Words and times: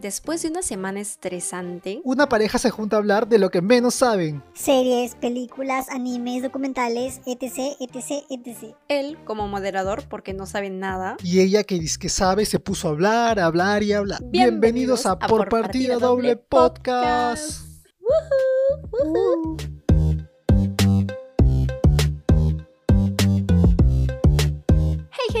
Después 0.00 0.40
de 0.40 0.48
una 0.48 0.62
semana 0.62 0.98
estresante, 1.00 2.00
una 2.04 2.26
pareja 2.26 2.56
se 2.56 2.70
junta 2.70 2.96
a 2.96 3.00
hablar 3.00 3.28
de 3.28 3.38
lo 3.38 3.50
que 3.50 3.60
menos 3.60 3.96
saben. 3.96 4.42
Series, 4.54 5.14
películas, 5.14 5.90
animes, 5.90 6.42
documentales, 6.42 7.20
etc, 7.26 7.76
etc, 7.78 8.24
etc. 8.30 8.74
él 8.88 9.18
como 9.26 9.46
moderador 9.46 10.04
porque 10.08 10.32
no 10.32 10.46
sabe 10.46 10.70
nada. 10.70 11.18
Y 11.22 11.40
ella 11.40 11.64
que 11.64 11.78
dice 11.78 11.98
que 11.98 12.08
sabe 12.08 12.46
se 12.46 12.58
puso 12.58 12.88
a 12.88 12.92
hablar, 12.92 13.38
a 13.38 13.44
hablar 13.44 13.82
y 13.82 13.92
a 13.92 13.98
hablar. 13.98 14.20
Bienvenidos, 14.24 15.04
a, 15.04 15.18
Por 15.18 15.50
Partida, 15.50 15.98
Doble 15.98 16.36
Podcast. 16.36 17.60
Woohoo, 18.00 18.88
woohoo. 18.90 19.56
Hey, 19.58 19.79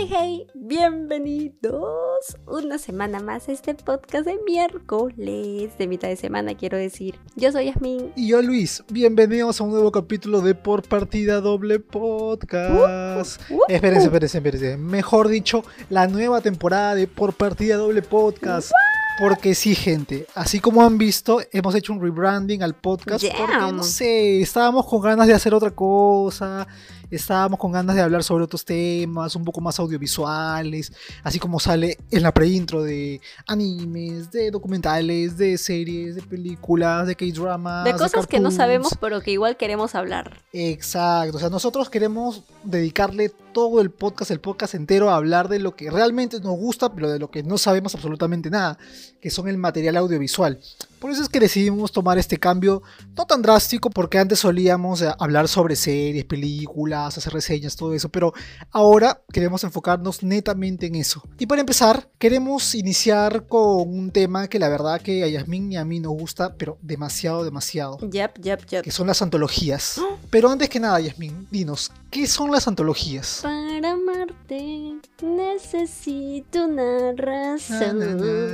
hey, 0.00 0.08
hey, 0.10 0.46
bienvenidos 0.54 2.38
una 2.46 2.78
semana 2.78 3.20
más 3.20 3.48
a 3.48 3.52
este 3.52 3.74
podcast 3.74 4.24
de 4.24 4.38
miércoles, 4.46 5.76
de 5.76 5.86
mitad 5.86 6.08
de 6.08 6.16
semana 6.16 6.54
quiero 6.54 6.78
decir. 6.78 7.18
Yo 7.36 7.52
soy 7.52 7.66
Yasmin. 7.66 8.10
Y 8.16 8.28
yo 8.28 8.40
Luis, 8.40 8.82
bienvenidos 8.90 9.60
a 9.60 9.64
un 9.64 9.72
nuevo 9.72 9.92
capítulo 9.92 10.40
de 10.40 10.54
Por 10.54 10.88
Partida 10.88 11.42
Doble 11.42 11.80
Podcast. 11.80 13.42
Uh, 13.50 13.56
uh, 13.56 13.60
Espérense, 13.68 14.04
uh. 14.04 14.06
espérense, 14.06 14.38
espérense. 14.38 14.76
Mejor 14.78 15.28
dicho, 15.28 15.64
la 15.90 16.06
nueva 16.06 16.40
temporada 16.40 16.94
de 16.94 17.06
Por 17.06 17.34
Partida 17.34 17.76
Doble 17.76 18.00
Podcast. 18.00 18.72
Porque 19.20 19.54
sí, 19.54 19.74
gente, 19.74 20.26
así 20.34 20.60
como 20.60 20.82
han 20.82 20.96
visto, 20.96 21.42
hemos 21.52 21.74
hecho 21.74 21.92
un 21.92 22.00
rebranding 22.00 22.62
al 22.62 22.74
podcast 22.74 23.22
porque, 23.22 23.72
no 23.72 23.82
sé, 23.82 24.40
estábamos 24.40 24.86
con 24.86 25.02
ganas 25.02 25.26
de 25.26 25.34
hacer 25.34 25.52
otra 25.52 25.72
cosa, 25.72 26.66
estábamos 27.10 27.58
con 27.58 27.72
ganas 27.72 27.96
de 27.96 28.02
hablar 28.02 28.22
sobre 28.22 28.44
otros 28.44 28.64
temas, 28.64 29.34
un 29.36 29.44
poco 29.44 29.60
más 29.60 29.78
audiovisuales, 29.78 30.92
así 31.22 31.38
como 31.38 31.60
sale 31.60 31.98
en 32.10 32.22
la 32.22 32.32
preintro 32.32 32.82
de 32.82 33.20
animes, 33.46 34.30
de 34.30 34.50
documentales, 34.50 35.36
de 35.36 35.58
series, 35.58 36.14
de 36.14 36.22
películas, 36.22 37.06
de 37.06 37.16
K-dramas. 37.16 37.84
De 37.84 37.94
cosas 37.94 38.26
que 38.26 38.40
no 38.40 38.50
sabemos 38.50 38.96
pero 39.00 39.20
que 39.20 39.32
igual 39.32 39.56
queremos 39.56 39.94
hablar. 39.94 40.42
Exacto, 40.52 41.36
o 41.36 41.40
sea, 41.40 41.50
nosotros 41.50 41.90
queremos 41.90 42.44
dedicarle 42.64 43.30
todo 43.52 43.80
el 43.80 43.90
podcast, 43.90 44.30
el 44.30 44.40
podcast 44.40 44.74
entero 44.74 45.10
a 45.10 45.16
hablar 45.16 45.48
de 45.48 45.58
lo 45.58 45.74
que 45.74 45.90
realmente 45.90 46.40
nos 46.40 46.56
gusta, 46.56 46.92
pero 46.94 47.10
de 47.10 47.18
lo 47.18 47.30
que 47.30 47.42
no 47.42 47.58
sabemos 47.58 47.94
absolutamente 47.94 48.50
nada, 48.50 48.78
que 49.20 49.30
son 49.30 49.48
el 49.48 49.56
material 49.56 49.96
audiovisual. 49.96 50.60
Por 51.00 51.10
eso 51.10 51.22
es 51.22 51.28
que 51.28 51.40
decidimos 51.40 51.92
tomar 51.92 52.18
este 52.18 52.36
cambio 52.38 52.82
no 53.16 53.26
tan 53.26 53.42
drástico, 53.42 53.90
porque 53.90 54.18
antes 54.18 54.38
solíamos 54.40 55.02
eh, 55.02 55.08
hablar 55.18 55.48
sobre 55.48 55.74
series, 55.76 56.24
películas, 56.24 57.16
hacer 57.16 57.32
reseñas, 57.32 57.74
todo 57.76 57.94
eso, 57.94 58.08
pero 58.10 58.32
ahora 58.70 59.22
queremos 59.32 59.64
enfocarnos 59.64 60.22
netamente 60.22 60.86
en 60.86 60.94
eso. 60.96 61.22
Y 61.38 61.46
para 61.46 61.60
empezar, 61.60 62.08
queremos 62.18 62.74
iniciar 62.74 63.46
con 63.46 63.88
un 63.88 64.10
tema 64.10 64.46
que 64.48 64.58
la 64.58 64.68
verdad 64.68 65.00
que 65.00 65.24
a 65.24 65.28
Yasmin 65.28 65.72
y 65.72 65.76
a 65.76 65.84
mí 65.84 66.00
nos 66.00 66.12
gusta, 66.12 66.54
pero 66.56 66.78
demasiado, 66.82 67.44
demasiado 67.44 67.98
Yep, 67.98 68.38
yep, 68.42 68.66
yep. 68.66 68.82
que 68.84 68.90
son 68.90 69.06
las 69.06 69.22
antologías. 69.22 70.00
Pero 70.30 70.50
antes 70.50 70.68
que 70.68 70.80
nada, 70.80 71.00
Yasmin, 71.00 71.48
dinos, 71.50 71.90
¿qué 72.10 72.26
son 72.26 72.50
las 72.50 72.68
antologías? 72.68 73.40
Para 73.42 73.92
amarte 73.92 74.98
necesito 75.22 76.64
una 76.66 76.80
Na, 76.80 77.12
na, 77.12 77.22
razón. 77.22 77.98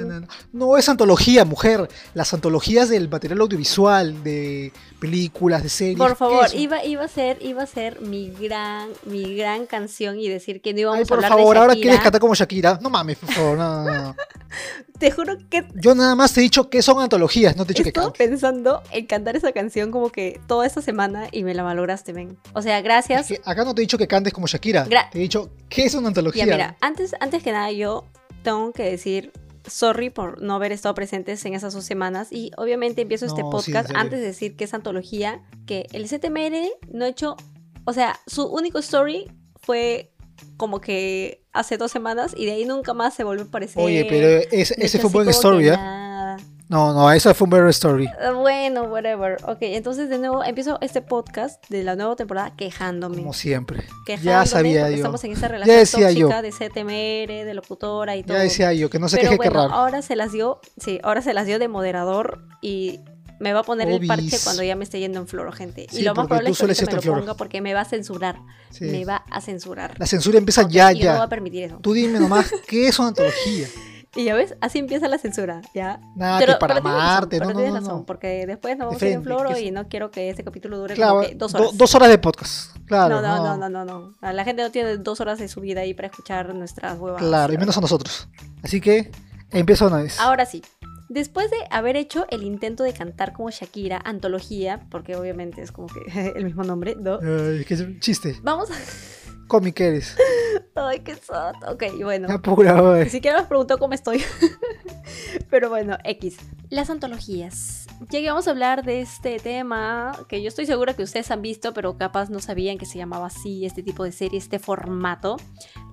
na, 0.09 0.21
na. 0.21 0.29
No 0.53 0.77
es 0.77 0.89
antología, 0.89 1.45
mujer. 1.45 1.89
Las 2.15 2.33
antologías 2.37 2.89
del 2.89 3.09
material 3.09 3.41
audiovisual, 3.41 4.23
de 4.23 4.73
películas, 5.01 5.63
de 5.63 5.69
series. 5.69 5.99
Por 5.99 6.17
favor, 6.17 6.47
iba, 6.55 6.85
iba 6.85 7.05
a 7.05 7.09
ser, 7.09 7.39
iba 7.43 7.63
a 7.63 7.67
ser 7.67 8.01
mi 8.01 8.31
gran, 8.31 8.89
mi 9.05 9.37
gran 9.37 9.67
canción 9.67 10.19
y 10.19 10.29
decir 10.29 10.61
que 10.63 10.73
no 10.73 10.81
íbamos 10.81 10.99
Ay, 10.99 11.05
a 11.05 11.07
por 11.07 11.17
hablar 11.19 11.31
favor, 11.33 11.55
de 11.55 11.61
ahora 11.61 11.75
quieres 11.75 12.01
cantar 12.01 12.21
como 12.21 12.35
Shakira. 12.35 12.79
No 12.81 12.89
mames, 12.91 13.19
por 13.19 13.31
favor, 13.31 13.59
no, 13.59 13.85
no, 13.85 14.03
no. 14.03 14.17
Te 14.99 15.11
juro 15.11 15.37
que 15.51 15.67
Yo 15.75 15.95
nada 15.95 16.15
más 16.15 16.33
te 16.33 16.41
he 16.41 16.43
dicho 16.43 16.71
que 16.71 16.81
son 16.81 17.03
antologías, 17.03 17.55
no 17.57 17.67
te 17.67 17.73
he 17.73 17.75
dicho 17.75 17.83
que 17.83 17.91
estaba 17.91 18.07
cantes. 18.07 18.27
pensando 18.29 18.83
en 18.93 19.05
cantar 19.07 19.37
esa 19.37 19.53
canción 19.53 19.91
como 19.91 20.11
que 20.11 20.41
toda 20.47 20.67
esta 20.67 20.81
semana 20.81 21.29
y 21.33 21.43
me 21.45 21.53
la 21.53 21.63
malograste, 21.63 22.15
ven. 22.15 22.39
O 22.55 22.63
sea, 22.63 22.79
Es 22.79 22.85
gracias. 22.85 23.27
que 23.29 23.41
acá 23.45 23.65
no 23.65 23.75
te 23.75 23.83
he 23.83 23.85
dicho 23.85 23.99
que 23.99 24.09
cantes 24.09 24.33
como 24.33 24.47
Shakira. 24.47 24.87
Gra- 24.87 25.11
te 25.11 25.19
he 25.19 25.21
dicho 25.21 25.51
que 25.69 25.85
es 25.85 25.93
una 25.95 26.09
antología. 26.09 26.47
Ya 26.47 26.53
mira, 26.53 26.77
antes, 26.81 27.15
antes 27.21 27.43
que 27.43 27.53
nada 27.53 27.71
yo 27.73 28.07
tengo 28.43 28.73
que 28.73 28.85
decir 28.85 29.33
sorry 29.67 30.11
por 30.11 30.41
no 30.43 30.55
haber 30.55 30.73
estado 30.73 30.95
presentes 30.95 31.45
en 31.45 31.55
esas 31.55 31.75
dos 31.75 31.85
semanas 31.85 32.29
y 32.31 32.51
obviamente 32.57 33.03
empiezo 33.03 33.27
este 33.27 33.43
No, 33.43 33.51
podcast 33.51 33.91
antes 33.95 34.21
de 34.21 34.27
decir 34.27 34.57
que 34.57 34.65
es 34.65 34.75
antología, 34.75 35.43
que 35.67 35.87
el 35.93 36.09
CTMR 36.09 36.71
no 36.93 37.05
ha 37.05 37.09
hecho, 37.09 37.37
o 37.85 37.93
sea, 37.93 38.19
su 38.27 38.47
único 38.47 38.79
story 38.79 39.31
fue 39.61 40.13
como 40.57 40.81
que 40.81 41.43
hace 41.53 41.77
dos 41.77 41.91
semanas 41.91 42.35
y 42.37 42.47
de 42.47 42.53
ahí 42.53 42.65
nunca 42.65 42.95
más 42.95 43.15
se 43.15 43.25
volvió 43.25 43.45
a 43.45 43.49
aparecer. 43.49 43.83
Oye, 43.83 44.07
pero 44.09 44.29
ese, 44.51 44.99
fue 44.99 45.07
un 45.07 45.13
buen 45.13 45.29
story, 45.31 45.69
¿eh? 45.69 45.77
No, 46.69 46.93
no, 46.93 47.11
esa 47.13 47.33
fue 47.33 47.45
un 47.45 47.51
buen 47.51 47.69
story. 47.69 48.09
Ah, 48.21 48.33
Bueno, 48.33 48.83
whatever. 48.85 49.37
Ok, 49.45 49.59
entonces 49.61 50.09
de 50.09 50.19
nuevo 50.19 50.43
empiezo 50.43 50.79
este 50.81 51.01
podcast 51.01 51.65
de 51.69 51.85
la 51.85 51.95
nueva 51.95 52.17
temporada 52.17 52.57
quejándome. 52.57 53.19
Como 53.19 53.33
siempre. 53.33 53.85
quejándome 54.05 54.25
Ya 54.25 54.47
sabía 54.47 54.91
yo. 54.91 54.97
Estamos 54.97 55.23
en 55.25 55.33
esa 55.33 55.47
relación 55.49 55.77
decía 55.77 56.11
yo. 56.11 56.29
tóxica 56.29 56.43
de 56.43 56.51
CTMR, 56.51 57.45
de 57.47 57.55
locutora 57.55 58.17
y 58.17 58.25
todo. 58.25 58.37
Ya 58.37 58.43
decía 58.43 58.73
yo, 58.73 58.91
que 58.91 58.99
no 58.99 59.09
se 59.09 59.17
Pero 59.19 59.29
queje 59.31 59.37
bueno, 59.37 59.53
que 59.53 59.59
raro. 59.59 59.73
ahora 59.75 60.03
se 60.03 60.17
las 60.17 60.33
dio, 60.33 60.61
sí, 60.79 60.99
ahora 61.05 61.23
se 61.23 61.35
las 61.35 61.47
dio 61.47 61.61
de 61.61 61.69
moderador 61.69 62.43
y 62.61 62.99
me 63.39 63.53
va 63.53 63.61
a 63.61 63.65
poner 63.65 63.89
el 63.89 64.05
parche 64.07 64.37
cuando 64.43 64.63
ya 64.65 64.75
me 64.75 64.83
esté 64.83 64.99
yendo 64.99 65.21
en 65.21 65.29
floro, 65.29 65.53
gente. 65.53 65.87
Sí, 65.91 66.01
y 66.01 66.03
lo 66.03 66.15
más 66.15 66.27
probable 66.27 66.51
tú 66.53 66.67
es 66.67 66.81
que 66.81 66.87
me 66.87 66.93
lo 66.95 67.03
floro. 67.03 67.21
ponga 67.21 67.35
porque 67.35 67.61
me 67.61 67.75
va 67.75 67.83
a 67.83 67.85
censurar. 67.85 68.39
Sí. 68.71 68.87
Me 68.87 69.05
va 69.05 69.23
a 69.31 69.41
censurar. 69.41 69.95
La 70.01 70.07
censura 70.07 70.39
empieza 70.39 70.67
ya, 70.69 70.93
y 70.93 70.99
yo 71.01 71.11
no 71.13 71.19
ya. 71.19 71.23
a 71.23 71.29
permitir 71.29 71.63
eso. 71.65 71.79
Tú 71.81 71.93
dime 71.93 72.19
nomás, 72.19 72.51
¿qué 72.67 72.89
es 72.89 72.99
una 72.99 73.09
antología? 73.09 73.69
Y 74.17 74.25
ya 74.25 74.35
ves, 74.35 74.57
así 74.63 74.79
empieza 74.79 75.09
la 75.09 75.19
censura, 75.19 75.61
¿ya? 75.75 76.01
Nada, 76.17 76.39
Pero- 76.39 76.55
que 76.55 76.59
para 76.59 76.75
pero 76.75 76.83
tienes 76.85 76.99
razón, 77.01 77.11
amarte, 77.17 77.39
pero 77.39 77.53
no, 77.53 77.61
no, 77.61 77.67
no, 77.69 77.75
razón, 77.75 77.97
no. 77.99 78.07
porque 78.07 78.47
después 78.47 78.77
nos 78.79 78.87
vamos 78.87 79.03
a 79.03 79.07
ir 79.07 79.13
en 79.13 79.23
floro 79.23 79.51
que 79.55 79.61
y 79.61 79.67
es- 79.69 79.73
no 79.75 79.89
quiero 79.89 80.11
que 80.11 80.31
este 80.31 80.43
capítulo 80.43 80.79
dure 80.79 80.95
Claro, 80.95 81.17
como 81.17 81.29
que 81.29 81.35
dos 81.35 81.53
do- 81.53 81.59
horas. 81.59 81.77
dos 81.77 81.95
horas 81.95 82.09
de 82.09 82.19
podcast. 82.19 82.77
Claro, 82.87 83.21
no, 83.21 83.37
no, 83.37 83.57
no, 83.59 83.69
no, 83.69 83.85
no, 83.85 84.15
no. 84.21 84.33
La 84.33 84.45
gente 84.45 84.63
no 84.63 84.71
tiene 84.71 84.97
dos 84.97 85.21
horas 85.21 85.39
de 85.39 85.49
su 85.49 85.61
vida 85.61 85.83
ahí 85.83 85.93
para 85.93 86.09
escuchar 86.09 86.55
nuestras 86.55 86.99
huevas. 86.99 87.21
Claro, 87.23 87.53
y 87.53 87.59
menos 87.59 87.77
a 87.77 87.81
nosotros. 87.83 88.29
Así 88.63 88.81
que, 88.81 89.11
empieza 89.51 89.87
una 89.87 89.99
vez. 89.99 90.19
Ahora 90.19 90.47
sí. 90.47 90.63
Después 91.09 91.51
de 91.51 91.57
haber 91.71 91.95
hecho 91.97 92.27
el 92.31 92.43
intento 92.43 92.83
de 92.83 92.93
cantar 92.93 93.33
como 93.33 93.51
Shakira, 93.51 94.01
antología, 94.05 94.87
porque 94.91 95.15
obviamente 95.15 95.63
es 95.63 95.71
como 95.73 95.87
que 95.89 96.01
el 96.37 96.45
mismo 96.45 96.65
nombre, 96.65 96.97
¿no? 96.99 97.21
Que 97.21 97.67
es 97.69 97.81
un 97.81 98.01
chiste. 98.01 98.37
Vamos 98.43 98.71
a... 98.71 98.75
Cómic 99.47 99.81
eres. 99.81 100.17
Ay, 100.75 101.01
qué 101.01 101.15
sad. 101.17 101.55
Ok, 101.69 101.85
bueno. 102.03 102.29
Apura, 102.31 102.75
Ni 102.75 102.81
güey. 102.83 103.09
siquiera 103.11 103.41
me 103.43 103.47
preguntó 103.47 103.79
cómo 103.79 103.95
estoy. 103.95 104.23
Pero 105.51 105.69
bueno, 105.69 105.97
X. 106.05 106.37
Las 106.71 106.91
antologías. 106.91 107.87
Ya 108.11 108.21
que 108.21 108.29
vamos 108.29 108.47
a 108.47 108.51
hablar 108.51 108.85
de 108.85 109.01
este 109.01 109.39
tema 109.39 110.13
que 110.29 110.43
yo 110.43 110.49
estoy 110.49 110.67
segura 110.67 110.95
que 110.95 111.03
ustedes 111.03 111.31
han 111.31 111.41
visto, 111.41 111.73
pero 111.73 111.97
capaz 111.97 112.29
no 112.29 112.41
sabían 112.41 112.77
que 112.77 112.85
se 112.85 112.99
llamaba 112.99 113.29
así, 113.29 113.65
este 113.65 113.83
tipo 113.83 114.05
de 114.05 114.13
serie, 114.13 114.39
este 114.39 114.59
formato. 114.59 115.37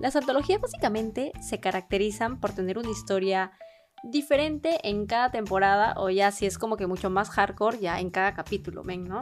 Las 0.00 0.14
antologías 0.16 0.60
básicamente 0.60 1.32
se 1.40 1.60
caracterizan 1.60 2.40
por 2.40 2.52
tener 2.52 2.76
una 2.76 2.90
historia 2.90 3.52
diferente 4.02 4.80
en 4.86 5.06
cada 5.06 5.30
temporada, 5.30 5.94
o 5.96 6.10
ya 6.10 6.30
si 6.30 6.44
es 6.44 6.58
como 6.58 6.76
que 6.76 6.86
mucho 6.86 7.08
más 7.08 7.30
hardcore, 7.30 7.78
ya 7.78 8.00
en 8.00 8.10
cada 8.10 8.34
capítulo, 8.34 8.82
ven, 8.82 9.04
¿no? 9.04 9.20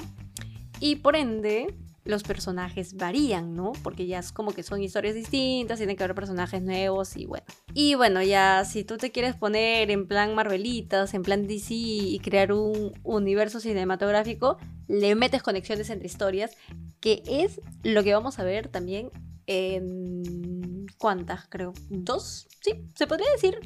Y 0.81 0.97
por 0.97 1.15
ende, 1.15 1.77
los 2.05 2.23
personajes 2.23 2.95
varían, 2.97 3.55
¿no? 3.55 3.73
Porque 3.83 4.07
ya 4.07 4.19
es 4.19 4.33
como 4.33 4.53
que 4.53 4.63
son 4.63 4.83
historias 4.83 5.15
distintas, 5.15 5.79
tienen 5.79 5.97
que 5.97 6.05
haber 6.05 6.15
personajes 6.15 6.63
nuevos 6.63 7.17
y 7.17 7.27
bueno. 7.27 7.45
Y 7.75 7.95
bueno, 7.95 8.23
ya 8.23 8.65
si 8.65 8.85
tú 8.85 8.97
te 8.97 9.13
quieres 9.13 9.37
poner 9.37 9.91
en 9.91 10.07
plan 10.07 10.35
Marvelitas, 10.35 11.15
en 11.15 11.23
plan 11.23 11.47
DC 11.47 11.75
y 11.75 12.19
crear 12.21 12.53
un 12.53 12.93
universo 13.03 13.61
cinematográfico, 13.61 14.59
le 14.89 15.15
metes 15.15 15.43
conexiones 15.43 15.91
entre 15.91 16.07
historias, 16.07 16.57
que 17.01 17.23
es 17.27 17.61
lo 17.83 18.03
que 18.03 18.15
vamos 18.15 18.39
a 18.39 18.45
ver 18.45 18.69
también 18.69 19.11
en... 19.47 20.87
¿Cuántas, 20.99 21.47
creo? 21.49 21.73
¿Dos? 21.89 22.49
Sí, 22.61 22.85
se 22.95 23.07
podría 23.07 23.31
decir 23.33 23.59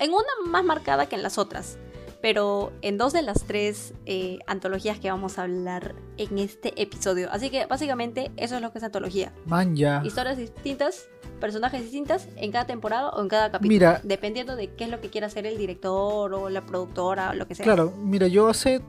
en 0.00 0.10
una 0.10 0.50
más 0.50 0.64
marcada 0.64 1.06
que 1.06 1.16
en 1.16 1.22
las 1.22 1.38
otras. 1.38 1.78
Pero 2.24 2.72
en 2.80 2.96
dos 2.96 3.12
de 3.12 3.20
las 3.20 3.44
tres 3.44 3.92
eh, 4.06 4.38
antologías 4.46 4.98
que 4.98 5.10
vamos 5.10 5.38
a 5.38 5.42
hablar 5.42 5.94
en 6.16 6.38
este 6.38 6.80
episodio. 6.80 7.28
Así 7.30 7.50
que 7.50 7.66
básicamente 7.66 8.30
eso 8.38 8.56
es 8.56 8.62
lo 8.62 8.72
que 8.72 8.78
es 8.78 8.84
antología. 8.84 9.30
Man, 9.44 9.76
ya. 9.76 10.00
Historias 10.02 10.38
distintas, 10.38 11.06
personajes 11.38 11.82
distintas 11.82 12.26
en 12.36 12.50
cada 12.50 12.66
temporada 12.66 13.10
o 13.10 13.20
en 13.20 13.28
cada 13.28 13.50
capítulo. 13.50 13.68
Mira. 13.68 14.00
Dependiendo 14.04 14.56
de 14.56 14.68
qué 14.68 14.84
es 14.84 14.90
lo 14.90 15.02
que 15.02 15.10
quiera 15.10 15.26
hacer 15.26 15.44
el 15.44 15.58
director 15.58 16.32
o 16.32 16.48
la 16.48 16.62
productora 16.62 17.28
o 17.28 17.34
lo 17.34 17.46
que 17.46 17.56
sea. 17.56 17.64
Claro, 17.64 17.92
mira, 17.98 18.26
yo 18.26 18.48
hace. 18.48 18.80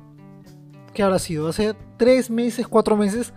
¿Qué 0.94 1.04
habrá 1.04 1.20
sido? 1.20 1.50
Hace 1.50 1.76
tres 1.98 2.30
meses, 2.30 2.70
cuatro 2.70 2.96
meses, 2.96 3.34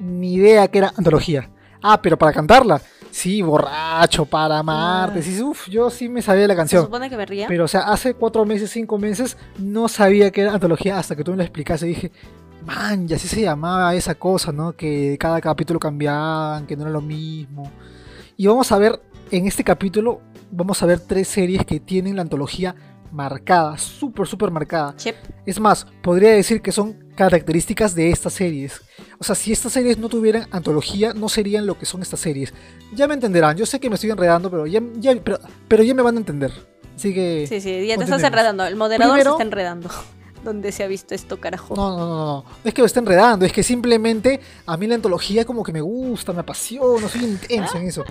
ni 0.00 0.34
idea 0.34 0.66
que 0.66 0.78
era 0.78 0.92
antología. 0.96 1.52
Ah, 1.82 2.00
pero 2.00 2.16
para 2.18 2.32
cantarla. 2.32 2.80
Sí, 3.10 3.40
borracho, 3.40 4.26
para 4.26 4.58
amarte. 4.58 5.20
Ah. 5.20 5.22
Sí, 5.22 5.42
uf, 5.42 5.68
yo 5.68 5.88
sí 5.90 6.08
me 6.08 6.20
sabía 6.20 6.46
la 6.46 6.54
Se 6.54 6.58
canción. 6.58 6.84
supone 6.84 7.08
que 7.08 7.16
me 7.16 7.24
ría. 7.24 7.46
Pero, 7.48 7.64
o 7.64 7.68
sea, 7.68 7.82
hace 7.82 8.14
cuatro 8.14 8.44
meses, 8.44 8.70
cinco 8.70 8.98
meses, 8.98 9.36
no 9.58 9.88
sabía 9.88 10.30
que 10.30 10.42
era 10.42 10.52
antología 10.52 10.98
hasta 10.98 11.16
que 11.16 11.24
tú 11.24 11.30
me 11.30 11.38
lo 11.38 11.42
explicaste. 11.42 11.86
Y 11.86 11.90
dije, 11.90 12.12
man, 12.66 13.08
ya 13.08 13.16
así 13.16 13.26
se 13.28 13.40
llamaba 13.40 13.94
esa 13.94 14.14
cosa, 14.16 14.52
¿no? 14.52 14.72
Que 14.72 15.16
cada 15.18 15.40
capítulo 15.40 15.78
cambiaban, 15.80 16.66
que 16.66 16.76
no 16.76 16.82
era 16.82 16.90
lo 16.90 17.00
mismo. 17.00 17.70
Y 18.36 18.46
vamos 18.46 18.70
a 18.72 18.78
ver, 18.78 19.00
en 19.30 19.46
este 19.46 19.64
capítulo, 19.64 20.20
vamos 20.50 20.82
a 20.82 20.86
ver 20.86 21.00
tres 21.00 21.28
series 21.28 21.64
que 21.64 21.80
tienen 21.80 22.16
la 22.16 22.22
antología 22.22 22.74
marcada, 23.16 23.78
súper, 23.78 24.26
súper 24.26 24.50
marcada. 24.50 24.94
Es 25.46 25.58
más, 25.58 25.86
podría 26.02 26.30
decir 26.32 26.60
que 26.60 26.70
son 26.70 27.04
características 27.16 27.94
de 27.94 28.10
estas 28.10 28.34
series. 28.34 28.80
O 29.18 29.24
sea, 29.24 29.34
si 29.34 29.50
estas 29.52 29.72
series 29.72 29.96
no 29.98 30.08
tuvieran 30.08 30.46
antología, 30.50 31.14
no 31.14 31.28
serían 31.30 31.66
lo 31.66 31.78
que 31.78 31.86
son 31.86 32.02
estas 32.02 32.20
series. 32.20 32.52
Ya 32.94 33.08
me 33.08 33.14
entenderán, 33.14 33.56
yo 33.56 33.64
sé 33.66 33.80
que 33.80 33.88
me 33.88 33.94
estoy 33.94 34.10
enredando, 34.10 34.50
pero 34.50 34.66
ya, 34.66 34.80
ya- 34.96 35.16
pero, 35.24 35.38
pero 35.66 35.82
ya 35.82 35.94
me 35.94 36.02
van 36.02 36.16
a 36.16 36.18
entender. 36.18 36.52
Así 36.94 37.12
que... 37.14 37.46
Sí, 37.48 37.60
sí, 37.60 37.86
ya 37.86 37.96
te 37.96 38.04
estás 38.04 38.22
enredando. 38.22 38.64
El 38.66 38.76
moderador 38.76 39.14
Primero- 39.14 39.30
se 39.32 39.34
está 39.36 39.44
enredando. 39.44 39.88
¿Dónde 40.44 40.70
se 40.70 40.84
ha 40.84 40.86
visto 40.86 41.12
esto, 41.14 41.40
carajo? 41.40 41.74
No, 41.74 41.90
no, 41.90 42.06
no, 42.06 42.16
no, 42.16 42.44
es 42.62 42.72
que 42.72 42.80
me 42.80 42.86
esté 42.86 43.00
enredando, 43.00 43.44
es 43.44 43.52
que 43.52 43.64
simplemente 43.64 44.38
a 44.66 44.76
mí 44.76 44.86
la 44.86 44.94
antología 44.94 45.44
como 45.44 45.64
que 45.64 45.72
me 45.72 45.80
gusta, 45.80 46.32
me 46.32 46.40
apasiona, 46.40 47.08
soy 47.08 47.24
intenso 47.24 47.78
en 47.78 47.88
eso. 47.88 48.04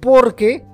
Porque, 0.00 0.64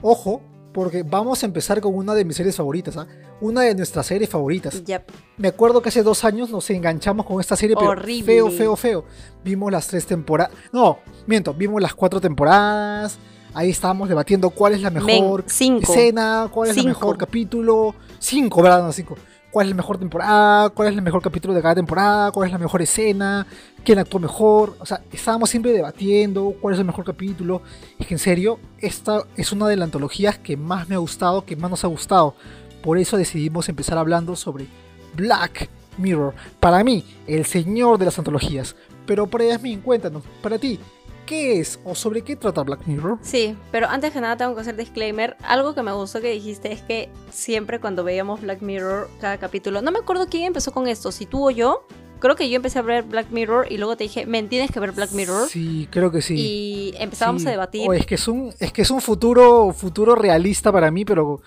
ojo, 0.00 0.40
porque 0.74 1.04
vamos 1.04 1.42
a 1.42 1.46
empezar 1.46 1.80
con 1.80 1.94
una 1.94 2.14
de 2.14 2.24
mis 2.24 2.36
series 2.36 2.56
favoritas, 2.56 2.96
¿ah? 2.96 3.06
Una 3.40 3.62
de 3.62 3.74
nuestras 3.76 4.04
series 4.06 4.28
favoritas. 4.28 4.82
Ya. 4.84 5.04
Me 5.38 5.48
acuerdo 5.48 5.80
que 5.80 5.88
hace 5.88 6.02
dos 6.02 6.24
años 6.24 6.50
nos 6.50 6.68
enganchamos 6.68 7.24
con 7.24 7.40
esta 7.40 7.54
serie, 7.56 7.76
pero 7.76 7.92
Horrible. 7.92 8.24
feo, 8.24 8.50
feo, 8.50 8.76
feo. 8.76 9.04
Vimos 9.44 9.70
las 9.72 9.86
tres 9.86 10.04
temporadas. 10.04 10.52
No, 10.72 10.98
miento, 11.26 11.54
vimos 11.54 11.80
las 11.80 11.94
cuatro 11.94 12.20
temporadas. 12.20 13.18
Ahí 13.54 13.70
estábamos 13.70 14.08
debatiendo 14.08 14.50
cuál 14.50 14.74
es 14.74 14.82
la 14.82 14.90
Men, 14.90 15.04
mejor 15.06 15.44
cinco. 15.46 15.92
escena, 15.92 16.48
cuál 16.52 16.70
es 16.70 16.76
el 16.76 16.86
mejor 16.86 17.16
capítulo. 17.16 17.94
Cinco, 18.18 18.60
¿verdad? 18.60 18.82
No, 18.82 18.92
cinco. 18.92 19.16
¿Cuál 19.54 19.66
es 19.66 19.70
la 19.70 19.76
mejor 19.76 19.98
temporada? 19.98 20.68
¿Cuál 20.70 20.88
es 20.88 20.96
el 20.96 21.02
mejor 21.02 21.22
capítulo 21.22 21.54
de 21.54 21.62
cada 21.62 21.76
temporada? 21.76 22.32
¿Cuál 22.32 22.48
es 22.48 22.52
la 22.52 22.58
mejor 22.58 22.82
escena? 22.82 23.46
¿Quién 23.84 24.00
actuó 24.00 24.18
mejor? 24.18 24.76
O 24.80 24.84
sea, 24.84 25.00
estábamos 25.12 25.48
siempre 25.48 25.70
debatiendo 25.70 26.56
cuál 26.60 26.74
es 26.74 26.80
el 26.80 26.86
mejor 26.86 27.04
capítulo. 27.04 27.62
Es 27.96 28.08
que 28.08 28.14
en 28.14 28.18
serio, 28.18 28.58
esta 28.80 29.22
es 29.36 29.52
una 29.52 29.68
de 29.68 29.76
las 29.76 29.84
antologías 29.84 30.38
que 30.38 30.56
más 30.56 30.88
me 30.88 30.96
ha 30.96 30.98
gustado, 30.98 31.44
que 31.44 31.54
más 31.54 31.70
nos 31.70 31.84
ha 31.84 31.86
gustado. 31.86 32.34
Por 32.82 32.98
eso 32.98 33.16
decidimos 33.16 33.68
empezar 33.68 33.96
hablando 33.96 34.34
sobre 34.34 34.66
Black 35.14 35.70
Mirror. 35.98 36.34
Para 36.58 36.82
mí, 36.82 37.04
el 37.28 37.44
señor 37.44 37.98
de 37.98 38.06
las 38.06 38.18
antologías. 38.18 38.74
Pero 39.06 39.28
para 39.28 39.44
Yasmin, 39.44 39.82
cuéntanos, 39.82 40.24
para 40.42 40.58
ti, 40.58 40.80
¿qué 41.26 41.60
es 41.60 41.78
o 41.84 41.94
sobre 41.94 42.22
qué 42.22 42.36
trata 42.36 42.62
Black 42.62 42.86
Mirror? 42.86 43.18
Sí, 43.22 43.56
pero 43.72 43.88
antes 43.88 44.12
que 44.12 44.20
nada 44.20 44.36
tengo 44.36 44.54
que 44.54 44.60
hacer 44.60 44.76
disclaimer. 44.76 45.36
Algo 45.42 45.74
que 45.74 45.82
me 45.82 45.92
gustó 45.92 46.20
que 46.20 46.30
dijiste 46.30 46.72
es 46.72 46.82
que 46.82 47.08
siempre 47.30 47.80
cuando 47.80 48.04
veíamos 48.04 48.40
Black 48.42 48.62
Mirror, 48.62 49.08
cada 49.20 49.38
capítulo, 49.38 49.82
no 49.82 49.90
me 49.90 49.98
acuerdo 49.98 50.26
quién 50.28 50.44
empezó 50.44 50.72
con 50.72 50.88
esto, 50.88 51.12
si 51.12 51.26
tú 51.26 51.48
o 51.48 51.50
yo. 51.50 51.86
Creo 52.20 52.36
que 52.36 52.48
yo 52.48 52.56
empecé 52.56 52.78
a 52.78 52.82
ver 52.82 53.02
Black 53.02 53.26
Mirror 53.32 53.66
y 53.70 53.76
luego 53.76 53.96
te 53.96 54.04
dije, 54.04 54.24
men, 54.24 54.48
tienes 54.48 54.70
que 54.70 54.80
ver 54.80 54.92
Black 54.92 55.10
Mirror. 55.12 55.46
Sí, 55.46 55.88
creo 55.90 56.10
que 56.10 56.22
sí. 56.22 56.34
Y 56.38 56.94
empezábamos 56.98 57.42
Sí. 57.42 57.48
a 57.48 57.50
debatir. 57.50 57.86
Oh, 57.86 57.92
es 57.92 58.06
que 58.06 58.14
es 58.14 58.26
un, 58.28 58.50
es 58.60 58.72
que 58.72 58.80
es 58.80 58.90
un 58.90 59.02
futuro, 59.02 59.74
futuro 59.74 60.14
realista 60.14 60.72
para 60.72 60.90
mí, 60.90 61.04
pero 61.04 61.42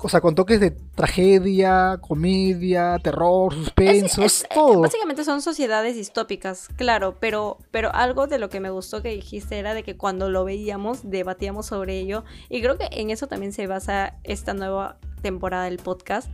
o 0.00 0.08
sea, 0.08 0.20
con 0.20 0.34
toques 0.36 0.60
de 0.60 0.70
tragedia, 0.70 1.98
comedia, 2.00 2.98
terror, 3.02 3.52
suspenso, 3.52 4.22
es, 4.22 4.42
Es- 4.42 4.42
es- 4.42 4.48
todo. 4.54 4.80
Básicamente 4.82 5.24
son 5.24 5.42
sociedades 5.42 5.96
distópicas, 5.96 6.68
claro, 6.76 7.16
pero, 7.18 7.58
pero 7.70 7.92
algo 7.94 8.26
de 8.26 8.38
lo 8.38 8.48
que 8.48 8.60
me 8.60 8.70
gustó 8.70 9.02
que 9.02 9.08
dijiste 9.10 9.58
era 9.58 9.74
de 9.74 9.82
que 9.82 9.96
cuando 9.96 10.30
lo 10.30 10.44
veíamos 10.44 11.10
debatíamos 11.10 11.66
sobre 11.66 11.98
ello 11.98 12.24
y 12.48 12.60
creo 12.62 12.78
que 12.78 12.88
en 12.92 13.10
eso 13.10 13.26
también 13.26 13.52
se 13.52 13.66
basa 13.66 14.14
esta 14.24 14.54
nueva 14.54 14.98
temporada 15.22 15.64
del 15.64 15.78
podcast, 15.78 16.30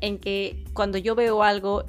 en 0.00 0.18
que 0.18 0.64
cuando 0.72 0.96
yo 0.98 1.14
veo 1.14 1.42
algo 1.42 1.84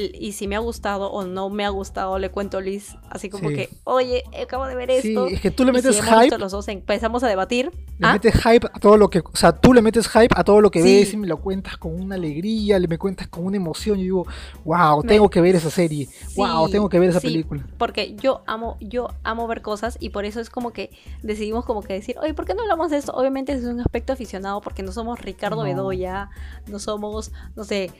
y 0.00 0.32
si 0.32 0.46
me 0.46 0.56
ha 0.56 0.58
gustado 0.58 1.10
o 1.10 1.24
no 1.24 1.48
me 1.48 1.64
ha 1.64 1.70
gustado, 1.70 2.18
le 2.18 2.30
cuento 2.30 2.58
a 2.58 2.60
Liz 2.60 2.96
así 3.10 3.30
como 3.30 3.48
Sí. 3.48 3.54
que, 3.54 3.68
oye, 3.84 4.22
acabo 4.42 4.66
de 4.66 4.74
ver 4.74 4.90
Sí, 5.00 5.08
esto. 5.08 5.26
es 5.28 5.40
que 5.40 5.50
tú 5.50 5.64
le 5.64 5.72
metes 5.72 5.96
si 5.96 6.02
hype, 6.02 6.36
los 6.38 6.52
dos, 6.52 6.68
empezamos 6.68 7.22
a 7.22 7.28
debatir. 7.28 7.72
le 7.98 8.06
¿Ah? 8.06 8.12
metes 8.12 8.34
hype 8.34 8.66
a 8.72 8.78
todo 8.78 8.98
lo 8.98 9.08
que, 9.08 9.20
o 9.20 9.30
sea, 9.36 9.52
tú 9.52 9.72
le 9.72 9.80
metes 9.80 10.06
hype 10.08 10.28
a 10.36 10.44
todo 10.44 10.60
lo 10.60 10.70
que 10.70 10.82
Sí. 10.82 10.94
ves 10.98 11.14
y 11.14 11.16
me 11.16 11.26
lo 11.26 11.38
cuentas 11.40 11.78
con 11.78 11.98
una 11.98 12.16
alegría, 12.16 12.78
le 12.78 12.88
me 12.88 12.98
cuentas 12.98 13.26
con 13.28 13.46
una 13.46 13.56
emoción 13.56 13.98
y 13.98 14.02
digo, 14.02 14.26
wow, 14.66 15.02
Me- 15.02 15.08
tengo 15.08 15.30
que 15.30 15.40
ver 15.40 15.56
esa 15.56 15.70
serie, 15.70 16.06
wow, 16.36 16.68
tengo 16.68 16.90
que 16.90 16.98
ver 16.98 17.08
esa 17.08 17.20
película. 17.22 17.66
Porque 17.78 18.14
yo 18.16 18.42
amo, 18.46 18.76
yo 18.80 19.08
amo 19.24 19.46
ver 19.46 19.62
cosas 19.62 19.96
y 19.98 20.10
por 20.10 20.26
eso 20.26 20.40
es 20.40 20.50
como 20.50 20.72
que 20.74 20.90
decidimos 21.22 21.64
como 21.64 21.80
que 21.82 21.94
decir, 21.94 22.16
oye, 22.20 22.34
¿por 22.34 22.44
qué 22.44 22.52
no 22.54 22.60
hablamos 22.62 22.90
de 22.90 22.98
esto? 22.98 23.12
Obviamente 23.12 23.52
es 23.54 23.64
un 23.64 23.80
aspecto 23.80 24.12
aficionado 24.12 24.60
porque 24.60 24.82
no 24.82 24.92
somos 24.92 25.18
Ricardo 25.22 25.56
No. 25.56 25.62
Bedoya, 25.62 26.28
no 26.66 26.78
somos, 26.78 27.32
no 27.56 27.64
sé, 27.64 27.90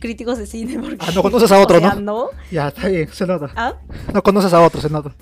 críticos 0.00 0.38
de 0.38 0.46
cine. 0.46 0.78
Porque, 0.78 0.96
Ah, 1.00 1.10
no 1.14 1.22
conoces 1.22 1.50
a 1.52 1.60
otro, 1.60 1.76
o 1.78 1.80
sea, 1.80 1.94
¿no? 1.94 2.00
no. 2.00 2.26
Ya, 2.50 2.68
está 2.68 2.88
bien, 2.88 3.08
se 3.12 3.26
nota. 3.26 3.50
¿Ah? 3.56 3.74
No 4.12 4.22
conoces 4.22 4.52
a 4.52 4.60
otro, 4.60 4.80
se 4.80 4.90
nota. 4.90 5.14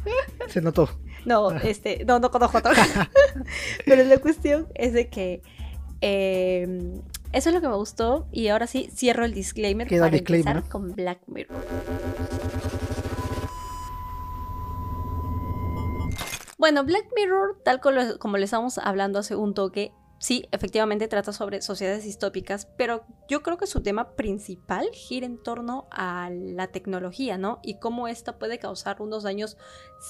Se 0.49 0.61
notó. 0.61 0.89
No, 1.25 1.51
este, 1.53 2.05
no, 2.07 2.19
no 2.19 2.31
conozco 2.31 2.59
a 2.59 2.61
otro. 2.61 2.73
Pero 3.85 4.05
la 4.05 4.19
cuestión 4.19 4.69
es 4.75 4.93
de 4.93 5.09
que 5.09 5.43
eh, 6.01 6.93
eso 7.33 7.49
es 7.51 7.55
lo 7.55 7.61
que 7.61 7.69
me 7.69 7.77
gustó 7.77 8.27
y 8.33 8.49
ahora 8.49 8.67
sí 8.67 8.91
cierro 8.95 9.25
el 9.25 9.35
disclaimer 9.35 9.87
Queda 9.87 10.05
para 10.07 10.13
disclaimer, 10.13 10.57
empezar 10.57 10.65
¿no? 10.65 10.71
con 10.87 10.95
Black 10.97 11.21
Mirror. 11.27 11.57
Bueno, 16.59 16.85
Black 16.85 17.07
Mirror, 17.17 17.59
tal 17.65 17.81
como, 17.81 18.01
como 18.19 18.37
le 18.37 18.45
estábamos 18.45 18.79
hablando 18.79 19.19
hace 19.19 19.35
un 19.35 19.55
toque, 19.55 19.93
sí, 20.21 20.47
efectivamente 20.53 21.09
trata 21.09 21.33
sobre 21.33 21.61
sociedades 21.63 22.05
distópicas, 22.05 22.67
pero 22.77 23.03
yo 23.27 23.43
creo 23.43 23.57
que 23.57 23.67
su 23.67 23.83
tema 23.83 24.15
principal 24.15 24.87
gira 24.93 25.27
en 25.27 25.43
torno 25.43 25.89
a 25.91 26.29
la 26.31 26.69
tecnología, 26.69 27.39
¿no? 27.39 27.59
Y 27.63 27.81
cómo 27.81 28.07
esta 28.07 28.39
puede 28.39 28.59
causar 28.61 29.01
unos 29.03 29.23
daños 29.25 29.57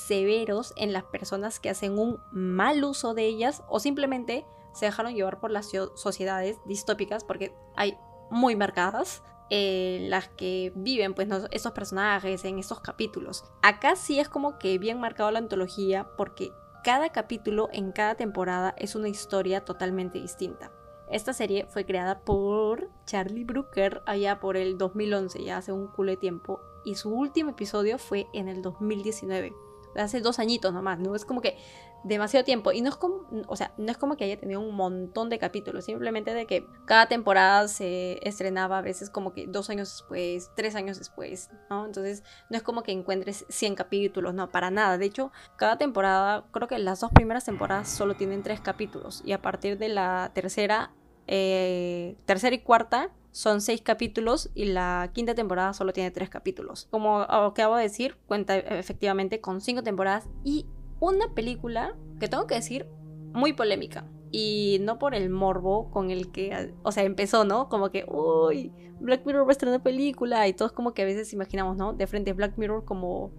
severos 0.07 0.73
en 0.77 0.93
las 0.93 1.05
personas 1.05 1.61
que 1.61 1.71
hacen 1.71 1.99
un 1.99 2.19
mal 2.33 2.83
uso 2.85 3.15
de 3.15 3.25
ellas 3.27 3.63
o 3.69 3.81
simplemente 3.81 4.45
se 4.75 4.87
dejaron 4.87 5.15
llevar 5.15 5.41
por 5.41 5.51
las 5.51 5.71
so- 5.71 5.97
sociedades 5.97 6.59
distópicas, 6.67 7.25
porque 7.25 7.55
hay 7.77 7.97
muy 8.31 8.57
marcadas. 8.57 9.23
eh, 9.53 10.07
las 10.09 10.29
que 10.29 10.73
viven 10.77 11.13
pues 11.13 11.27
¿no? 11.27 11.39
estos 11.51 11.73
personajes 11.73 12.45
en 12.45 12.61
estos 12.61 12.79
capítulos. 12.79 13.43
Acá 13.63 13.97
sí 13.97 14.21
es 14.21 14.29
como 14.29 14.59
que 14.61 14.79
bien 14.79 15.01
marcado 15.01 15.29
la 15.33 15.41
antología 15.41 16.07
porque 16.17 16.53
cada 16.83 17.11
capítulo 17.11 17.69
en 17.73 17.93
cada 17.93 18.15
temporada 18.15 18.75
es 18.79 18.95
una 18.95 19.09
historia 19.09 19.65
totalmente 19.65 20.21
distinta. 20.21 20.73
Esta 21.11 21.33
serie 21.33 21.67
fue 21.69 21.85
creada 21.85 22.21
por 22.21 22.89
Charlie 23.05 23.45
Brooker 23.45 24.03
allá 24.07 24.39
por 24.41 24.57
el 24.57 24.79
2011, 24.79 25.43
ya 25.43 25.57
hace 25.57 25.73
un 25.73 25.89
culo 25.89 26.13
de 26.13 26.17
tiempo, 26.17 26.61
y 26.85 26.95
su 26.95 27.13
último 27.13 27.51
episodio 27.51 27.99
fue 27.99 28.27
en 28.33 28.49
el 28.49 28.63
2019. 28.63 29.53
Hace 29.97 30.21
dos 30.21 30.39
añitos 30.39 30.73
nomás, 30.73 31.01
¿no? 31.01 31.17
Es 31.17 31.25
como 31.25 31.41
que 31.41 31.59
demasiado 32.05 32.45
tiempo. 32.45 32.73
Y 32.73 32.81
no 32.81 32.89
es 32.89 32.97
como, 32.97 33.27
o 33.47 33.57
sea, 33.57 33.73
no 33.77 33.91
es 33.91 33.99
como 33.99 34.17
que 34.17 34.25
haya 34.25 34.39
tenido 34.39 34.61
un 34.61 34.75
montón 34.75 35.29
de 35.29 35.39
capítulos, 35.39 35.85
simplemente 35.85 36.35
de 36.35 36.47
que 36.47 36.67
cada 36.85 37.07
temporada 37.07 37.69
se 37.69 38.19
estrenaba 38.27 38.79
a 38.79 38.83
veces 38.83 39.11
como 39.11 39.33
que 39.33 39.47
dos 39.47 39.71
años 39.71 39.91
después, 39.91 40.51
tres 40.55 40.75
años 40.75 40.99
después, 40.99 41.51
¿no? 41.69 41.87
Entonces 41.87 42.23
no 42.49 42.57
es 42.57 42.63
como 42.63 42.83
que 42.83 42.93
encuentres 42.93 43.45
100 43.49 43.75
capítulos, 43.75 44.35
no, 44.35 44.51
para 44.51 44.71
nada. 44.71 44.99
De 44.99 45.07
hecho, 45.07 45.33
cada 45.57 45.79
temporada, 45.79 46.45
creo 46.53 46.69
que 46.69 46.79
las 46.79 47.01
dos 47.01 47.11
primeras 47.13 47.45
temporadas 47.45 47.89
solo 47.89 48.15
tienen 48.15 48.43
tres 48.43 48.61
capítulos. 48.61 49.23
Y 49.25 49.33
a 49.33 49.43
partir 49.43 49.79
de 49.79 49.89
la 49.89 50.31
tercera, 50.35 50.93
eh, 51.27 52.17
tercera 52.27 52.55
y 52.55 52.61
cuarta 52.61 53.11
son 53.33 53.61
seis 53.61 53.81
capítulos 53.81 54.51
y 54.55 54.65
la 54.65 55.11
quinta 55.13 55.35
temporada 55.35 55.73
solo 55.73 55.93
tiene 55.93 56.11
tres 56.11 56.29
capítulos. 56.29 56.89
Como 56.91 57.21
acabo 57.21 57.77
de 57.77 57.85
decir, 57.85 58.17
cuenta 58.27 58.57
efectivamente 58.57 59.41
con 59.41 59.61
cinco 59.61 59.83
temporadas 59.83 60.29
y 60.45 60.67
una 61.01 61.35
película 61.35 61.97
que 62.21 62.29
tengo 62.29 62.47
que 62.47 62.55
decir 62.55 62.87
muy 63.33 63.53
polémica. 63.53 64.07
Y 64.33 64.79
no 64.83 64.99
por 64.99 65.15
el 65.15 65.29
morbo 65.29 65.91
con 65.91 66.11
el 66.11 66.31
que, 66.31 66.75
o 66.85 66.93
sea, 66.93 67.03
empezó, 67.03 67.45
¿no? 67.45 67.69
Como 67.69 67.91
que, 67.91 68.05
uy, 68.07 68.73
Black 69.01 69.27
Mirror 69.27 69.45
va 69.45 69.49
a 69.49 69.53
estrenar 69.53 69.83
película 69.83 70.47
y 70.47 70.53
todos 70.53 70.73
como 70.73 70.95
que 70.95 71.03
a 71.03 71.05
veces 71.05 71.33
imaginamos, 71.33 71.77
¿no? 71.77 71.95
De 71.95 72.07
frente 72.07 72.33
Black 72.33 72.57
Mirror 72.57 72.85
como... 72.85 73.33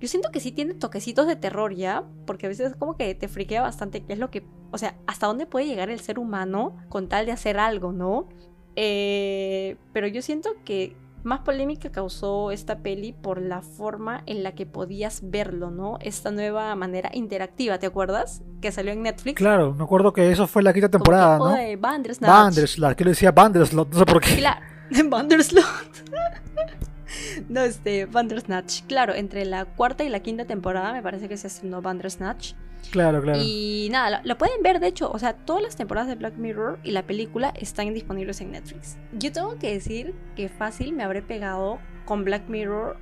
Yo 0.00 0.06
siento 0.06 0.30
que 0.30 0.38
sí 0.38 0.52
tiene 0.52 0.74
toquecitos 0.74 1.26
de 1.26 1.34
terror 1.34 1.74
ya, 1.74 2.04
porque 2.24 2.46
a 2.46 2.48
veces 2.48 2.76
como 2.76 2.96
que 2.96 3.14
te 3.16 3.26
friquea 3.26 3.60
bastante 3.60 4.04
qué 4.04 4.12
es 4.12 4.18
lo 4.18 4.30
que... 4.30 4.46
O 4.70 4.78
sea, 4.78 4.96
hasta 5.06 5.26
dónde 5.26 5.44
puede 5.44 5.66
llegar 5.66 5.90
el 5.90 6.00
ser 6.00 6.18
humano 6.18 6.76
con 6.88 7.08
tal 7.08 7.26
de 7.26 7.32
hacer 7.32 7.58
algo, 7.58 7.92
¿no? 7.92 8.28
Eh, 8.76 9.76
pero 9.92 10.06
yo 10.06 10.22
siento 10.22 10.50
que 10.64 10.96
más 11.24 11.40
polémica 11.40 11.90
causó 11.90 12.50
esta 12.50 12.78
peli 12.78 13.12
por 13.12 13.40
la 13.40 13.62
forma 13.62 14.22
en 14.26 14.42
la 14.42 14.52
que 14.52 14.66
podías 14.66 15.20
verlo, 15.22 15.70
¿no? 15.70 15.98
Esta 16.00 16.30
nueva 16.30 16.74
manera 16.74 17.10
interactiva, 17.12 17.78
¿te 17.78 17.86
acuerdas? 17.86 18.42
Que 18.60 18.72
salió 18.72 18.92
en 18.92 19.02
Netflix. 19.02 19.36
Claro, 19.36 19.74
me 19.74 19.84
acuerdo 19.84 20.12
que 20.12 20.30
eso 20.30 20.46
fue 20.46 20.62
la 20.62 20.72
quinta 20.72 20.88
temporada, 20.88 21.38
¿no? 21.38 21.54
"Oye, 21.54 21.76
Bandersnatch". 21.76 22.30
Banderslat, 22.30 22.96
que 22.96 23.04
le 23.04 23.10
decía 23.10 23.32
Banderslot, 23.32 23.92
no 23.92 23.98
sé 23.98 24.06
por 24.06 24.20
qué. 24.20 24.36
Claro, 24.36 24.60
Banderslot. 25.10 25.64
no, 27.48 27.60
este, 27.62 28.06
Bandersnatch. 28.06 28.82
Claro, 28.86 29.14
entre 29.14 29.44
la 29.44 29.64
cuarta 29.64 30.04
y 30.04 30.08
la 30.08 30.20
quinta 30.20 30.44
temporada 30.44 30.92
me 30.92 31.02
parece 31.02 31.28
que 31.28 31.36
se 31.36 31.46
estrenó 31.48 31.82
Bandersnatch. 31.82 32.54
Claro, 32.90 33.20
claro. 33.22 33.38
Y 33.42 33.88
nada, 33.90 34.18
lo, 34.20 34.26
lo 34.28 34.38
pueden 34.38 34.62
ver, 34.62 34.80
de 34.80 34.86
hecho, 34.88 35.10
o 35.10 35.18
sea, 35.18 35.34
todas 35.34 35.62
las 35.62 35.76
temporadas 35.76 36.08
de 36.08 36.14
Black 36.14 36.36
Mirror 36.36 36.78
y 36.84 36.92
la 36.92 37.06
película 37.06 37.52
están 37.56 37.92
disponibles 37.92 38.40
en 38.40 38.52
Netflix. 38.52 38.96
Yo 39.12 39.30
tengo 39.32 39.58
que 39.58 39.72
decir 39.72 40.14
que 40.36 40.48
fácil 40.48 40.92
me 40.92 41.02
habré 41.02 41.22
pegado 41.22 41.78
con 42.06 42.24
Black 42.24 42.48
Mirror 42.48 42.96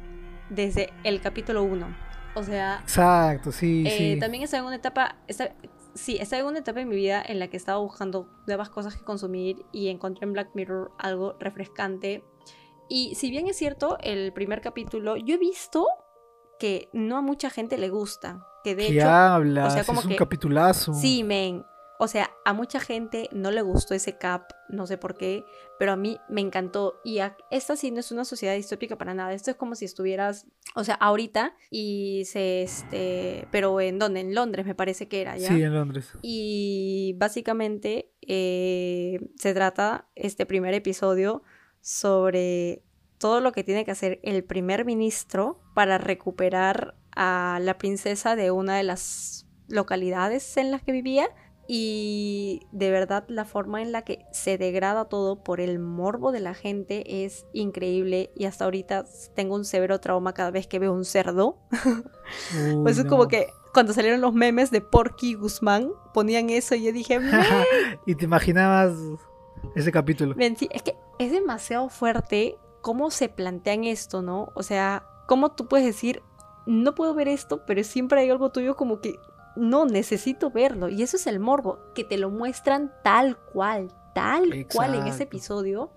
desde 0.50 0.92
el 1.04 1.20
capítulo 1.20 1.62
1. 1.62 1.86
O 2.34 2.42
sea, 2.42 2.80
Exacto, 2.82 3.52
sí, 3.52 3.84
eh, 3.86 3.90
sí. 4.14 4.20
también 4.20 4.42
está 4.42 4.58
en 4.58 4.64
una 4.64 4.76
etapa, 4.76 5.16
está- 5.26 5.54
sí, 5.94 6.18
estaba 6.20 6.40
en 6.40 6.48
una 6.48 6.58
etapa 6.58 6.80
en 6.80 6.88
mi 6.88 6.96
vida 6.96 7.22
en 7.26 7.38
la 7.38 7.48
que 7.48 7.56
estaba 7.56 7.78
buscando 7.78 8.28
nuevas 8.46 8.68
cosas 8.68 8.94
que 8.96 9.04
consumir 9.04 9.64
y 9.72 9.88
encontré 9.88 10.26
en 10.26 10.32
Black 10.34 10.50
Mirror 10.54 10.90
algo 10.98 11.36
refrescante. 11.40 12.22
Y 12.88 13.14
si 13.14 13.30
bien 13.30 13.46
es 13.48 13.56
cierto, 13.56 13.96
el 14.02 14.32
primer 14.32 14.60
capítulo, 14.60 15.16
yo 15.16 15.34
he 15.36 15.38
visto 15.38 15.86
que 16.58 16.88
no 16.92 17.16
a 17.16 17.22
mucha 17.22 17.50
gente 17.50 17.78
le 17.78 17.88
gusta. 17.88 18.46
Que 18.66 18.74
de 18.74 18.88
¿Qué 18.88 18.98
hecho, 18.98 19.08
hablas? 19.08 19.68
o 19.72 19.76
sea, 19.76 19.84
como 19.84 20.00
es 20.00 20.06
un 20.06 20.10
que- 20.12 20.16
capitulazo. 20.16 20.92
Sí, 20.92 21.22
men. 21.22 21.64
O 22.00 22.08
sea, 22.08 22.30
a 22.44 22.52
mucha 22.52 22.80
gente 22.80 23.28
no 23.32 23.52
le 23.52 23.62
gustó 23.62 23.94
ese 23.94 24.18
cap, 24.18 24.50
no 24.68 24.88
sé 24.88 24.98
por 24.98 25.16
qué, 25.16 25.44
pero 25.78 25.92
a 25.92 25.96
mí 25.96 26.18
me 26.28 26.40
encantó. 26.40 27.00
Y 27.04 27.20
a- 27.20 27.36
esta 27.52 27.76
sí 27.76 27.92
no 27.92 28.00
es 28.00 28.10
una 28.10 28.24
sociedad 28.24 28.54
distópica 28.56 28.98
para 28.98 29.14
nada. 29.14 29.32
Esto 29.34 29.52
es 29.52 29.56
como 29.56 29.76
si 29.76 29.84
estuvieras, 29.84 30.46
o 30.74 30.82
sea, 30.82 30.96
ahorita 30.96 31.54
y 31.70 32.24
se, 32.26 32.64
este, 32.64 33.46
pero 33.52 33.80
¿en 33.80 34.00
dónde? 34.00 34.18
En 34.18 34.34
Londres 34.34 34.66
me 34.66 34.74
parece 34.74 35.06
que 35.06 35.22
era, 35.22 35.36
¿ya? 35.38 35.46
Sí, 35.48 35.62
en 35.62 35.72
Londres. 35.72 36.10
Y 36.22 37.14
básicamente 37.18 38.10
eh, 38.28 39.20
se 39.36 39.54
trata 39.54 40.08
este 40.16 40.44
primer 40.44 40.74
episodio 40.74 41.44
sobre 41.80 42.82
todo 43.18 43.40
lo 43.40 43.52
que 43.52 43.64
tiene 43.64 43.84
que 43.84 43.92
hacer 43.92 44.18
el 44.22 44.42
primer 44.44 44.84
ministro 44.84 45.60
para 45.74 45.96
recuperar 45.98 46.96
a 47.16 47.58
la 47.60 47.78
princesa 47.78 48.36
de 48.36 48.50
una 48.50 48.76
de 48.76 48.82
las 48.84 49.46
localidades 49.68 50.56
en 50.56 50.70
las 50.70 50.82
que 50.82 50.92
vivía. 50.92 51.28
Y 51.68 52.60
de 52.70 52.92
verdad 52.92 53.24
la 53.26 53.44
forma 53.44 53.82
en 53.82 53.90
la 53.90 54.02
que 54.02 54.24
se 54.30 54.56
degrada 54.56 55.06
todo 55.06 55.42
por 55.42 55.60
el 55.60 55.80
morbo 55.80 56.30
de 56.30 56.38
la 56.38 56.54
gente 56.54 57.24
es 57.24 57.44
increíble. 57.52 58.30
Y 58.36 58.44
hasta 58.44 58.64
ahorita 58.66 59.04
tengo 59.34 59.56
un 59.56 59.64
severo 59.64 59.98
trauma 59.98 60.32
cada 60.32 60.52
vez 60.52 60.68
que 60.68 60.78
veo 60.78 60.92
un 60.92 61.04
cerdo. 61.04 61.58
Pues 62.82 62.98
es 62.98 63.04
no. 63.04 63.10
como 63.10 63.28
que 63.28 63.48
cuando 63.72 63.92
salieron 63.92 64.20
los 64.20 64.32
memes 64.32 64.70
de 64.70 64.80
Porky 64.80 65.34
Guzmán, 65.34 65.90
ponían 66.14 66.50
eso 66.50 66.74
y 66.74 66.84
yo 66.84 66.92
dije, 66.92 67.18
"Men, 67.20 67.34
y 68.06 68.14
te 68.14 68.24
imaginabas 68.24 68.94
ese 69.74 69.92
capítulo. 69.92 70.34
es 70.38 70.82
que 70.82 70.96
es 71.18 71.30
demasiado 71.32 71.88
fuerte 71.88 72.56
cómo 72.80 73.10
se 73.10 73.28
plantean 73.28 73.84
esto, 73.84 74.22
¿no? 74.22 74.50
O 74.54 74.62
sea, 74.62 75.06
cómo 75.26 75.52
tú 75.52 75.68
puedes 75.68 75.86
decir, 75.86 76.22
no 76.66 76.94
puedo 76.94 77.14
ver 77.14 77.28
esto, 77.28 77.64
pero 77.64 77.82
siempre 77.84 78.20
hay 78.20 78.30
algo 78.30 78.50
tuyo 78.50 78.76
como 78.76 79.00
que, 79.00 79.18
no, 79.56 79.86
necesito 79.86 80.50
verlo. 80.50 80.88
Y 80.88 81.02
eso 81.02 81.16
es 81.16 81.26
el 81.26 81.40
morbo, 81.40 81.78
que 81.94 82.04
te 82.04 82.18
lo 82.18 82.30
muestran 82.30 82.92
tal 83.02 83.38
cual, 83.38 83.92
tal 84.14 84.66
cual 84.72 84.94
en 84.94 85.06
ese 85.06 85.24
episodio. 85.24 85.90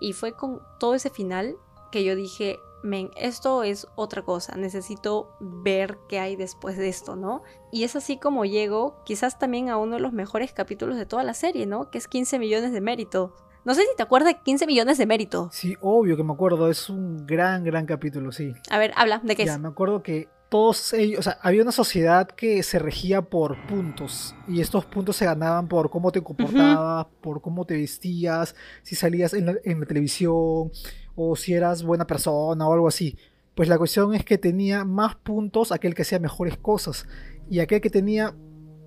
Y 0.00 0.12
fue 0.12 0.32
con 0.32 0.62
todo 0.78 0.94
ese 0.94 1.10
final 1.10 1.56
que 1.90 2.04
yo 2.04 2.14
dije, 2.14 2.60
men, 2.82 3.10
esto 3.16 3.62
es 3.62 3.88
otra 3.96 4.22
cosa, 4.22 4.56
necesito 4.56 5.36
ver 5.40 5.98
qué 6.08 6.18
hay 6.18 6.36
después 6.36 6.76
de 6.76 6.88
esto, 6.88 7.16
¿no? 7.16 7.42
Y 7.72 7.84
es 7.84 7.96
así 7.96 8.18
como 8.18 8.44
llego 8.44 9.02
quizás 9.04 9.38
también 9.38 9.70
a 9.70 9.78
uno 9.78 9.94
de 9.96 10.02
los 10.02 10.12
mejores 10.12 10.52
capítulos 10.52 10.96
de 10.96 11.06
toda 11.06 11.24
la 11.24 11.34
serie, 11.34 11.66
¿no? 11.66 11.90
Que 11.90 11.98
es 11.98 12.08
15 12.08 12.38
millones 12.38 12.72
de 12.72 12.80
mérito. 12.80 13.32
No 13.64 13.74
sé 13.74 13.82
si 13.82 13.88
te 13.96 14.02
acuerdas 14.02 14.34
de 14.34 14.40
15 14.42 14.66
millones 14.66 14.98
de 14.98 15.06
mérito. 15.06 15.48
Sí, 15.52 15.74
obvio 15.80 16.16
que 16.16 16.22
me 16.24 16.32
acuerdo. 16.32 16.68
Es 16.70 16.90
un 16.90 17.26
gran, 17.26 17.64
gran 17.64 17.86
capítulo, 17.86 18.30
sí. 18.32 18.52
A 18.70 18.78
ver, 18.78 18.92
habla, 18.96 19.20
¿de 19.24 19.34
qué 19.36 19.46
Ya, 19.46 19.54
es? 19.54 19.60
me 19.60 19.68
acuerdo 19.68 20.02
que 20.02 20.28
todos 20.50 20.92
ellos, 20.92 21.18
o 21.20 21.22
sea, 21.22 21.38
había 21.42 21.62
una 21.62 21.72
sociedad 21.72 22.28
que 22.28 22.62
se 22.62 22.78
regía 22.78 23.22
por 23.22 23.66
puntos 23.66 24.36
y 24.46 24.60
estos 24.60 24.84
puntos 24.84 25.16
se 25.16 25.24
ganaban 25.24 25.66
por 25.66 25.90
cómo 25.90 26.12
te 26.12 26.22
comportabas, 26.22 27.06
por 27.22 27.40
cómo 27.40 27.64
te 27.64 27.76
vestías, 27.76 28.54
si 28.82 28.94
salías 28.94 29.34
en 29.34 29.46
la, 29.46 29.54
en 29.64 29.80
la 29.80 29.86
televisión 29.86 30.70
o 31.16 31.34
si 31.36 31.54
eras 31.54 31.82
buena 31.82 32.06
persona 32.06 32.68
o 32.68 32.72
algo 32.72 32.86
así. 32.86 33.16
Pues 33.56 33.68
la 33.68 33.78
cuestión 33.78 34.14
es 34.14 34.24
que 34.24 34.36
tenía 34.38 34.84
más 34.84 35.16
puntos 35.16 35.72
aquel 35.72 35.94
que 35.94 36.02
hacía 36.02 36.18
mejores 36.20 36.56
cosas 36.58 37.06
y 37.50 37.60
aquel 37.60 37.80
que 37.80 37.90
tenía 37.90 38.34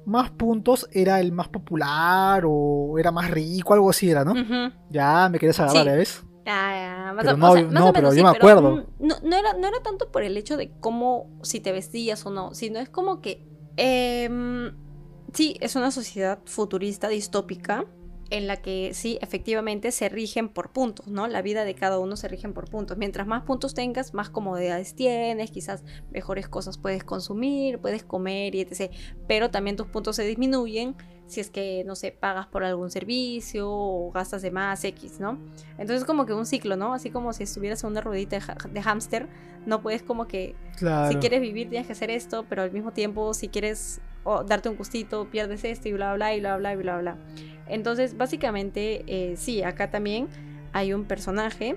más 0.08 0.32
puntos 0.32 0.88
era 0.92 1.20
el 1.20 1.32
más 1.32 1.50
popular 1.50 2.44
o 2.48 2.98
era 2.98 3.12
más 3.12 3.30
rico, 3.30 3.74
algo 3.74 3.90
así 3.90 4.10
era, 4.10 4.24
¿no? 4.26 4.34
Ya 4.90 5.30
me 5.30 5.38
querías 5.38 5.60
agarrar, 5.60 5.84
Sí. 5.84 5.90
¿ya 5.90 5.96
ves? 5.96 6.24
Ah, 6.50 7.12
más 7.14 7.26
Pero 7.26 7.34
o- 7.36 7.38
no, 7.38 7.52
o 7.52 7.54
sea, 7.56 7.64
más 7.66 7.72
no, 7.74 7.90
o 7.90 7.94
pero 7.94 8.08
yo 8.08 8.14
sí, 8.14 8.24
me 8.24 8.30
acuerdo. 8.30 8.72
mm, 8.78 8.84
No, 9.06 9.16
no 9.22 9.36
era, 9.36 9.54
no 9.54 9.68
era 9.68 9.78
tanto 9.84 10.10
por 10.12 10.24
el 10.24 10.38
hecho 10.38 10.56
de 10.56 10.72
cómo, 10.80 11.30
si 11.44 11.60
te 11.60 11.74
vestías 11.74 12.26
o 12.26 12.30
no, 12.32 12.54
sino 12.54 12.80
es 12.80 12.88
como 12.90 13.20
que, 13.22 13.46
em, 13.76 14.72
sí, 15.34 15.58
es 15.60 15.76
una 15.76 15.92
sociedad 15.92 16.40
futurista, 16.46 17.10
distópica, 17.10 17.84
en 18.30 18.48
la 18.48 18.58
que 18.58 18.94
sí, 18.94 19.18
efectivamente 19.22 19.92
se 19.92 20.10
rigen 20.10 20.50
por 20.50 20.72
puntos, 20.72 21.08
¿no? 21.08 21.28
La 21.28 21.42
vida 21.42 21.66
de 21.66 21.76
cada 21.76 22.00
uno 22.00 22.16
se 22.16 22.28
rigen 22.28 22.54
por 22.54 22.70
puntos. 22.70 22.98
Mientras 22.98 23.28
más 23.28 23.44
puntos 23.44 23.74
tengas, 23.74 24.14
más 24.14 24.30
comodidades 24.30 24.96
tienes, 24.96 25.52
quizás 25.52 25.84
mejores 26.12 26.48
cosas 26.48 26.78
puedes 26.78 27.04
consumir, 27.04 27.80
puedes 27.80 28.04
comer 28.04 28.56
y 28.56 28.62
etc. 28.62 28.92
Pero 29.28 29.52
también 29.52 29.76
tus 29.76 29.88
puntos 29.88 30.16
se 30.16 30.24
disminuyen 30.24 30.96
si 31.28 31.42
es 31.42 31.50
que, 31.50 31.84
no 31.86 31.96
sé, 31.96 32.12
pagas 32.12 32.48
por 32.48 32.64
algún 32.64 32.90
servicio 32.90 33.70
o 33.70 34.12
gastas 34.12 34.42
de 34.42 34.50
más 34.50 34.84
X, 34.84 35.20
¿no? 35.20 35.38
Entonces 35.78 36.06
como 36.06 36.26
que 36.26 36.34
un 36.34 36.46
ciclo, 36.46 36.78
¿no? 36.78 36.94
Así 36.94 37.10
como 37.10 37.34
si 37.34 37.44
estuvieras 37.44 37.84
en 37.84 37.92
una 37.92 38.02
ruedita 38.02 38.40
de, 38.70 38.82
hámster, 38.82 39.28
no 39.66 39.82
puedes 39.82 40.02
como 40.02 40.28
que 40.28 40.56
Claro. 40.78 41.12
si 41.12 41.18
quieres 41.18 41.42
vivir 41.42 41.70
tienes 41.70 41.86
que 41.86 41.94
hacer 41.94 42.10
esto, 42.10 42.46
pero 42.48 42.62
al 42.62 42.72
mismo 42.72 42.92
tiempo 42.94 43.34
si 43.34 43.50
quieres 43.50 44.00
oh, 44.24 44.44
darte 44.44 44.70
un 44.70 44.78
gustito 44.78 45.30
pierdes 45.30 45.64
esto 45.66 45.90
y 45.90 45.94
bla 45.94 46.14
bla 46.14 46.34
y 46.34 46.40
bla 46.40 46.58
bla 46.58 46.74
y 46.74 46.78
bla 46.78 46.98
bla. 47.00 47.18
Entonces 47.68 48.16
básicamente 48.16 49.04
eh, 49.08 49.36
sí, 49.36 49.64
acá 49.64 49.92
también 49.92 50.30
hay 50.72 50.94
un 50.94 51.06
personaje 51.06 51.76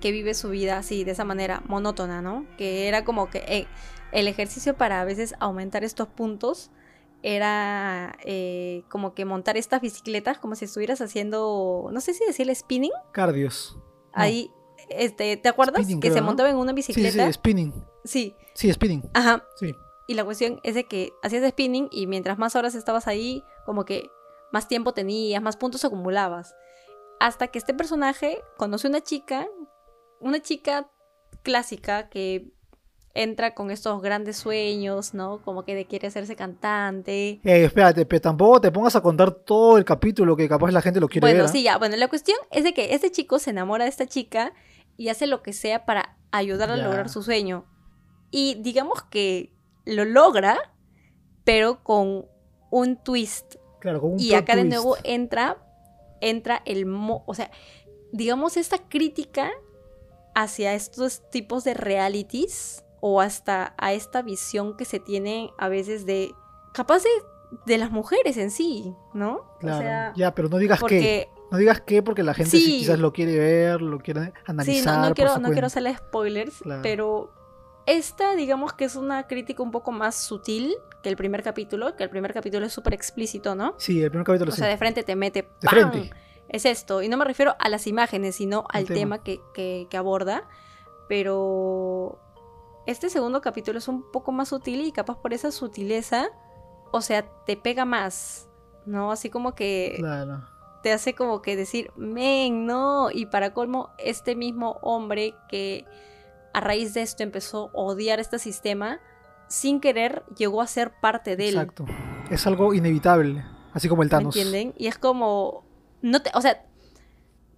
que 0.00 0.12
vive 0.12 0.34
su 0.34 0.50
vida 0.50 0.78
así, 0.78 1.04
de 1.04 1.12
esa 1.12 1.24
manera 1.24 1.62
monótona, 1.66 2.20
¿no? 2.20 2.46
Que 2.58 2.88
era 2.88 3.04
como 3.04 3.30
que 3.30 3.38
eh, 3.46 3.66
el 4.12 4.28
ejercicio 4.28 4.74
para 4.74 5.00
a 5.00 5.04
veces 5.04 5.34
aumentar 5.40 5.84
estos 5.84 6.08
puntos 6.08 6.70
era 7.22 8.16
eh, 8.24 8.82
como 8.88 9.14
que 9.14 9.24
montar 9.24 9.56
estas 9.56 9.80
bicicletas 9.80 10.38
como 10.38 10.54
si 10.54 10.64
estuvieras 10.64 11.00
haciendo, 11.00 11.88
no 11.92 12.00
sé 12.00 12.14
si 12.14 12.24
decirle 12.24 12.54
spinning, 12.54 12.92
Cardios. 13.12 13.76
No. 13.76 13.82
ahí, 14.12 14.50
este, 14.88 15.36
¿te 15.36 15.48
acuerdas? 15.48 15.76
Spinning, 15.82 16.00
que 16.00 16.08
creo, 16.08 16.14
se 16.14 16.20
¿no? 16.20 16.26
montaba 16.26 16.50
en 16.50 16.56
una 16.56 16.72
Sí, 16.74 16.82
sí, 16.82 16.92
bicicleta. 16.94 17.32
spinning. 17.32 17.84
sí. 18.04 18.34
Sí, 18.54 18.72
spinning. 18.72 19.08
Ajá. 19.14 19.44
Sí. 19.56 19.74
Y 20.08 20.14
la 20.14 20.24
cuestión 20.24 20.60
es 20.64 20.74
de 20.74 20.84
que 20.84 21.12
hacías 21.22 21.48
spinning 21.50 21.88
y 21.92 22.06
mientras 22.06 22.36
más 22.38 22.56
horas 22.56 22.74
estabas 22.74 23.06
ahí, 23.06 23.44
como 23.64 23.84
que 23.84 24.10
más 24.52 24.66
tiempo 24.66 24.92
tenías, 24.92 25.40
más 25.40 25.56
puntos 25.56 25.84
acumulabas. 25.84 26.54
Hasta 27.20 27.48
que 27.48 27.58
este 27.58 27.74
personaje 27.74 28.42
conoce 28.56 28.88
una 28.88 29.02
chica, 29.02 29.46
una 30.18 30.40
chica 30.40 30.90
clásica 31.42 32.08
que 32.08 32.52
entra 33.14 33.54
con 33.54 33.70
estos 33.70 34.00
grandes 34.02 34.36
sueños, 34.36 35.14
¿no? 35.14 35.42
Como 35.42 35.64
que 35.64 35.74
de 35.74 35.86
quiere 35.86 36.08
hacerse 36.08 36.36
cantante. 36.36 37.40
Espérate, 37.42 38.06
pero 38.06 38.20
tampoco 38.20 38.60
te 38.60 38.70
pongas 38.70 38.94
a 38.96 39.00
contar 39.00 39.32
todo 39.32 39.78
el 39.78 39.84
capítulo 39.84 40.36
que 40.36 40.48
capaz 40.48 40.70
la 40.70 40.82
gente 40.82 41.00
lo 41.00 41.08
quiere 41.08 41.24
Bueno, 41.24 41.38
ver. 41.40 41.46
¿ah? 41.46 41.52
sí, 41.52 41.62
ya. 41.62 41.78
Bueno, 41.78 41.96
la 41.96 42.08
cuestión 42.08 42.38
es 42.50 42.64
de 42.64 42.72
que 42.72 42.94
este 42.94 43.10
chico 43.10 43.38
se 43.38 43.50
enamora 43.50 43.84
de 43.84 43.90
esta 43.90 44.06
chica 44.06 44.52
y 44.96 45.08
hace 45.08 45.26
lo 45.26 45.42
que 45.42 45.52
sea 45.52 45.84
para 45.84 46.16
ayudarla 46.30 46.74
a 46.74 46.78
lograr 46.78 47.08
su 47.08 47.22
sueño. 47.22 47.64
Y 48.30 48.56
digamos 48.62 49.02
que 49.02 49.52
lo 49.84 50.04
logra, 50.04 50.58
pero 51.44 51.82
con 51.82 52.26
un 52.70 52.96
twist. 53.02 53.56
Claro, 53.80 54.00
con 54.00 54.12
un 54.12 54.20
Y 54.20 54.34
acá 54.34 54.54
de 54.54 54.64
nuevo 54.64 54.96
entra, 55.02 55.56
entra 56.20 56.62
el 56.64 56.86
mo, 56.86 57.24
o 57.26 57.34
sea, 57.34 57.50
digamos 58.12 58.56
esta 58.56 58.78
crítica 58.78 59.50
hacia 60.34 60.74
estos 60.74 61.28
tipos 61.30 61.64
de 61.64 61.74
realities 61.74 62.84
o 63.00 63.20
hasta 63.20 63.74
a 63.78 63.92
esta 63.92 64.22
visión 64.22 64.76
que 64.76 64.84
se 64.84 65.00
tiene 65.00 65.52
a 65.58 65.68
veces 65.68 66.04
de, 66.06 66.34
capaz 66.72 67.02
de, 67.02 67.08
de 67.66 67.78
las 67.78 67.90
mujeres 67.90 68.36
en 68.36 68.50
sí, 68.50 68.94
¿no? 69.14 69.56
Claro, 69.60 69.78
o 69.78 69.80
sea, 69.80 70.12
ya, 70.16 70.34
pero 70.34 70.48
no 70.48 70.58
digas 70.58 70.78
qué. 70.78 70.82
porque 70.82 71.28
No 71.50 71.58
digas 71.58 71.80
qué 71.80 72.02
porque 72.02 72.22
la 72.22 72.34
gente 72.34 72.50
sí 72.50 72.60
Sí. 72.64 72.78
quizás 72.80 72.98
lo 72.98 73.12
quiere 73.12 73.36
ver, 73.38 73.80
lo 73.82 73.98
quiere 73.98 74.32
analizar. 74.46 74.74
Sí, 74.74 74.82
no, 75.00 75.08
no 75.08 75.14
quiero, 75.14 75.38
no 75.38 75.50
quiero 75.50 75.66
hacerle 75.66 75.96
spoilers, 75.96 76.60
Claro. 76.62 76.82
pero 76.82 77.32
esta, 77.86 78.36
digamos 78.36 78.72
que 78.74 78.84
es 78.84 78.94
una 78.96 79.26
crítica 79.26 79.62
un 79.62 79.70
poco 79.72 79.90
más 79.90 80.14
sutil 80.14 80.76
que 81.02 81.08
el 81.08 81.16
primer 81.16 81.42
capítulo, 81.42 81.96
que 81.96 82.04
el 82.04 82.10
primer 82.10 82.34
capítulo 82.34 82.66
es 82.66 82.72
súper 82.74 82.92
explícito, 82.92 83.54
¿no? 83.54 83.74
Sí, 83.78 84.02
el 84.02 84.10
primer 84.10 84.26
capítulo 84.26 84.50
O 84.50 84.54
sí. 84.54 84.60
sea, 84.60 84.68
de 84.68 84.76
frente 84.76 85.02
te 85.02 85.16
mete 85.16 85.42
De 85.42 85.48
¡pam! 85.66 85.90
frente. 85.90 86.10
Es 86.50 86.66
esto. 86.66 87.00
Y 87.00 87.08
no 87.08 87.16
me 87.16 87.24
refiero 87.24 87.54
a 87.58 87.68
las 87.70 87.86
imágenes, 87.86 88.34
sino 88.36 88.64
al 88.68 88.84
tema. 88.84 88.94
tema, 88.98 89.22
que, 89.22 89.40
que- 89.54 89.86
que 89.88 89.96
aborda. 89.96 90.46
Pero 91.08 92.18
este 92.86 93.10
segundo 93.10 93.40
capítulo 93.40 93.78
es 93.78 93.88
un 93.88 94.10
poco 94.10 94.32
más 94.32 94.48
sutil 94.48 94.80
y 94.82 94.92
capaz 94.92 95.18
por 95.20 95.32
esa 95.32 95.50
sutileza, 95.52 96.28
o 96.92 97.00
sea, 97.00 97.26
te 97.46 97.56
pega 97.56 97.84
más. 97.84 98.46
¿No? 98.86 99.12
Así 99.12 99.28
como 99.28 99.54
que 99.54 99.94
Claro. 99.98 100.42
te 100.82 100.90
hace 100.92 101.14
como 101.14 101.42
que 101.42 101.54
decir, 101.54 101.92
men, 101.96 102.64
no. 102.66 103.10
Y 103.10 103.26
para 103.26 103.52
colmo, 103.52 103.90
este 103.98 104.34
mismo 104.34 104.78
hombre 104.82 105.34
que 105.48 105.84
a 106.54 106.60
raíz 106.60 106.94
de 106.94 107.02
esto 107.02 107.22
empezó 107.22 107.66
a 107.68 107.70
odiar 107.78 108.18
este 108.20 108.38
sistema, 108.38 108.98
sin 109.48 109.80
querer 109.80 110.24
llegó 110.36 110.62
a 110.62 110.66
ser 110.66 110.92
parte 111.00 111.36
de 111.36 111.50
él. 111.50 111.54
Exacto. 111.56 111.84
Es 112.30 112.46
algo 112.46 112.72
inevitable. 112.74 113.44
Así 113.74 113.88
como 113.88 114.02
el 114.02 114.06
¿Me 114.06 114.10
Thanos. 114.10 114.34
entienden? 114.36 114.74
Y 114.78 114.86
es 114.86 114.96
como. 114.98 115.64
No 116.02 116.22
te, 116.22 116.30
o 116.34 116.40
sea, 116.40 116.64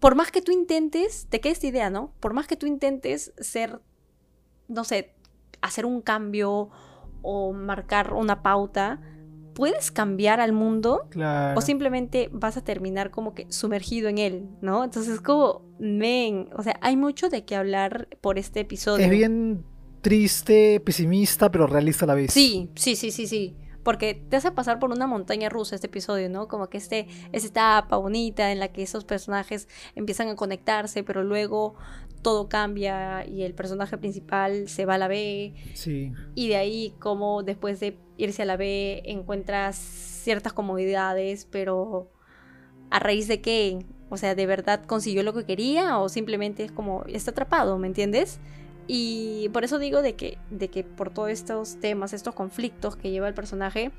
por 0.00 0.17
más 0.17 0.33
que 0.33 0.43
tú 0.43 0.50
intentes, 0.50 1.29
te 1.31 1.41
queda 1.41 1.52
esta 1.52 1.69
idea, 1.69 1.88
¿no? 1.88 2.12
Por 2.19 2.35
más 2.35 2.49
que 2.49 2.57
tú 2.57 2.67
intentes 2.67 3.33
ser, 3.38 3.81
no 4.73 4.85
sé, 4.85 5.14
hacer 5.61 5.87
un 5.87 6.00
cambio 6.00 6.71
o 7.23 7.52
marcar 7.52 8.14
una 8.14 8.43
pauta, 8.43 9.00
puedes 9.55 9.91
cambiar 9.93 10.41
al 10.41 10.52
mundo 10.52 11.07
Claro. 11.11 11.59
o 11.59 11.61
simplemente 11.61 12.29
vas 12.33 12.57
a 12.57 12.64
terminar 12.64 13.11
como 13.11 13.35
que 13.35 13.47
sumergido 13.50 14.09
en 14.09 14.19
él, 14.19 14.49
¿no? 14.61 14.83
Entonces 14.83 15.21
como, 15.21 15.62
men, 15.79 16.49
o 16.57 16.62
sea, 16.62 16.79
hay 16.81 16.97
mucho 16.97 17.29
de 17.29 17.45
qué 17.45 17.55
hablar 17.55 18.09
por 18.21 18.38
este 18.38 18.61
episodio. 18.61 19.05
Es 19.05 19.11
bien 19.11 19.64
triste, 20.00 20.81
pesimista, 20.81 21.50
pero 21.50 21.67
realista 21.67 22.07
a 22.07 22.09
la 22.09 22.14
vez. 22.14 22.33
Sí, 22.33 22.71
sí, 22.75 22.97
sí, 22.97 23.11
sí, 23.12 23.26
sí. 23.26 23.57
Porque 23.85 24.14
te 24.14 24.37
hace 24.37 24.52
pasar 24.52 24.79
por 24.79 24.91
una 24.93 25.09
montaña 25.09 25.49
rusa 25.49 25.75
este 25.75 25.88
episodio, 25.88 26.29
¿no? 26.31 26.47
Como 26.47 26.69
que 26.69 26.79
este, 26.79 27.09
esta 27.33 27.49
etapa 27.49 27.97
bonita 27.97 28.52
en 28.52 28.61
la 28.61 28.69
que 28.69 28.83
esos 28.83 29.05
personajes 29.05 29.69
empiezan 29.97 30.29
a 30.29 30.37
conectarse, 30.37 31.02
pero 31.02 31.25
luego 31.25 31.75
todo 32.23 32.49
cambia 32.49 33.26
y 33.26 33.43
el 33.43 33.55
personaje 33.55 33.99
principal 33.99 34.69
se 34.69 34.87
va 34.87 34.95
a 34.95 34.99
la 34.99 35.09
B. 35.09 35.55
Sí. 35.75 36.12
Y 36.35 36.49
de 36.49 36.57
ahí 36.57 36.95
como 36.99 37.43
después 37.43 37.81
de 37.81 37.99
irse 38.17 38.43
a 38.43 38.45
la 38.45 38.57
B 38.57 39.02
encuentras 39.05 39.76
ciertas 39.76 40.52
comodidades, 40.52 41.47
pero 41.50 42.11
a 42.91 42.99
raíz 42.99 43.29
de 43.29 43.41
qué? 43.41 43.85
O 44.09 44.17
sea, 44.17 44.35
¿de 44.35 44.47
verdad 44.47 44.85
consiguió 44.87 45.23
lo 45.23 45.33
que 45.33 45.45
quería 45.45 45.99
o 45.99 46.09
simplemente 46.09 46.64
es 46.64 46.73
como 46.73 47.05
está 47.07 47.33
atrapado, 47.33 47.79
¿me 47.79 47.87
entiendes? 47.87 48.41
Y 48.87 49.49
por 49.52 49.64
eso 49.64 49.79
digo 49.79 50.02
de 50.02 50.14
que, 50.14 50.38
de 50.50 50.69
que 50.69 50.85
por 50.85 51.11
todos 51.11 51.31
estos 51.31 51.81
temas, 51.81 52.12
estos 52.12 52.35
conflictos 52.35 52.97
que 52.97 53.11
lleva 53.11 53.29
el 53.29 53.35
personaje, 53.35 53.93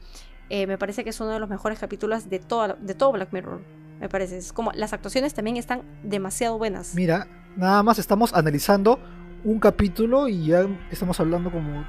eh, 0.49 0.67
me 0.67 0.77
parece 0.77 1.03
que 1.03 1.09
es 1.09 1.19
uno 1.19 1.31
de 1.31 1.39
los 1.39 1.49
mejores 1.49 1.79
capítulos 1.79 2.29
de, 2.29 2.39
toda, 2.39 2.77
de 2.79 2.93
todo 2.93 3.11
Black 3.13 3.31
Mirror. 3.31 3.61
Me 3.99 4.09
parece. 4.09 4.37
Es 4.37 4.51
como 4.51 4.71
las 4.73 4.93
actuaciones 4.93 5.33
también 5.33 5.57
están 5.57 5.83
demasiado 6.03 6.57
buenas. 6.57 6.93
Mira, 6.93 7.27
nada 7.55 7.83
más 7.83 7.99
estamos 7.99 8.33
analizando 8.33 8.99
un 9.43 9.59
capítulo 9.59 10.27
y 10.27 10.47
ya 10.47 10.65
estamos 10.91 11.19
hablando 11.19 11.51
como 11.51 11.85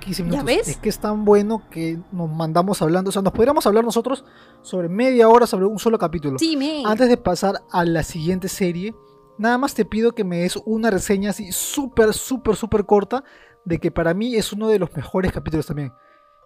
15 0.00 0.22
¿Ya 0.22 0.24
minutos. 0.24 0.44
ves? 0.44 0.68
Es 0.68 0.76
que 0.76 0.88
es 0.88 0.98
tan 0.98 1.24
bueno 1.24 1.62
que 1.70 1.98
nos 2.12 2.28
mandamos 2.30 2.82
hablando. 2.82 3.08
O 3.10 3.12
sea, 3.12 3.22
nos 3.22 3.32
podríamos 3.32 3.66
hablar 3.66 3.84
nosotros 3.84 4.24
sobre 4.62 4.88
media 4.88 5.28
hora 5.28 5.46
sobre 5.46 5.66
un 5.66 5.78
solo 5.78 5.98
capítulo. 5.98 6.38
Sí, 6.38 6.56
men. 6.56 6.86
Antes 6.86 7.08
de 7.08 7.16
pasar 7.16 7.62
a 7.70 7.84
la 7.84 8.02
siguiente 8.02 8.48
serie, 8.48 8.94
nada 9.38 9.58
más 9.58 9.74
te 9.74 9.84
pido 9.84 10.12
que 10.12 10.24
me 10.24 10.38
des 10.38 10.56
una 10.64 10.90
reseña 10.90 11.30
así 11.30 11.52
súper, 11.52 12.12
súper, 12.12 12.56
súper 12.56 12.84
corta 12.86 13.24
de 13.64 13.78
que 13.78 13.90
para 13.90 14.14
mí 14.14 14.36
es 14.36 14.52
uno 14.52 14.68
de 14.68 14.78
los 14.78 14.94
mejores 14.94 15.32
capítulos 15.32 15.66
también. 15.66 15.92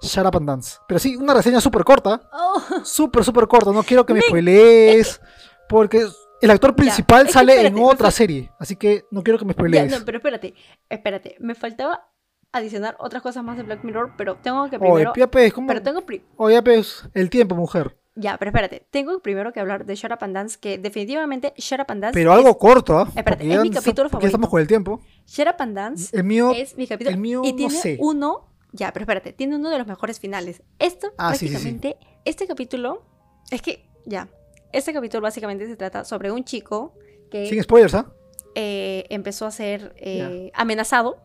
Shut 0.03 0.25
Up 0.27 0.37
and 0.37 0.47
Dance. 0.49 0.79
Pero 0.89 0.99
sí, 0.99 1.17
una 1.17 1.35
reseña 1.35 1.61
súper 1.61 1.85
corta. 1.85 2.23
Oh, 2.33 2.85
Súper, 2.85 3.23
súper 3.23 3.47
corta. 3.47 3.71
No 3.73 3.83
quiero 3.83 4.07
que 4.07 4.15
me 4.15 4.23
spoilees. 4.23 5.21
Porque 5.69 6.07
el 6.41 6.51
actor 6.51 6.75
principal 6.77 7.23
es 7.23 7.27
que 7.29 7.33
sale 7.33 7.53
en 7.53 7.59
espérate, 7.67 7.81
me 7.81 7.87
otra 7.87 8.11
serie. 8.11 8.51
Así 8.59 8.77
que 8.77 9.05
no 9.11 9.23
quiero 9.23 9.39
que 9.39 9.45
me 9.45 9.51
ya, 9.51 9.55
spoilees. 9.55 9.91
no, 9.99 10.05
pero 10.05 10.19
espérate, 10.19 10.55
espérate. 10.89 11.37
Me 11.41 11.55
faltaba 11.55 12.09
adicionar 12.53 12.97
otras 12.99 13.23
cosas 13.23 13.45
más 13.45 13.57
de 13.57 13.63
Black 13.63 13.85
Mirror, 13.85 14.15
pero 14.17 14.37
tengo 14.37 14.69
que 14.69 14.77
Oye, 14.77 14.81
primero... 14.81 15.13
ya 15.17 15.31
pues, 15.31 15.53
¿cómo? 15.53 15.67
pero 15.69 15.83
tengo 15.83 16.03
Oye, 16.37 16.63
pues, 16.63 17.09
el 17.15 17.31
tiempo, 17.31 17.55
mujer. 17.55 17.97
Ya, 18.17 18.37
pero 18.39 18.51
espérate. 18.51 18.87
Tengo 18.91 19.21
primero 19.21 19.53
que 19.53 19.61
hablar 19.61 19.87
de 19.87 19.95
Shut 19.95 20.11
Up 20.11 20.19
and 20.23 20.35
Dance, 20.35 20.59
que 20.61 20.77
definitivamente 20.79 21.55
Shut 21.57 21.81
Up 21.81 21.87
and 21.89 22.03
Dance... 22.03 22.15
Pero 22.19 22.33
algo 22.33 22.59
corto, 22.59 22.99
¿ah? 22.99 23.09
Espérate, 23.15 23.45
es 23.45 23.51
ya 23.55 23.63
mi 23.63 23.71
capítulo 23.71 24.11
porque 24.11 24.25
ya 24.25 24.29
estamos 24.29 24.49
favorito. 24.49 24.51
con 24.51 24.61
el 24.61 24.67
tiempo. 24.67 25.01
Shut 25.27 25.47
Up 25.47 25.55
and 25.61 25.77
Dance 25.77 26.17
El 26.17 26.25
mío. 26.25 26.53
es 26.55 26.77
mi 26.77 26.87
capítulo. 26.87 27.15
el 27.15 27.21
mío 27.21 27.43
y 27.45 27.53
no 27.53 27.57
tiene 27.57 27.75
sé. 27.75 27.97
uno. 28.01 28.49
Ya, 28.73 28.93
pero 28.93 29.05
espérate, 29.05 29.33
tiene 29.33 29.57
uno 29.57 29.71
de 29.71 29.79
los 29.79 29.87
mejores 29.87 30.19
finales. 30.21 30.63
Esto 30.79 31.13
Ah, 31.19 31.35
sí, 31.35 31.39
sí, 31.41 31.47
sí. 31.47 31.53
prácticamente. 31.53 31.97
Este 32.25 32.47
capítulo. 32.47 33.05
Es 33.51 33.63
que, 33.63 33.89
ya. 34.07 34.29
Este 34.73 34.93
capítulo 34.93 35.23
básicamente 35.23 35.67
se 35.67 35.77
trata 35.77 36.05
sobre 36.05 36.31
un 36.31 36.45
chico 36.45 36.95
que 37.31 37.47
Sin 37.47 37.63
spoilers, 37.63 37.95
¿ah? 37.95 38.13
eh, 38.55 39.05
empezó 39.09 39.47
a 39.47 39.51
ser 39.51 39.95
eh, 39.97 40.51
amenazado 40.55 41.19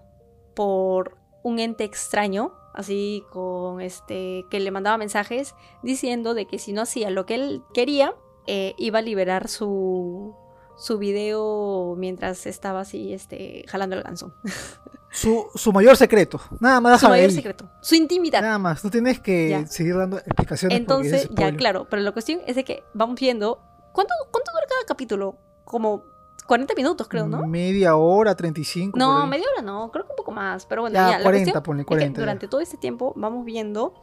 por 0.56 1.18
un 1.44 1.60
ente 1.60 1.84
extraño. 1.84 2.54
Así 2.74 3.24
con 3.32 3.80
este. 3.80 4.44
que 4.50 4.60
le 4.60 4.70
mandaba 4.70 4.98
mensajes 4.98 5.56
diciendo 5.82 6.34
de 6.34 6.46
que 6.46 6.60
si 6.60 6.74
no 6.74 6.82
hacía 6.82 7.10
lo 7.10 7.26
que 7.26 7.36
él 7.36 7.62
quería, 7.74 8.14
eh, 8.48 8.74
iba 8.78 9.00
a 9.00 9.02
liberar 9.02 9.48
su. 9.48 10.36
su 10.76 10.98
video 10.98 11.96
mientras 11.98 12.46
estaba 12.48 12.82
así, 12.82 13.14
este. 13.14 13.64
jalando 13.68 13.96
el 13.96 14.04
ganso. 14.04 14.34
Su, 15.16 15.48
su 15.56 15.72
mayor 15.72 15.98
secreto. 15.98 16.40
Nada 16.60 16.80
más 16.82 17.00
su 17.02 17.08
mayor 17.10 17.30
ahí. 17.30 17.36
secreto. 17.36 17.70
Su 17.82 17.96
intimidad. 17.96 18.42
Nada 18.42 18.60
más. 18.60 18.84
No 18.84 18.92
tienes 18.92 19.20
que 19.20 19.50
Ya. 19.50 19.66
seguir 19.68 19.96
dando 19.98 20.18
explicaciones. 20.18 20.78
Entonces, 20.78 21.30
ya, 21.32 21.56
claro, 21.56 21.88
pero 21.90 22.02
la 22.02 22.12
cuestión 22.12 22.42
es 22.46 22.56
de 22.56 22.64
que 22.64 22.84
vamos 22.94 23.20
viendo. 23.20 23.60
¿Cuánto, 23.94 24.14
cuánto 24.32 24.52
dura 24.52 24.66
cada 24.70 24.86
capítulo? 24.86 25.38
Como 25.64 26.04
40 26.48 26.74
minutos, 26.76 27.08
creo, 27.08 27.28
¿no? 27.28 27.48
Media 27.48 27.96
hora, 27.96 28.36
35. 28.36 28.92
por 28.92 29.00
No, 29.00 29.26
media 29.26 29.46
hora 29.54 29.62
no, 29.64 29.90
creo 29.92 30.06
que 30.06 30.12
un 30.12 30.18
poco 30.18 30.32
más. 30.32 30.66
Pero 30.66 30.82
bueno, 30.82 30.94
Ya, 30.96 31.12
ya, 31.12 31.18
la 31.18 31.24
40, 31.24 31.46
cuestión 31.46 31.64
ponle 31.64 31.82
es 31.82 31.86
que 31.86 31.90
40. 31.96 32.22
durante 32.22 32.48
todo 32.48 32.62
este 32.62 32.78
tiempo 32.78 33.14
vamos 33.16 33.46
viendo 33.46 33.94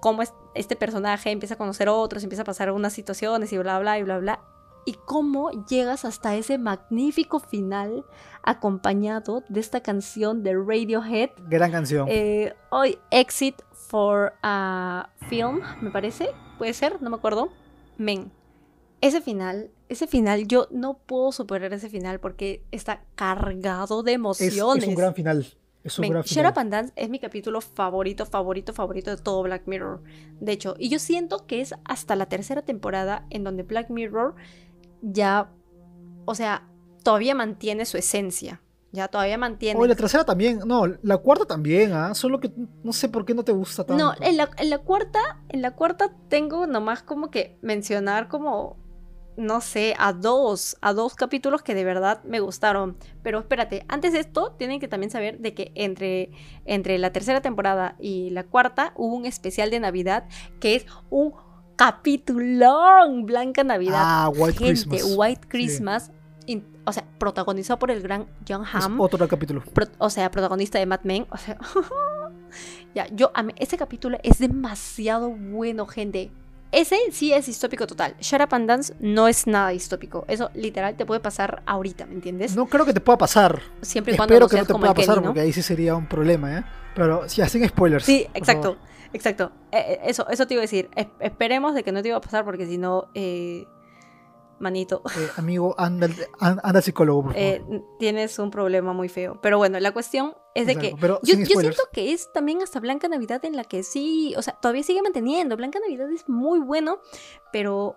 cómo 0.00 0.20
es- 0.22 0.34
este 0.54 0.76
personaje 0.76 1.30
empieza 1.30 1.54
a 1.54 1.58
conocer 1.58 1.88
a 1.88 1.92
otros, 1.92 2.22
empieza 2.24 2.42
a 2.42 2.44
pasar 2.44 2.70
unas 2.72 2.92
situaciones 2.92 3.52
y 3.52 3.58
bla, 3.58 3.78
bla, 3.78 3.98
y 3.98 4.02
bla, 4.02 4.18
bla. 4.18 4.40
Y 4.84 4.94
cómo 5.04 5.50
llegas 5.68 6.04
hasta 6.04 6.34
ese 6.36 6.58
magnífico 6.58 7.40
final 7.40 8.04
acompañado 8.46 9.42
de 9.48 9.60
esta 9.60 9.80
canción 9.80 10.42
de 10.42 10.54
Radiohead. 10.54 11.30
Gran 11.48 11.72
canción. 11.72 12.06
Eh, 12.08 12.54
hoy, 12.70 12.98
Exit 13.10 13.60
for 13.72 14.32
a 14.42 15.10
Film, 15.28 15.60
me 15.82 15.90
parece. 15.90 16.30
Puede 16.56 16.72
ser, 16.72 17.02
no 17.02 17.10
me 17.10 17.16
acuerdo. 17.16 17.50
Men, 17.98 18.30
ese 19.00 19.20
final, 19.20 19.70
ese 19.88 20.06
final, 20.06 20.46
yo 20.46 20.68
no 20.70 20.94
puedo 20.94 21.32
superar 21.32 21.72
ese 21.72 21.90
final 21.90 22.20
porque 22.20 22.62
está 22.70 23.02
cargado 23.16 24.02
de 24.02 24.12
es, 24.12 24.16
emociones. 24.16 24.84
es 24.84 24.88
un 24.88 24.94
gran 24.94 25.14
final. 25.14 25.46
Es 25.82 25.98
un 25.98 26.02
Men, 26.02 26.12
gran 26.12 26.22
Shut 26.22 26.36
final. 26.36 26.52
Up 26.52 26.58
and 26.58 26.70
Dance 26.70 26.92
es 26.96 27.10
mi 27.10 27.18
capítulo 27.18 27.60
favorito, 27.60 28.26
favorito, 28.26 28.72
favorito 28.72 29.10
de 29.10 29.16
todo 29.16 29.42
Black 29.42 29.66
Mirror. 29.66 30.02
De 30.40 30.52
hecho, 30.52 30.76
y 30.78 30.88
yo 30.88 31.00
siento 31.00 31.46
que 31.46 31.60
es 31.60 31.74
hasta 31.84 32.14
la 32.14 32.26
tercera 32.26 32.62
temporada 32.62 33.26
en 33.30 33.42
donde 33.42 33.64
Black 33.64 33.90
Mirror 33.90 34.36
ya, 35.02 35.50
o 36.24 36.34
sea, 36.34 36.68
todavía 37.06 37.36
mantiene 37.36 37.86
su 37.86 37.96
esencia. 37.96 38.60
Ya 38.90 39.06
todavía 39.06 39.38
mantiene. 39.38 39.78
Oye, 39.78 39.90
la 39.90 39.94
tercera 39.94 40.24
también. 40.24 40.58
No, 40.66 40.86
la 40.86 41.18
cuarta 41.18 41.44
también, 41.44 41.92
¿ah? 41.92 42.16
Solo 42.16 42.40
que 42.40 42.50
no 42.82 42.92
sé 42.92 43.08
por 43.08 43.24
qué 43.24 43.32
no 43.32 43.44
te 43.44 43.52
gusta 43.52 43.84
tanto. 43.84 44.02
No, 44.02 44.12
en 44.20 44.36
la, 44.36 44.50
en 44.56 44.70
la 44.70 44.78
cuarta, 44.78 45.20
en 45.48 45.62
la 45.62 45.70
cuarta 45.70 46.10
tengo 46.28 46.66
nomás 46.66 47.04
como 47.04 47.30
que 47.30 47.58
mencionar 47.62 48.26
como, 48.26 48.76
no 49.36 49.60
sé, 49.60 49.94
a 50.00 50.12
dos, 50.14 50.78
a 50.80 50.92
dos 50.94 51.14
capítulos 51.14 51.62
que 51.62 51.76
de 51.76 51.84
verdad 51.84 52.24
me 52.24 52.40
gustaron. 52.40 52.96
Pero 53.22 53.38
espérate, 53.38 53.84
antes 53.86 54.12
de 54.12 54.18
esto, 54.18 54.56
tienen 54.58 54.80
que 54.80 54.88
también 54.88 55.12
saber 55.12 55.38
de 55.38 55.54
que 55.54 55.70
entre, 55.76 56.32
entre 56.64 56.98
la 56.98 57.12
tercera 57.12 57.40
temporada 57.40 57.94
y 58.00 58.30
la 58.30 58.42
cuarta 58.42 58.94
hubo 58.96 59.14
un 59.14 59.26
especial 59.26 59.70
de 59.70 59.78
Navidad 59.78 60.24
que 60.58 60.74
es 60.74 60.86
un 61.10 61.34
capitulón 61.76 63.26
Blanca 63.26 63.62
Navidad. 63.62 64.02
Ah, 64.02 64.28
White 64.34 64.58
Gente, 64.58 64.88
Christmas. 64.88 65.14
White 65.16 65.48
Christmas. 65.48 66.10
O 66.86 66.92
sea, 66.92 67.04
protagonizado 67.18 67.78
por 67.78 67.90
el 67.90 68.00
gran 68.02 68.26
John 68.48 68.62
Es 68.62 68.84
Hamm 68.84 69.00
otro 69.00 69.26
capítulo. 69.28 69.62
pro- 69.74 69.86
o 69.98 70.08
sea, 70.08 70.30
protagonista 70.30 70.78
de 70.78 70.86
Mad 70.86 71.00
Men, 71.02 71.26
o 71.30 71.36
sea, 71.36 71.58
ya, 72.94 73.06
yo, 73.08 73.30
a 73.34 73.42
mí, 73.42 73.52
ese 73.56 73.76
capítulo 73.76 74.18
es 74.22 74.38
demasiado 74.38 75.30
bueno, 75.30 75.86
gente. 75.86 76.30
Ese 76.72 76.96
sí 77.12 77.32
es 77.32 77.46
distópico 77.46 77.86
total. 77.86 78.16
Shut 78.20 78.40
Up 78.40 78.48
and 78.54 78.68
Dance 78.68 78.94
no 78.98 79.28
es 79.28 79.46
nada 79.46 79.68
distópico. 79.70 80.24
Eso 80.28 80.50
literal 80.54 80.96
te 80.96 81.06
puede 81.06 81.20
pasar 81.20 81.62
ahorita, 81.64 82.06
¿me 82.06 82.14
entiendes? 82.14 82.56
No 82.56 82.66
creo 82.66 82.84
que 82.84 82.92
te 82.92 83.00
pueda 83.00 83.16
pasar. 83.16 83.62
Siempre 83.82 84.14
y 84.14 84.16
cuando 84.16 84.34
Espero 84.34 84.46
no 84.46 84.50
que 84.50 84.56
no 84.56 84.66
te 84.66 84.72
pueda 84.74 84.88
el 84.90 84.94
Kenny, 84.96 85.06
pasar 85.06 85.22
¿no? 85.22 85.28
porque 85.28 85.40
ahí 85.40 85.52
sí 85.52 85.62
sería 85.62 85.94
un 85.94 86.06
problema, 86.08 86.58
¿eh? 86.58 86.64
Pero 86.94 87.28
sí, 87.28 87.40
hacen 87.40 87.66
spoilers. 87.68 88.04
Sí, 88.04 88.26
exacto, 88.34 88.76
exacto. 89.12 89.52
Eh, 89.70 89.78
eh, 89.78 90.00
eso, 90.06 90.28
eso 90.28 90.46
te 90.46 90.54
iba 90.54 90.60
a 90.60 90.62
decir. 90.62 90.90
Es- 90.96 91.06
esperemos 91.20 91.74
de 91.74 91.84
que 91.84 91.92
no 91.92 92.02
te 92.02 92.08
iba 92.08 92.16
a 92.16 92.20
pasar 92.20 92.44
porque 92.44 92.66
si 92.66 92.78
no, 92.78 93.06
eh, 93.14 93.64
manito, 94.58 95.02
Eh, 95.16 95.28
amigo, 95.36 95.74
anda, 95.78 96.08
al- 96.40 96.82
psicólogo, 96.82 97.22
por 97.24 97.32
favor. 97.34 97.46
eh, 97.46 97.62
tienes 97.98 98.38
un 98.38 98.50
problema 98.50 98.92
muy 98.92 99.08
feo. 99.08 99.38
Pero 99.42 99.58
bueno, 99.58 99.78
la 99.80 99.92
cuestión 99.92 100.34
es 100.54 100.66
de 100.66 100.72
Exacto, 100.72 100.96
que 100.96 101.00
pero 101.00 101.20
Yo, 101.22 101.34
siento 101.36 101.82
que 101.92 102.12
es 102.12 102.32
también 102.32 102.62
hasta 102.62 102.80
Blanca 102.80 103.08
Navidad 103.08 103.44
en 103.44 103.56
la 103.56 103.64
que 103.64 103.82
sí, 103.82 104.34
o 104.36 104.42
sea, 104.42 104.54
todavía 104.54 104.82
sigue 104.82 105.02
manteniendo. 105.02 105.56
Blanca 105.56 105.78
Navidad 105.80 106.10
es 106.10 106.28
muy 106.28 106.58
bueno, 106.60 106.98
pero 107.52 107.96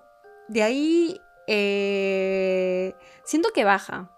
de 0.50 0.64
ahí 0.64 1.20
eh, 1.48 2.94
siento 3.24 3.50
que 3.54 3.64
baja. 3.64 4.12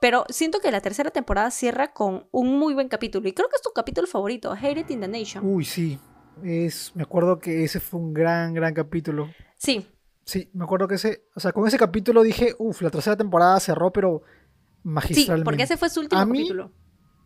Pero 0.00 0.24
siento 0.28 0.60
que 0.60 0.70
la 0.70 0.80
tercera 0.82 1.10
temporada 1.10 1.50
cierra 1.50 1.94
con 1.94 2.26
un 2.30 2.58
muy 2.58 2.74
buen 2.74 2.88
capítulo. 2.88 3.26
Y 3.28 3.32
creo 3.32 3.48
que 3.48 3.56
es 3.56 3.62
tu 3.62 3.70
capítulo 3.70 4.06
favorito, 4.06 4.52
Hate 4.52 4.80
It 4.80 4.90
in 4.90 5.00
the 5.00 5.08
Nation. 5.08 5.42
Uy, 5.46 5.64
sí. 5.64 5.98
Es, 6.42 6.92
me 6.94 7.04
acuerdo 7.04 7.38
que 7.38 7.64
ese 7.64 7.80
fue 7.80 8.00
un 8.00 8.12
gran, 8.12 8.52
gran 8.52 8.74
capítulo. 8.74 9.30
Sí, 9.56 9.86
Sí, 10.24 10.48
me 10.54 10.64
acuerdo 10.64 10.88
que 10.88 10.94
ese, 10.94 11.24
o 11.34 11.40
sea, 11.40 11.52
con 11.52 11.66
ese 11.68 11.76
capítulo 11.78 12.22
dije, 12.22 12.54
uff, 12.58 12.80
la 12.82 12.90
tercera 12.90 13.16
temporada 13.16 13.60
cerró, 13.60 13.92
pero 13.92 14.22
sí, 14.24 14.80
magistralmente. 14.84 15.44
porque 15.44 15.62
ese 15.64 15.76
fue 15.76 15.90
su 15.90 16.00
último 16.00 16.20
A 16.20 16.24
mí- 16.26 16.38
capítulo. 16.38 16.70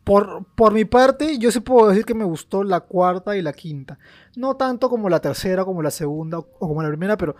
Por, 0.04 0.46
por 0.54 0.72
mi 0.72 0.86
parte, 0.86 1.36
yo 1.38 1.52
sí 1.52 1.60
puedo 1.60 1.88
decir 1.88 2.06
que 2.06 2.14
me 2.14 2.24
gustó 2.24 2.64
la 2.64 2.80
cuarta 2.80 3.36
y 3.36 3.42
la 3.42 3.52
quinta. 3.52 3.98
No 4.36 4.56
tanto 4.56 4.88
como 4.88 5.10
la 5.10 5.20
tercera, 5.20 5.66
como 5.66 5.82
la 5.82 5.90
segunda 5.90 6.38
o 6.38 6.46
como 6.58 6.82
la 6.82 6.88
primera, 6.88 7.18
pero 7.18 7.36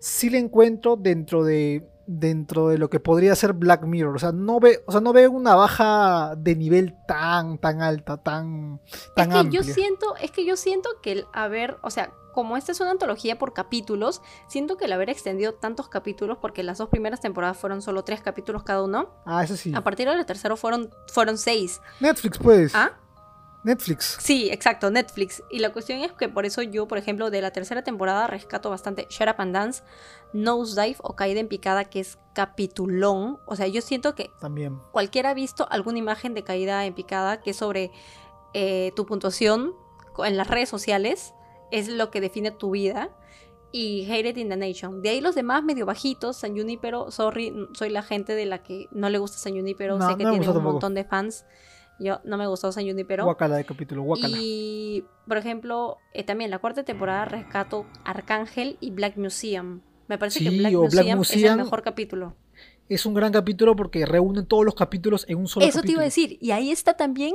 sí 0.00 0.28
le 0.28 0.38
encuentro 0.38 0.96
dentro 0.96 1.44
de 1.44 1.86
dentro 2.10 2.68
de 2.68 2.78
lo 2.78 2.88
que 2.88 3.00
podría 3.00 3.36
ser 3.36 3.52
Black 3.52 3.84
Mirror. 3.84 4.16
O 4.16 4.18
sea, 4.18 4.32
no 4.32 4.58
ve, 4.60 4.82
o 4.86 4.92
sea, 4.92 5.00
no 5.02 5.12
veo 5.12 5.30
una 5.30 5.54
baja 5.54 6.34
de 6.38 6.56
nivel 6.56 6.96
tan, 7.06 7.58
tan 7.58 7.82
alta, 7.82 8.16
tan, 8.16 8.80
tan 9.14 9.28
es 9.28 9.34
que 9.34 9.40
amplia. 9.40 9.60
yo 9.60 9.74
siento, 9.74 10.16
es 10.16 10.30
que 10.30 10.46
yo 10.46 10.56
siento 10.56 10.88
que 11.02 11.12
el 11.12 11.26
haber, 11.34 11.76
o 11.82 11.90
sea, 11.90 12.12
como 12.32 12.56
esta 12.56 12.72
es 12.72 12.80
una 12.80 12.92
antología 12.92 13.38
por 13.38 13.52
capítulos, 13.52 14.22
siento 14.48 14.78
que 14.78 14.86
el 14.86 14.92
haber 14.92 15.10
extendido 15.10 15.54
tantos 15.54 15.88
capítulos, 15.88 16.38
porque 16.40 16.62
las 16.62 16.78
dos 16.78 16.88
primeras 16.88 17.20
temporadas 17.20 17.58
fueron 17.58 17.82
solo 17.82 18.04
tres 18.04 18.22
capítulos 18.22 18.62
cada 18.62 18.82
uno, 18.82 19.10
Ah, 19.26 19.44
eso 19.44 19.56
sí. 19.56 19.72
a 19.74 19.82
partir 19.84 20.08
de 20.08 20.16
la 20.16 20.24
tercera 20.24 20.56
fueron, 20.56 20.88
fueron 21.08 21.36
seis. 21.36 21.80
Netflix, 22.00 22.38
pues. 22.38 22.74
¿Ah? 22.74 22.92
Netflix. 23.64 24.16
Sí, 24.20 24.48
exacto, 24.50 24.88
Netflix. 24.90 25.42
Y 25.50 25.58
la 25.58 25.72
cuestión 25.72 25.98
es 25.98 26.12
que 26.12 26.28
por 26.28 26.46
eso 26.46 26.62
yo, 26.62 26.86
por 26.86 26.96
ejemplo, 26.96 27.28
de 27.28 27.42
la 27.42 27.50
tercera 27.50 27.82
temporada 27.82 28.28
rescato 28.28 28.70
bastante 28.70 29.06
Shut 29.10 29.28
Up 29.28 29.34
and 29.38 29.52
Dance, 29.52 29.82
Nosedive 30.32 30.96
o 31.02 31.14
Caída 31.16 31.40
en 31.40 31.48
Picada, 31.48 31.84
que 31.84 32.00
es 32.00 32.18
capitulón. 32.34 33.38
O 33.46 33.56
sea, 33.56 33.66
yo 33.66 33.80
siento 33.80 34.14
que 34.14 34.30
También. 34.40 34.78
cualquiera 34.92 35.30
ha 35.30 35.34
visto 35.34 35.66
alguna 35.70 35.98
imagen 35.98 36.34
de 36.34 36.42
Caída 36.44 36.84
en 36.86 36.94
Picada 36.94 37.40
que 37.40 37.50
es 37.50 37.56
sobre 37.56 37.90
eh, 38.54 38.92
tu 38.96 39.06
puntuación 39.06 39.74
en 40.24 40.36
las 40.36 40.48
redes 40.48 40.68
sociales, 40.68 41.32
es 41.70 41.88
lo 41.88 42.10
que 42.10 42.20
define 42.20 42.50
tu 42.50 42.70
vida. 42.70 43.10
Y 43.70 44.10
Hated 44.10 44.36
in 44.38 44.48
the 44.48 44.56
Nation. 44.56 45.02
De 45.02 45.10
ahí 45.10 45.20
los 45.20 45.34
demás 45.34 45.62
medio 45.62 45.84
bajitos, 45.84 46.38
San 46.38 46.56
Junipero, 46.56 47.10
sorry, 47.10 47.52
soy 47.74 47.90
la 47.90 48.02
gente 48.02 48.34
de 48.34 48.46
la 48.46 48.62
que 48.62 48.86
no 48.92 49.10
le 49.10 49.18
gusta 49.18 49.36
San 49.36 49.52
Junipero, 49.52 49.98
No, 49.98 50.08
sé 50.08 50.16
que 50.16 50.24
no 50.24 50.30
tiene 50.30 50.46
un 50.46 50.54
tampoco. 50.54 50.72
montón 50.72 50.94
de 50.94 51.04
fans. 51.04 51.44
Yo 52.00 52.20
no 52.24 52.38
me 52.38 52.46
gustó 52.46 52.72
San 52.72 52.86
Junipero. 52.86 53.24
Guacala 53.24 53.56
de 53.56 53.64
capítulo, 53.66 54.02
guacala. 54.02 54.34
Y, 54.40 55.04
por 55.26 55.36
ejemplo, 55.36 55.98
eh, 56.14 56.24
también 56.24 56.50
la 56.50 56.60
cuarta 56.60 56.82
temporada 56.84 57.26
rescato 57.26 57.84
Arcángel 58.04 58.78
y 58.80 58.90
Black 58.90 59.18
Museum. 59.18 59.82
Me 60.08 60.18
parece 60.18 60.40
que 60.42 60.50
Sí, 60.50 60.58
Black 60.58 60.74
o 60.74 60.82
Museum, 60.82 61.04
Black 61.04 61.16
es 61.32 61.44
el 61.44 61.56
mejor 61.56 61.82
capítulo. 61.82 62.34
Es 62.88 63.04
un 63.04 63.12
gran 63.14 63.32
capítulo 63.32 63.76
porque 63.76 64.06
reúne 64.06 64.42
todos 64.42 64.64
los 64.64 64.74
capítulos 64.74 65.26
en 65.28 65.38
un 65.38 65.46
solo 65.46 65.66
Eso 65.66 65.82
te 65.82 65.92
iba 65.92 66.00
capítulo. 66.00 66.00
a 66.00 66.04
decir. 66.04 66.38
Y 66.40 66.50
ahí 66.52 66.70
está 66.70 66.96
también, 66.96 67.34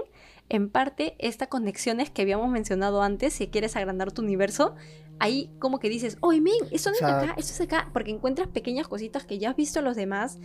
en 0.49 0.69
parte, 0.69 1.15
estas 1.19 1.47
conexiones 1.47 2.09
que 2.09 2.23
habíamos 2.23 2.49
mencionado 2.49 3.03
antes. 3.03 3.33
Si 3.33 3.47
quieres 3.47 3.75
agrandar 3.75 4.11
tu 4.11 4.23
universo, 4.23 4.73
ahí 5.19 5.51
como 5.59 5.77
que 5.79 5.89
dices, 5.89 6.17
oye, 6.21 6.41
men, 6.41 6.53
esto 6.71 6.89
no 6.89 6.95
es 6.95 7.01
Exacto. 7.03 7.25
acá, 7.31 7.35
esto 7.37 7.53
es 7.53 7.61
acá. 7.61 7.89
Porque 7.93 8.09
encuentras 8.09 8.47
pequeñas 8.47 8.87
cositas 8.87 9.25
que 9.25 9.37
ya 9.37 9.51
has 9.51 9.55
visto 9.55 9.77
en 9.79 9.85
los 9.85 9.95
demás. 9.95 10.39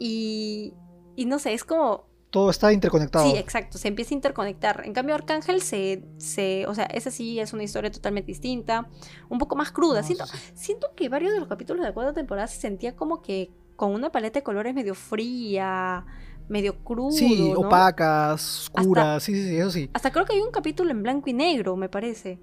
Y, 0.00 0.74
y 1.14 1.26
no 1.26 1.38
sé, 1.38 1.52
es 1.52 1.62
como 1.62 2.06
Todo 2.32 2.48
está 2.48 2.72
interconectado. 2.72 3.30
Sí, 3.30 3.36
exacto, 3.36 3.76
se 3.76 3.88
empieza 3.88 4.14
a 4.14 4.16
interconectar. 4.16 4.82
En 4.86 4.94
cambio, 4.94 5.14
Arcángel 5.14 5.60
se, 5.60 6.02
se, 6.16 6.66
o 6.66 6.74
sea, 6.74 6.86
esa 6.86 7.10
sí 7.10 7.38
es 7.38 7.52
una 7.52 7.62
historia 7.62 7.90
totalmente 7.90 8.28
distinta, 8.28 8.88
un 9.28 9.38
poco 9.38 9.54
más 9.54 9.70
cruda. 9.70 10.00
No, 10.00 10.06
siento, 10.06 10.26
sí, 10.26 10.38
sí. 10.38 10.52
siento 10.54 10.88
que 10.96 11.10
varios 11.10 11.34
de 11.34 11.40
los 11.40 11.48
capítulos 11.48 11.82
de 11.82 11.88
la 11.88 11.92
cuarta 11.94 12.14
temporada 12.14 12.46
se 12.48 12.58
sentía 12.58 12.96
como 12.96 13.20
que 13.20 13.50
con 13.76 13.92
una 13.92 14.10
paleta 14.10 14.38
de 14.38 14.42
colores 14.42 14.74
medio 14.74 14.94
fría, 14.94 16.06
medio 16.48 16.82
crudo. 16.82 17.10
Sí, 17.12 17.50
¿no? 17.52 17.60
opacas, 17.60 18.70
oscuras, 18.72 19.22
sí, 19.22 19.34
sí, 19.34 19.48
sí, 19.50 19.56
eso 19.58 19.70
sí. 19.70 19.90
Hasta 19.92 20.10
creo 20.10 20.24
que 20.24 20.32
hay 20.32 20.40
un 20.40 20.50
capítulo 20.52 20.90
en 20.90 21.02
blanco 21.02 21.28
y 21.28 21.34
negro, 21.34 21.76
me 21.76 21.90
parece. 21.90 22.38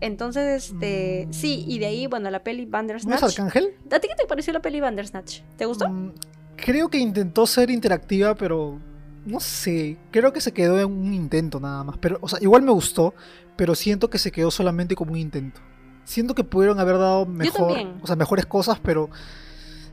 Entonces, 0.00 0.70
este, 0.72 1.26
Mm. 1.28 1.32
sí, 1.34 1.64
y 1.68 1.78
de 1.78 1.86
ahí, 1.86 2.06
bueno, 2.06 2.30
la 2.30 2.42
peli 2.42 2.62
¿No 2.62 2.68
es 2.68 2.70
Bandersnatch. 2.70 3.22
Arcángel? 3.22 3.74
¿A 3.92 3.98
ti 4.00 4.08
qué 4.08 4.14
te 4.16 4.26
pareció 4.26 4.52
la 4.54 4.60
peli 4.60 4.80
Bandersnatch? 4.80 5.40
¿Te 5.58 5.66
gustó? 5.66 5.88
Mm, 5.90 6.12
creo 6.56 6.88
que 6.88 6.96
intentó 6.98 7.46
ser 7.46 7.70
interactiva, 7.70 8.34
pero 8.34 8.78
no 9.26 9.40
sé. 9.40 9.98
Creo 10.10 10.32
que 10.32 10.40
se 10.40 10.52
quedó 10.52 10.78
en 10.80 10.86
un 10.90 11.12
intento 11.14 11.60
nada 11.60 11.84
más. 11.84 11.96
Pero, 11.98 12.18
o 12.20 12.28
sea, 12.28 12.38
igual 12.42 12.62
me 12.62 12.72
gustó, 12.72 13.14
pero 13.56 13.74
siento 13.74 14.08
que 14.10 14.18
se 14.18 14.30
quedó 14.32 14.50
solamente 14.50 14.94
como 14.94 15.12
un 15.12 15.18
intento. 15.18 15.60
Siento 16.04 16.34
que 16.34 16.42
pudieron 16.44 16.80
haber 16.80 16.98
dado 16.98 17.26
mejor, 17.26 17.72
o 18.02 18.06
sea, 18.06 18.16
mejores 18.16 18.46
cosas, 18.46 18.80
pero 18.82 19.10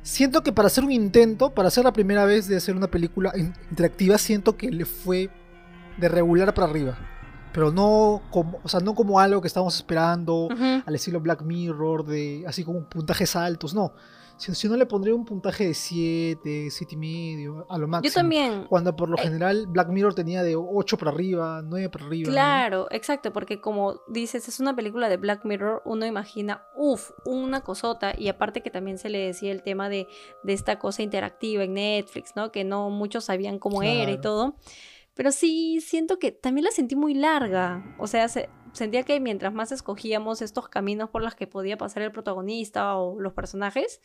siento 0.02 0.42
que 0.44 0.52
para 0.52 0.68
hacer 0.68 0.84
un 0.84 0.92
intento, 0.92 1.52
para 1.54 1.68
hacer 1.68 1.84
la 1.84 1.94
primera 1.94 2.26
vez 2.26 2.48
de 2.48 2.58
hacer 2.58 2.76
una 2.76 2.88
película 2.88 3.32
in- 3.36 3.54
interactiva, 3.70 4.18
siento 4.18 4.56
que 4.58 4.72
le 4.72 4.86
fue 4.86 5.30
de 5.98 6.10
regular 6.10 6.54
para 6.54 6.68
arriba. 6.70 6.98
Pero 7.54 7.72
no 7.72 8.22
como, 8.30 8.60
o 8.63 8.70
sea, 8.70 8.80
no 8.80 8.94
como 8.94 9.20
algo 9.20 9.42
que 9.42 9.48
estábamos 9.48 9.76
esperando, 9.76 10.48
al 10.86 10.96
estilo 10.96 11.20
Black 11.20 11.42
Mirror, 11.42 12.06
de 12.06 12.44
así 12.48 12.63
como 12.63 12.82
puntajes 12.88 13.36
altos, 13.36 13.74
no. 13.74 13.94
Si, 14.38 14.54
si 14.54 14.69
no 14.69 14.78
le 14.78 14.86
pondría 14.86 15.15
un 15.15 15.26
puntaje 15.26 15.65
de 15.65 15.73
7, 15.73 16.67
7 16.69 16.95
y 16.95 16.97
medio, 16.97 17.65
a 17.69 17.78
lo 17.78 17.88
máximo. 17.88 18.10
Yo 18.10 18.13
también. 18.13 18.65
Cuando 18.69 18.95
por 18.95 19.10
lo 19.10 19.17
Eh, 19.17 19.21
general 19.23 19.65
Black 19.67 19.89
Mirror 19.89 20.13
tenía 20.13 20.43
de 20.43 20.56
8 20.56 20.97
para 20.97 21.12
arriba, 21.12 21.62
9 21.63 21.89
para 21.89 22.06
arriba. 22.06 22.28
¿no? 22.28 22.34
Claro, 22.34 22.88
exacto, 22.91 23.34
porque 23.34 23.60
como 23.60 24.02
dices, 24.08 24.47
es 24.47 24.60
una 24.60 24.76
película 24.76 25.10
de 25.10 25.17
Black 25.17 25.43
Mirror, 25.45 25.82
uno 25.86 26.06
imagina, 26.06 26.63
uff, 26.76 27.12
una 27.26 27.62
cosota, 27.62 28.13
y 28.17 28.28
aparte 28.28 28.62
que 28.62 28.69
también 28.69 28.97
se 28.97 29.10
le 29.10 29.19
decía 29.19 29.52
el 29.52 29.63
tema 29.63 29.89
de, 29.89 30.08
de 30.43 30.54
esta 30.54 30.80
cosa 30.80 31.02
interactiva 31.02 31.63
en 31.63 31.73
Netflix, 31.73 32.34
¿no? 32.36 32.52
Que 32.52 32.63
no 32.63 32.89
muchos 32.89 33.26
sabían 33.26 33.60
cómo 33.60 33.82
era 33.84 34.12
y 34.12 34.21
todo. 34.21 34.56
Pero 35.15 35.32
sí, 35.32 35.82
siento 35.82 36.19
que 36.19 36.32
también 36.32 36.65
la 36.65 36.69
sentí 36.71 36.95
muy 36.95 37.15
larga. 37.15 37.95
O 37.97 38.06
sea, 38.06 38.28
se- 38.28 38.50
sentía 38.78 39.04
que 39.04 39.20
mientras 39.20 39.54
más 39.54 39.72
escogíamos 39.72 40.42
estos 40.42 40.70
caminos 40.70 41.10
por 41.10 41.22
los 41.22 41.36
que 41.36 41.48
podía 41.48 41.78
pasar 41.78 42.04
el 42.04 42.12
protagonista 42.12 42.96
o 42.98 43.20
los 43.20 43.34
personajes, 43.34 44.02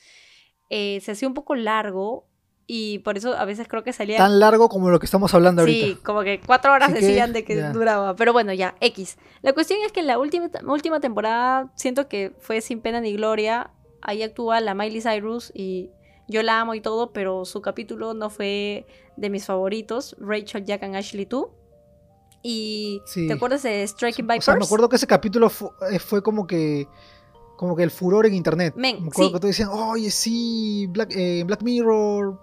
eh, 0.70 1.00
se 1.02 1.12
hacía 1.12 1.28
un 1.28 1.34
poco 1.34 1.54
largo. 1.54 2.26
Y 2.66 3.00
por 3.00 3.18
eso 3.18 3.34
a 3.36 3.44
veces 3.44 3.66
creo 3.68 3.82
que 3.82 3.92
salía 3.92 4.16
Tan 4.18 4.38
largo 4.38 4.68
como 4.68 4.88
lo 4.88 5.00
que 5.00 5.06
estamos 5.06 5.34
hablando 5.34 5.64
Sí, 5.66 5.82
ahorita. 5.82 6.02
como 6.04 6.22
que 6.22 6.40
cuatro 6.46 6.72
horas 6.72 6.90
Así 6.90 7.00
que, 7.00 7.06
decían 7.06 7.32
de 7.32 7.44
que 7.44 7.60
duraba. 7.60 8.14
Pero 8.14 8.32
bueno, 8.32 8.52
ya, 8.52 8.76
X. 8.80 9.18
La 9.42 9.52
cuestión 9.52 9.80
es 9.84 9.90
que 9.92 10.00
en 10.00 10.06
la 10.06 10.18
última, 10.18 10.48
última 10.66 11.00
temporada 11.00 11.72
siento 11.74 12.08
que 12.08 12.32
fue 12.38 12.60
sin 12.60 12.80
pena 12.80 13.00
ni 13.00 13.12
gloria. 13.14 13.72
Ahí 14.00 14.22
actúa 14.22 14.60
la 14.60 14.74
Miley 14.74 15.02
Cyrus 15.02 15.50
y 15.54 15.90
yo 16.28 16.42
la 16.44 16.60
amo 16.60 16.74
y 16.74 16.80
todo, 16.80 17.12
pero 17.12 17.44
su 17.44 17.60
capítulo 17.62 18.14
no 18.14 18.30
fue 18.30 18.86
de 19.16 19.28
mis 19.28 19.44
favoritos. 19.44 20.16
Rachel, 20.20 20.64
Jack 20.64 20.84
and 20.84 20.94
Ashley 20.96 21.24
2. 21.24 21.46
Y 22.42 23.02
Sí. 23.06 23.26
¿te 23.28 23.34
acuerdas 23.34 23.62
de 23.62 23.86
Striking 23.86 24.24
O 24.24 24.28
Vipers? 24.28 24.44
sea, 24.44 24.56
me 24.56 24.64
acuerdo 24.64 24.88
que 24.88 24.96
ese 24.96 25.06
capítulo 25.06 25.50
eh, 25.90 25.98
fue, 25.98 26.22
como 26.22 26.46
que 26.46 26.88
como 27.56 27.76
que 27.76 27.84
el 27.84 27.92
furor 27.92 28.26
en 28.26 28.34
internet. 28.34 28.74
Men, 28.76 29.00
me 29.02 29.08
acuerdo 29.08 29.28
sí. 29.28 29.32
que 29.34 29.38
todos 29.40 29.50
decían, 29.56 29.68
oye, 29.70 30.10
sí, 30.10 30.86
Black, 30.88 31.12
eh, 31.14 31.44
Black 31.46 31.62
Mirror 31.62 32.36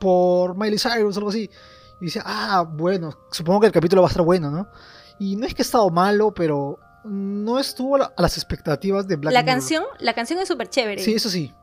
por 0.00 0.56
Miley 0.56 0.78
Cyrus, 0.78 1.16
algo 1.16 1.28
así. 1.30 1.48
Y 2.00 2.06
decía, 2.06 2.22
ah, 2.26 2.62
bueno, 2.68 3.16
supongo 3.30 3.60
que 3.60 3.66
el 3.68 3.72
capítulo 3.72 4.02
va 4.02 4.08
a 4.08 4.10
estar 4.10 4.24
bueno, 4.24 4.50
¿no? 4.50 4.66
Y 5.20 5.36
no 5.36 5.46
es 5.46 5.54
que 5.54 5.62
ha 5.62 5.64
estado 5.64 5.88
malo, 5.90 6.34
pero 6.34 6.78
no 7.04 7.60
estuvo 7.60 7.94
a 7.94 7.98
la- 8.00 8.12
a 8.16 8.22
las 8.22 8.36
expectativas 8.36 9.06
de 9.06 9.16
Black 9.16 9.32
la 9.32 9.42
Mirror. 9.42 9.54
canción, 9.54 9.84
la 10.00 10.14
canción 10.14 10.40
es 10.40 10.48
súper 10.48 10.68
chévere. 10.68 11.02
Sí, 11.02 11.14
eso 11.14 11.28
sí. 11.30 11.54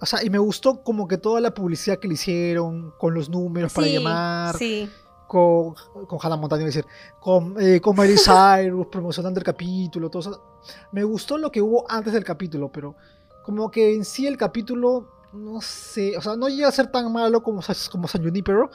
O 0.00 0.06
sea, 0.06 0.24
y 0.24 0.30
me 0.30 0.38
gustó 0.38 0.82
como 0.82 1.06
que 1.08 1.18
toda 1.18 1.40
la 1.42 1.52
publicidad 1.52 1.98
que 1.98 2.08
le 2.08 2.14
hicieron, 2.14 2.92
con 2.98 3.12
los 3.12 3.28
números 3.28 3.72
para 3.72 3.86
llamar, 3.88 4.56
Sí, 4.56 4.88
con, 5.28 5.74
con 6.06 6.18
Hannah 6.20 6.36
Montana, 6.36 6.64
decir, 6.64 6.86
con, 7.20 7.54
eh, 7.60 7.80
con 7.80 7.94
Miley 7.96 8.16
Cyrus, 8.64 8.86
promocionando 8.88 9.38
el 9.38 9.44
capítulo, 9.44 10.10
todo 10.10 10.20
eso. 10.20 10.42
Me 10.90 11.04
gustó 11.04 11.38
lo 11.38 11.52
que 11.52 11.62
hubo 11.62 11.84
antes 11.88 12.12
del 12.12 12.24
capítulo, 12.24 12.72
pero 12.72 12.96
como 13.44 13.70
que 13.70 13.94
en 13.94 14.04
sí 14.04 14.26
el 14.26 14.36
capítulo, 14.36 15.08
no 15.32 15.60
sé, 15.60 16.16
o 16.16 16.20
sea, 16.22 16.34
no 16.34 16.48
llega 16.48 16.68
a 16.68 16.72
ser 16.72 16.90
tan 16.90 17.12
malo 17.12 17.42
como, 17.42 17.60
como 17.92 18.08
San 18.08 18.22
Junipero, 18.22 18.70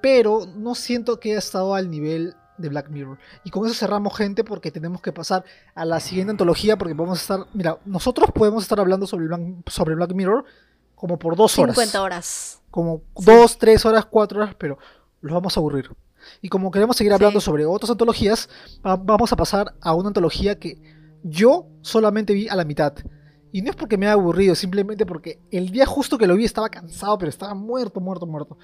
pero 0.00 0.46
no 0.56 0.74
siento 0.74 1.20
que 1.20 1.30
haya 1.30 1.38
estado 1.38 1.74
al 1.74 1.90
nivel 1.90 2.34
de 2.56 2.68
Black 2.68 2.88
Mirror. 2.88 3.18
Y 3.44 3.50
con 3.50 3.66
eso 3.66 3.74
cerramos, 3.74 4.16
gente, 4.16 4.44
porque 4.44 4.70
tenemos 4.70 5.00
que 5.00 5.12
pasar 5.12 5.44
a 5.74 5.84
la 5.84 5.98
siguiente 6.00 6.30
antología, 6.30 6.76
porque 6.78 6.94
vamos 6.94 7.18
a 7.18 7.22
estar, 7.22 7.46
mira, 7.52 7.78
nosotros 7.84 8.30
podemos 8.32 8.62
estar 8.62 8.78
hablando 8.80 9.06
sobre 9.06 9.26
Black, 9.26 9.40
sobre 9.66 9.94
Black 9.94 10.12
Mirror 10.12 10.44
como 10.94 11.18
por 11.18 11.36
dos 11.36 11.58
horas. 11.58 11.74
50 11.74 12.02
horas. 12.02 12.60
Como 12.70 13.02
Sí. 13.16 13.24
dos, 13.24 13.58
tres 13.58 13.84
horas, 13.86 14.04
cuatro 14.04 14.40
horas, 14.40 14.54
pero 14.58 14.78
los 15.20 15.32
vamos 15.34 15.56
a 15.56 15.60
aburrir. 15.60 15.90
Y 16.42 16.48
como 16.48 16.70
queremos 16.70 16.96
seguir 16.96 17.12
hablando 17.12 17.40
Sí. 17.40 17.44
sobre 17.46 17.64
otras 17.66 17.90
antologías, 17.90 18.48
va- 18.86 18.96
vamos 18.96 19.32
a 19.32 19.36
pasar 19.36 19.74
a 19.80 19.94
una 19.94 20.08
antología 20.08 20.58
que 20.58 20.80
yo 21.22 21.66
solamente 21.82 22.32
vi 22.34 22.48
a 22.48 22.56
la 22.56 22.64
mitad. 22.64 22.92
Y 23.52 23.62
no 23.62 23.70
es 23.70 23.76
porque 23.76 23.98
me 23.98 24.06
haya 24.06 24.12
aburrido, 24.12 24.54
simplemente 24.54 25.04
porque 25.06 25.40
el 25.50 25.70
día 25.70 25.84
justo 25.84 26.18
que 26.18 26.26
lo 26.26 26.36
vi 26.36 26.44
estaba 26.44 26.68
cansado, 26.68 27.18
pero 27.18 27.28
estaba 27.30 27.52
muerto, 27.54 28.00
muerto, 28.00 28.26
muerto. 28.26 28.58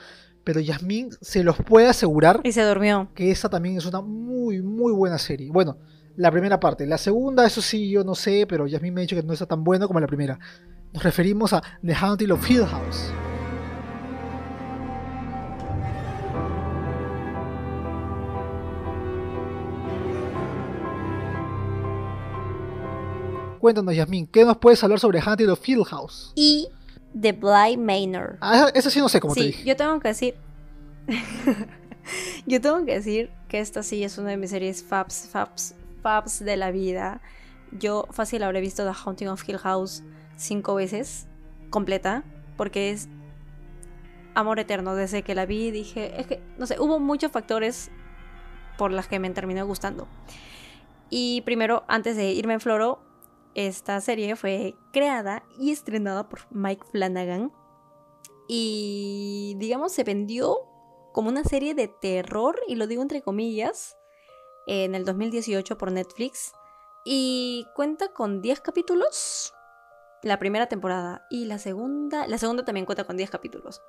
Pero 0.45 0.61
Yasmín 0.61 1.11
se 1.21 1.43
los 1.43 1.57
puede 1.57 1.89
asegurar 1.89 2.41
Y 2.45 2.53
se 2.53 2.63
durmió. 2.63 3.09
que 3.15 3.31
esa 3.33 3.49
también 3.49 3.77
es 3.79 3.85
una 3.87 4.01
muy, 4.01 4.63
muy 4.63 4.93
buena 4.93 5.19
serie. 5.19 5.51
Bueno, 5.51 5.77
la 6.15 6.31
primera 6.31 6.61
parte. 6.61 6.87
La 6.87 6.99
segunda, 6.99 7.45
eso 7.45 7.61
sí, 7.61 7.91
yo 7.91 8.05
no 8.05 8.15
sé, 8.15 8.47
pero 8.49 8.67
Yasmín 8.69 8.95
me 8.95 9.01
ha 9.01 9.03
dicho 9.03 9.17
que 9.17 9.23
no 9.25 9.33
está 9.33 9.47
tan 9.47 9.65
buena 9.65 9.89
como 9.89 9.99
la 9.99 10.07
primera. 10.07 10.39
Nos 10.93 11.03
referimos 11.03 11.53
a 11.53 11.63
The 11.85 11.95
Haunting 11.95 12.31
of 12.31 12.49
Hill 12.49 12.65
House. 12.65 13.11
Cuéntanos, 23.59 23.95
Yasmín, 23.95 24.27
¿qué 24.27 24.45
nos 24.45 24.57
puedes 24.59 24.83
hablar 24.85 25.01
sobre 25.01 25.21
Haunted 25.21 25.51
of 25.51 25.67
Hill 25.69 25.85
House? 25.85 26.33
Y 26.35 26.69
The 27.19 27.33
Bly 27.33 27.77
Manor. 27.77 28.39
Ah, 28.41 28.55
esa- 28.57 28.69
esa 28.71 28.91
sí 28.91 28.99
no 29.01 29.09
sé 29.09 29.21
cómo 29.21 29.35
te 29.35 29.43
dije. 29.45 29.65
yo 29.65 29.77
tengo 29.77 29.99
que 30.01 30.09
decir. 30.09 30.35
yo 32.47 32.61
tengo 32.61 32.85
que 32.85 32.95
decir 32.95 33.31
que 33.49 33.61
esta 33.61 33.83
sí 33.83 34.03
es 34.05 34.19
una 34.19 34.31
de 34.31 34.37
mis 34.37 34.51
series 34.51 34.83
faps, 34.83 35.29
faps, 35.31 35.75
faps 36.03 36.41
de 36.45 36.57
la 36.57 36.71
vida. 36.71 37.21
Yo 37.73 38.07
fácil 38.11 38.43
habré 38.43 38.61
visto 38.61 38.85
The 38.85 38.93
Haunting 39.05 39.29
of 39.29 39.47
Hill 39.49 39.59
House 39.59 40.03
cinco 40.37 40.75
veces, 40.75 41.27
completa. 41.71 42.23
porque 42.57 42.91
es 42.91 43.09
amor 44.35 44.59
eterno. 44.59 44.95
Desde 44.95 45.23
que 45.23 45.35
la 45.35 45.47
vi 45.47 45.71
dije, 45.71 46.21
es 46.21 46.27
que, 46.27 46.41
no 46.59 46.67
sé, 46.67 46.79
hubo 46.81 46.99
muchos 47.01 47.31
factores 47.33 47.91
por 48.79 48.93
las 48.93 49.09
que 49.09 49.19
me 49.19 49.29
terminó 49.31 49.67
gustando. 49.67 50.07
Y 51.11 51.41
primero, 51.43 51.85
antes 51.89 52.17
de 52.17 52.33
irme 52.33 52.55
en 52.55 52.61
floro, 52.61 53.01
esta 53.57 53.99
serie 54.03 54.37
fue 54.37 54.77
creada 54.93 55.43
y 55.59 55.73
estrenada 55.73 56.29
por 56.29 56.41
Mike 56.51 56.85
Flanagan. 56.93 57.51
Y, 58.49 59.57
digamos, 59.57 59.93
se 59.93 60.05
vendió 60.05 60.59
como 61.13 61.31
una 61.31 61.43
serie 61.43 61.75
de 61.75 61.89
terror, 61.89 62.61
y 62.69 62.75
lo 62.75 62.87
digo 62.87 63.01
entre 63.01 63.23
comillas, 63.23 63.97
en 64.67 64.95
el 64.95 65.07
2018 65.07 65.79
por 65.79 65.91
Netflix. 65.91 66.53
Y 67.07 67.67
cuenta 67.75 68.13
con 68.13 68.43
10 68.43 68.61
capítulos 68.61 69.55
la 70.23 70.39
primera 70.39 70.67
temporada 70.67 71.27
y 71.31 71.47
la 71.47 71.59
segunda, 71.59 72.27
la 72.27 72.37
segunda 72.37 72.65
también 72.65 72.85
cuenta 72.85 73.05
con 73.05 73.17
10 73.17 73.31
capítulos. 73.31 73.81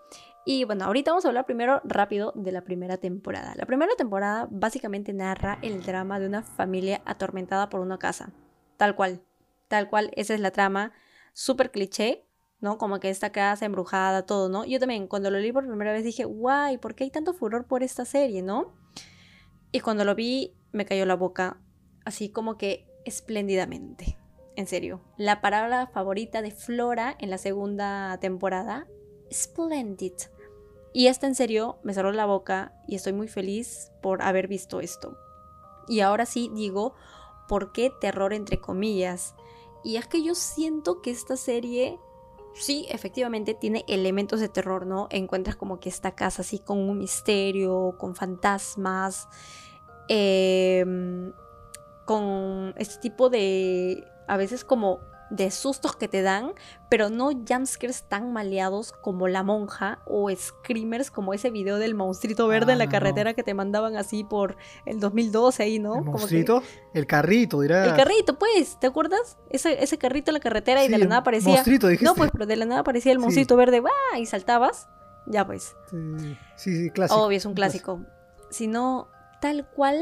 Y 0.46 0.64
bueno, 0.64 0.86
ahorita 0.86 1.12
vamos 1.12 1.26
a 1.26 1.28
hablar 1.28 1.46
primero 1.46 1.82
rápido 1.84 2.32
de 2.36 2.54
la 2.54 2.62
primera 2.62 2.98
temporada. 2.98 3.54
La 3.56 3.66
primera 3.66 3.94
temporada 3.98 4.48
básicamente 4.50 5.12
narra 5.12 5.60
el 5.62 5.84
drama 5.84 6.20
de 6.20 6.28
una 6.28 6.44
familia 6.44 7.02
atormentada 7.06 7.68
por 7.68 7.82
una 7.82 7.98
casa. 7.98 8.32
Tal 8.78 8.96
cual, 8.96 9.24
tal 9.68 9.90
cual, 9.90 10.12
esa 10.16 10.34
es 10.34 10.40
la 10.40 10.52
trama, 10.52 10.94
súper 11.34 11.72
cliché, 11.72 12.26
¿no? 12.60 12.78
Como 12.78 13.00
que 13.00 13.10
esta 13.10 13.32
casa 13.32 13.66
embrujada, 13.66 14.26
todo, 14.26 14.50
¿no? 14.50 14.66
Yo 14.66 14.80
también 14.80 15.08
cuando 15.08 15.32
lo 15.32 15.40
leí 15.40 15.52
por 15.52 15.68
primera 15.68 15.92
vez 15.92 16.04
dije, 16.04 16.26
guay, 16.26 16.78
¿por 16.78 16.96
qué 16.96 17.06
hay 17.06 17.12
tanto 17.12 17.34
furor 17.34 17.66
por 17.66 17.84
esta 17.84 18.06
serie, 18.06 18.42
¿no? 18.42 18.74
Y 19.72 19.82
cuando 19.82 20.06
lo 20.06 20.16
vi 20.16 20.56
me 20.72 20.86
cayó 20.86 21.06
la 21.06 21.16
boca, 21.16 21.62
así 22.06 22.30
como 22.30 22.58
que 22.58 22.88
espléndidamente 23.06 24.18
en 24.58 24.68
serio. 24.68 25.02
La 25.18 25.40
palabra 25.40 25.88
favorita 25.88 26.42
de 26.42 26.52
Flora 26.52 27.16
en 27.20 27.30
la 27.30 27.38
segunda 27.38 28.18
temporada, 28.20 28.88
splendid. 29.32 30.14
Y 30.94 31.08
esta 31.08 31.28
en 31.28 31.36
serio 31.36 31.78
me 31.84 31.94
cerró 31.94 32.12
la 32.12 32.26
boca 32.26 32.74
y 32.88 32.96
estoy 32.96 33.14
muy 33.14 33.28
feliz 33.28 33.92
por 34.02 34.24
haber 34.24 34.48
visto 34.48 34.82
esto. 34.82 35.16
Y 35.88 36.00
ahora 36.00 36.26
sí 36.26 36.50
digo, 36.54 36.96
¿por 37.48 37.72
qué 37.72 37.92
terror 38.02 38.34
entre 38.34 38.60
comillas? 38.60 39.36
Y 39.88 39.96
es 39.96 40.06
que 40.06 40.22
yo 40.22 40.36
siento 40.36 41.02
que 41.02 41.12
esta 41.12 41.38
serie 41.38 41.98
sí, 42.54 42.86
efectivamente 42.90 43.54
tiene 43.54 43.86
elementos 43.88 44.42
de 44.42 44.50
terror, 44.50 44.86
¿no? 44.86 45.08
Encuentras 45.12 45.56
como 45.56 45.80
que 45.80 45.88
esta 45.88 46.14
casa 46.14 46.42
así 46.42 46.60
con 46.60 46.78
un 46.78 46.98
misterio, 46.98 47.96
con 47.98 48.14
fantasmas, 48.14 49.30
em, 50.10 51.32
con 52.04 52.74
este 52.76 53.00
tipo 53.00 53.30
de 53.30 54.04
a 54.28 54.36
veces 54.36 54.66
como 54.66 55.00
de 55.30 55.52
sustos 55.52 55.96
que 55.96 56.08
te 56.08 56.22
dan, 56.22 56.54
pero 56.90 57.10
no 57.10 57.32
jumpscares 57.32 58.04
tan 58.04 58.32
maleados 58.32 58.94
como 58.94 59.28
La 59.28 59.44
Monja 59.44 60.00
o 60.06 60.30
screamers 60.34 61.12
como 61.12 61.34
ese 61.34 61.50
video 61.50 61.78
del 61.80 61.96
monstruito 61.96 62.48
verde 62.48 62.72
en 62.72 62.78
la 62.78 62.86
Ah, 62.86 62.90
carretera 62.90 63.34
que 63.34 63.44
te 63.44 63.54
mandaban 63.54 63.98
así 63.98 64.24
por 64.24 64.56
el 64.86 65.00
2012 65.02 65.64
ahí, 65.64 65.80
¿no? 65.80 65.96
¿El 65.98 66.04
que- 66.06 66.10
monstruito? 66.12 66.64
El 66.94 67.06
carrito, 67.08 67.60
dirá. 67.62 67.86
El 67.86 67.96
carrito, 67.96 68.40
pues, 68.40 68.80
¿te 68.80 68.88
acuerdas? 68.88 69.38
Ese, 69.50 69.84
ese 69.84 69.98
carrito 69.98 70.32
en 70.32 70.36
la 70.36 70.40
carretera 70.40 70.84
y 70.86 70.88
de 70.88 70.98
la 70.98 71.06
nada 71.06 71.22
aparecía... 71.22 71.52
Monstruito, 71.54 71.88
dijiste. 71.88 72.06
No, 72.06 72.16
pues, 72.16 72.32
pero 72.32 72.46
de 72.46 72.56
la 72.56 72.66
nada 72.66 72.82
aparecía 72.82 73.12
el 73.12 73.18
Sí. 73.18 73.22
monstruito 73.22 73.56
verde, 73.58 73.80
¡guau! 73.82 73.92
Y 74.18 74.26
saltabas. 74.26 74.88
Ya, 75.26 75.46
pues. 75.46 75.76
Sí, 75.92 75.98
sí, 76.56 76.76
sí, 76.84 76.90
clásico. 76.92 77.22
Obvio, 77.22 77.38
es 77.38 77.46
un 77.46 77.54
clásico. 77.54 78.00
Sino, 78.50 79.10
tal 79.42 79.68
cual 79.76 80.02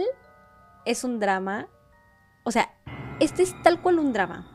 es 0.86 1.04
un 1.04 1.20
drama. 1.20 1.68
O 2.44 2.52
sea, 2.52 2.70
este 3.20 3.42
es 3.42 3.56
tal 3.64 3.82
cual 3.82 3.98
un 3.98 4.14
drama. 4.14 4.52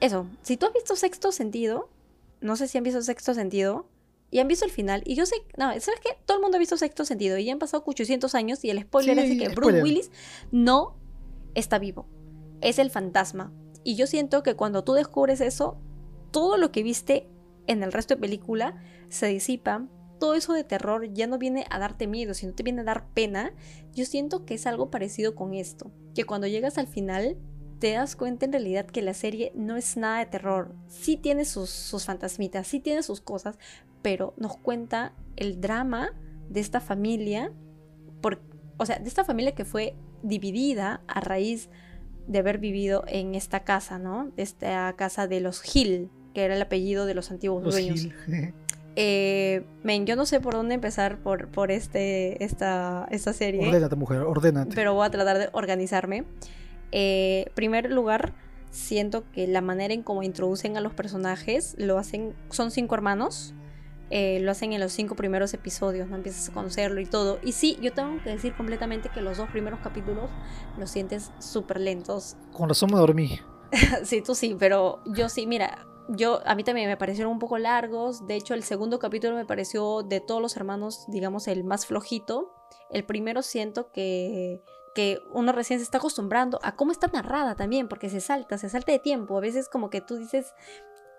Eso, 0.00 0.26
si 0.42 0.56
tú 0.56 0.66
has 0.66 0.72
visto 0.72 0.96
Sexto 0.96 1.32
Sentido, 1.32 1.88
no 2.40 2.56
sé 2.56 2.68
si 2.68 2.78
han 2.78 2.84
visto 2.84 3.02
Sexto 3.02 3.34
Sentido, 3.34 3.88
y 4.30 4.40
han 4.40 4.48
visto 4.48 4.64
el 4.64 4.70
final, 4.70 5.02
y 5.06 5.14
yo 5.14 5.24
sé, 5.24 5.36
no, 5.56 5.68
¿sabes 5.80 6.00
qué? 6.02 6.18
Todo 6.26 6.36
el 6.36 6.42
mundo 6.42 6.56
ha 6.56 6.58
visto 6.58 6.76
Sexto 6.76 7.04
Sentido, 7.04 7.38
y 7.38 7.44
ya 7.44 7.52
han 7.52 7.58
pasado 7.58 7.82
800 7.86 8.34
años, 8.34 8.64
y 8.64 8.70
el 8.70 8.82
spoiler 8.82 9.18
Sí, 9.20 9.32
es 9.32 9.48
que 9.48 9.54
Bruce. 9.54 9.82
Willis 9.82 10.10
no 10.50 10.96
está 11.54 11.78
vivo. 11.78 12.06
Es 12.60 12.78
el 12.78 12.90
fantasma. 12.90 13.52
Y 13.84 13.94
yo 13.94 14.06
siento 14.06 14.42
que 14.42 14.54
cuando 14.54 14.84
tú 14.84 14.94
descubres 14.94 15.40
eso, 15.40 15.78
todo 16.32 16.56
lo 16.56 16.72
que 16.72 16.82
viste 16.82 17.28
en 17.66 17.82
el 17.82 17.92
resto 17.92 18.14
de 18.14 18.20
película 18.20 18.82
se 19.08 19.26
disipa, 19.26 19.86
todo 20.18 20.34
eso 20.34 20.52
de 20.52 20.64
terror 20.64 21.12
ya 21.12 21.26
no 21.26 21.38
viene 21.38 21.66
a 21.70 21.78
darte 21.78 22.06
miedo, 22.06 22.34
sino 22.34 22.54
te 22.54 22.62
viene 22.62 22.80
a 22.80 22.84
dar 22.84 23.08
pena. 23.14 23.52
Yo 23.94 24.04
siento 24.04 24.44
que 24.44 24.54
es 24.54 24.66
algo 24.66 24.90
parecido 24.90 25.34
con 25.34 25.54
esto, 25.54 25.92
que 26.14 26.24
cuando 26.24 26.46
llegas 26.46 26.78
al 26.78 26.88
final 26.88 27.36
te 27.78 27.92
das 27.92 28.16
cuenta 28.16 28.46
en 28.46 28.52
realidad 28.52 28.86
que 28.86 29.02
la 29.02 29.14
serie 29.14 29.52
no 29.54 29.76
es 29.76 29.96
nada 29.96 30.20
de 30.20 30.26
terror. 30.26 30.74
Sí 30.88 31.16
tiene 31.16 31.44
sus, 31.44 31.70
sus 31.70 32.04
fantasmitas, 32.04 32.66
sí 32.66 32.80
tiene 32.80 33.02
sus 33.02 33.20
cosas, 33.20 33.58
pero 34.02 34.34
nos 34.36 34.56
cuenta 34.56 35.12
el 35.36 35.60
drama 35.60 36.10
de 36.48 36.60
esta 36.60 36.80
familia, 36.80 37.52
por, 38.20 38.40
o 38.76 38.86
sea, 38.86 38.98
de 38.98 39.08
esta 39.08 39.24
familia 39.24 39.54
que 39.54 39.64
fue 39.64 39.94
dividida 40.22 41.02
a 41.06 41.20
raíz 41.20 41.68
de 42.26 42.38
haber 42.38 42.58
vivido 42.58 43.04
en 43.06 43.34
esta 43.34 43.60
casa, 43.60 43.98
¿no? 43.98 44.32
Esta 44.36 44.92
casa 44.96 45.26
de 45.28 45.40
los 45.40 45.62
Hill, 45.74 46.10
que 46.34 46.44
era 46.44 46.56
el 46.56 46.62
apellido 46.62 47.06
de 47.06 47.14
los 47.14 47.30
antiguos 47.30 47.62
Los 47.62 47.74
dueños. 47.74 48.08
Eh, 48.98 49.66
men, 49.82 50.06
yo 50.06 50.16
no 50.16 50.24
sé 50.24 50.40
por 50.40 50.54
dónde 50.54 50.74
empezar 50.74 51.18
por, 51.18 51.48
por 51.48 51.70
este, 51.70 52.42
esta, 52.42 53.06
esta 53.10 53.34
serie, 53.34 53.66
Ordénate, 53.66 53.94
mujer, 53.94 54.20
ordénate. 54.22 54.74
pero 54.74 54.94
voy 54.94 55.06
a 55.06 55.10
tratar 55.10 55.36
de 55.36 55.50
organizarme. 55.52 56.24
Eh, 56.92 57.50
primer 57.54 57.90
lugar, 57.90 58.34
siento 58.70 59.24
que 59.32 59.46
la 59.46 59.60
manera 59.60 59.94
en 59.94 60.02
cómo 60.02 60.22
introducen 60.22 60.76
a 60.76 60.80
los 60.80 60.92
personajes 60.94 61.74
lo 61.78 61.98
hacen, 61.98 62.34
son 62.50 62.70
cinco 62.70 62.94
hermanos, 62.94 63.54
eh, 64.10 64.38
lo 64.40 64.52
hacen 64.52 64.72
en 64.72 64.80
los 64.80 64.92
cinco 64.92 65.16
primeros 65.16 65.52
episodios, 65.54 66.08
no 66.08 66.16
empiezas 66.16 66.48
a 66.48 66.52
conocerlo 66.52 67.00
y 67.00 67.06
todo. 67.06 67.40
Y 67.42 67.52
sí, 67.52 67.76
yo 67.80 67.92
tengo 67.92 68.22
que 68.22 68.30
decir 68.30 68.54
completamente 68.54 69.08
que 69.08 69.20
los 69.20 69.38
dos 69.38 69.50
primeros 69.50 69.80
capítulos 69.80 70.30
los 70.78 70.90
sientes 70.90 71.32
súper 71.38 71.80
lentos, 71.80 72.36
Con 72.52 72.68
razón 72.68 72.90
me 72.92 72.98
dormí. 72.98 73.40
sí, 74.04 74.22
tú 74.22 74.34
sí, 74.34 74.56
pero 74.58 75.00
yo 75.06 75.28
sí, 75.28 75.46
mira, 75.46 75.86
yo 76.08 76.40
a 76.46 76.54
mí 76.54 76.62
también 76.62 76.88
me 76.88 76.96
parecieron 76.96 77.32
un 77.32 77.38
poco 77.38 77.58
largos. 77.58 78.26
De 78.26 78.36
hecho, 78.36 78.54
el 78.54 78.62
segundo 78.62 78.98
capítulo 78.98 79.34
me 79.34 79.44
pareció 79.44 80.02
de 80.02 80.20
todos 80.20 80.40
los 80.40 80.56
hermanos, 80.56 81.04
digamos, 81.08 81.48
el 81.48 81.64
más 81.64 81.86
flojito. 81.86 82.52
El 82.90 83.04
primero 83.04 83.42
siento 83.42 83.90
que 83.90 84.62
que 84.96 85.20
uno 85.32 85.52
recién 85.52 85.78
se 85.78 85.84
está 85.84 85.98
acostumbrando 85.98 86.58
a 86.62 86.74
cómo 86.74 86.90
está 86.90 87.06
narrada 87.08 87.54
también, 87.54 87.86
porque 87.86 88.08
se 88.08 88.20
salta, 88.20 88.56
se 88.56 88.70
salta 88.70 88.92
de 88.92 88.98
tiempo. 88.98 89.36
A 89.36 89.42
veces 89.42 89.68
como 89.68 89.90
que 89.90 90.00
tú 90.00 90.16
dices, 90.16 90.54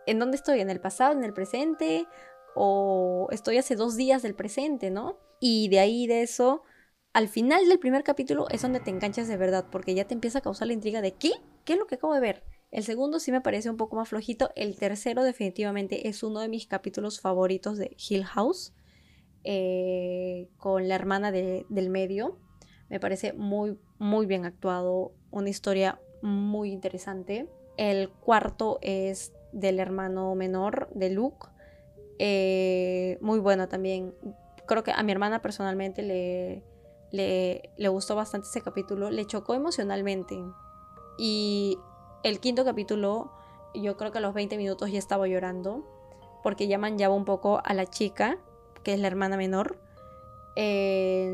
¿en 0.08 0.18
dónde 0.18 0.36
estoy? 0.36 0.62
¿En 0.62 0.72
el 0.72 0.82
pasado, 0.82 1.14
en 1.14 1.24
el 1.24 1.32
presente? 1.32 2.08
¿O 2.56 3.28
estoy 3.30 3.60
hace 3.60 3.76
dos 3.76 3.96
días 3.96 4.24
del 4.24 4.34
presente, 4.34 4.90
no? 4.90 5.20
Y 5.40 5.70
de 5.70 5.80
ahí, 5.80 6.08
de 6.08 6.24
eso, 6.24 6.64
al 7.14 7.28
final 7.28 7.70
del 7.70 7.78
primer 7.78 8.04
capítulo 8.04 8.48
es 8.50 8.64
donde 8.64 8.80
te 8.80 8.90
enganchas 8.90 9.28
de 9.28 9.38
verdad, 9.38 9.66
porque 9.72 9.94
ya 9.94 10.06
te 10.06 10.16
empieza 10.16 10.40
a 10.40 10.42
causar 10.42 10.68
la 10.68 10.74
intriga 10.74 11.02
de 11.02 11.14
¿qué? 11.14 11.34
¿Qué 11.64 11.74
es 11.74 11.80
lo 11.80 11.86
que 11.86 11.96
acabo 11.96 12.16
de 12.16 12.20
ver? 12.20 12.44
El 12.72 12.84
segundo 12.84 13.20
sí 13.20 13.32
me 13.32 13.42
parece 13.42 13.70
un 13.70 13.78
poco 13.78 13.96
más 13.96 14.10
flojito. 14.10 14.50
El 14.56 14.76
tercero 14.76 15.24
definitivamente 15.24 16.08
es 16.08 16.24
uno 16.24 16.40
de 16.40 16.50
mis 16.50 16.66
capítulos 16.66 17.22
favoritos 17.22 17.78
de 17.78 17.96
Hill 18.10 18.26
House, 18.26 18.74
eh, 19.44 20.50
con 20.58 20.88
la 20.88 20.96
hermana 20.96 21.32
de- 21.32 21.66
del 21.70 21.90
medio. 21.90 22.40
Me 22.90 23.00
parece 23.00 23.34
muy, 23.34 23.78
muy 23.98 24.26
bien 24.26 24.46
actuado, 24.46 25.12
una 25.32 25.50
historia 25.50 26.00
muy 26.22 26.72
interesante. 26.72 27.50
El 27.78 28.10
cuarto 28.10 28.80
es 28.82 29.34
del 29.52 29.80
hermano 29.80 30.36
menor 30.36 30.90
de 30.94 31.10
Luke, 31.10 31.48
eh, 32.20 33.18
muy 33.22 33.40
bueno 33.40 33.68
también. 33.68 34.14
Creo 34.66 34.84
que 34.84 34.92
a 34.92 35.04
mi 35.04 35.12
hermana 35.12 35.42
personalmente 35.42 36.02
le, 36.02 36.64
le, 37.12 37.70
le 37.78 37.88
gustó 37.90 38.16
bastante 38.16 38.48
ese 38.48 38.62
capítulo, 38.62 39.10
le 39.10 39.26
chocó 39.26 39.54
emocionalmente. 39.54 40.38
Y 41.18 41.78
el 42.24 42.40
quinto 42.40 42.66
capítulo, 42.66 43.32
yo 43.74 43.98
creo 43.98 44.12
que 44.12 44.18
a 44.18 44.22
los 44.22 44.34
20 44.34 44.58
minutos 44.58 44.92
ya 44.92 45.00
estaba 45.00 45.28
llorando, 45.28 45.84
porque 46.44 46.68
ya 46.68 46.78
manchaba 46.78 47.14
un 47.14 47.26
poco 47.26 47.62
a 47.64 47.74
la 47.74 47.86
chica, 47.86 48.38
que 48.84 48.94
es 48.94 49.00
la 49.00 49.08
hermana 49.08 49.38
menor. 49.38 49.80
Eh, 50.56 51.32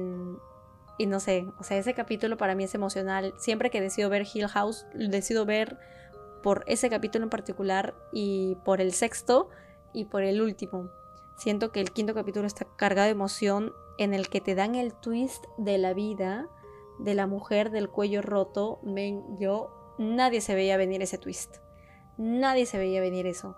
y 0.98 1.06
no 1.08 1.20
sé, 1.20 1.48
o 1.58 1.64
sea, 1.64 1.78
ese 1.78 1.94
capítulo 1.94 2.38
para 2.38 2.56
mí 2.56 2.64
es 2.64 2.76
emocional. 2.76 3.34
Siempre 3.38 3.70
que 3.70 3.82
decido 3.82 4.10
ver 4.10 4.28
Hill 4.32 4.48
House, 4.48 4.86
decido 4.94 5.46
ver 5.46 5.78
por 6.44 6.64
ese 6.68 6.90
capítulo 6.90 7.24
en 7.24 7.30
particular 7.30 7.96
y 8.12 8.58
por 8.64 8.82
el 8.82 8.94
sexto 8.94 9.50
y 9.94 10.06
por 10.06 10.24
el 10.24 10.42
último. 10.42 10.90
Siento 11.38 11.72
que 11.72 11.82
el 11.82 11.92
quinto 11.92 12.14
capítulo 12.14 12.46
está 12.46 12.66
cargado 12.76 13.06
de 13.06 13.12
emoción 13.12 13.74
en 13.98 14.14
el 14.14 14.30
que 14.30 14.42
te 14.42 14.56
dan 14.56 14.76
el 14.76 14.94
twist 14.94 15.44
de 15.58 15.78
la 15.78 15.94
vida 15.94 16.48
de 17.00 17.16
la 17.16 17.28
mujer 17.28 17.72
del 17.72 17.90
cuello 17.90 18.22
roto. 18.22 18.80
Men, 18.84 19.24
yo 19.40 19.96
nadie 19.98 20.42
se 20.42 20.56
veía 20.56 20.78
venir 20.78 21.02
ese 21.02 21.18
twist. 21.18 21.58
Nadie 22.18 22.66
se 22.66 22.78
veía 22.78 23.02
venir 23.02 23.26
eso. 23.26 23.56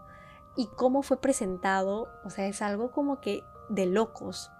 Y 0.55 0.67
cómo 0.67 1.03
fue 1.03 1.17
presentado, 1.17 2.07
o 2.23 2.29
sea, 2.29 2.47
es 2.47 2.61
algo 2.61 2.91
como 2.91 3.19
que 3.19 3.43
de 3.69 3.85
locos. 3.85 4.51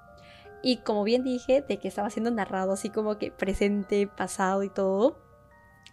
Y 0.66 0.78
como 0.78 1.04
bien 1.04 1.24
dije, 1.24 1.62
de 1.62 1.78
que 1.78 1.88
estaba 1.88 2.10
siendo 2.10 2.32
narrado 2.32 2.72
así 2.72 2.90
como 2.90 3.20
que 3.20 3.30
presente, 3.30 4.08
pasado 4.08 4.64
y 4.64 4.70
todo. 4.70 5.16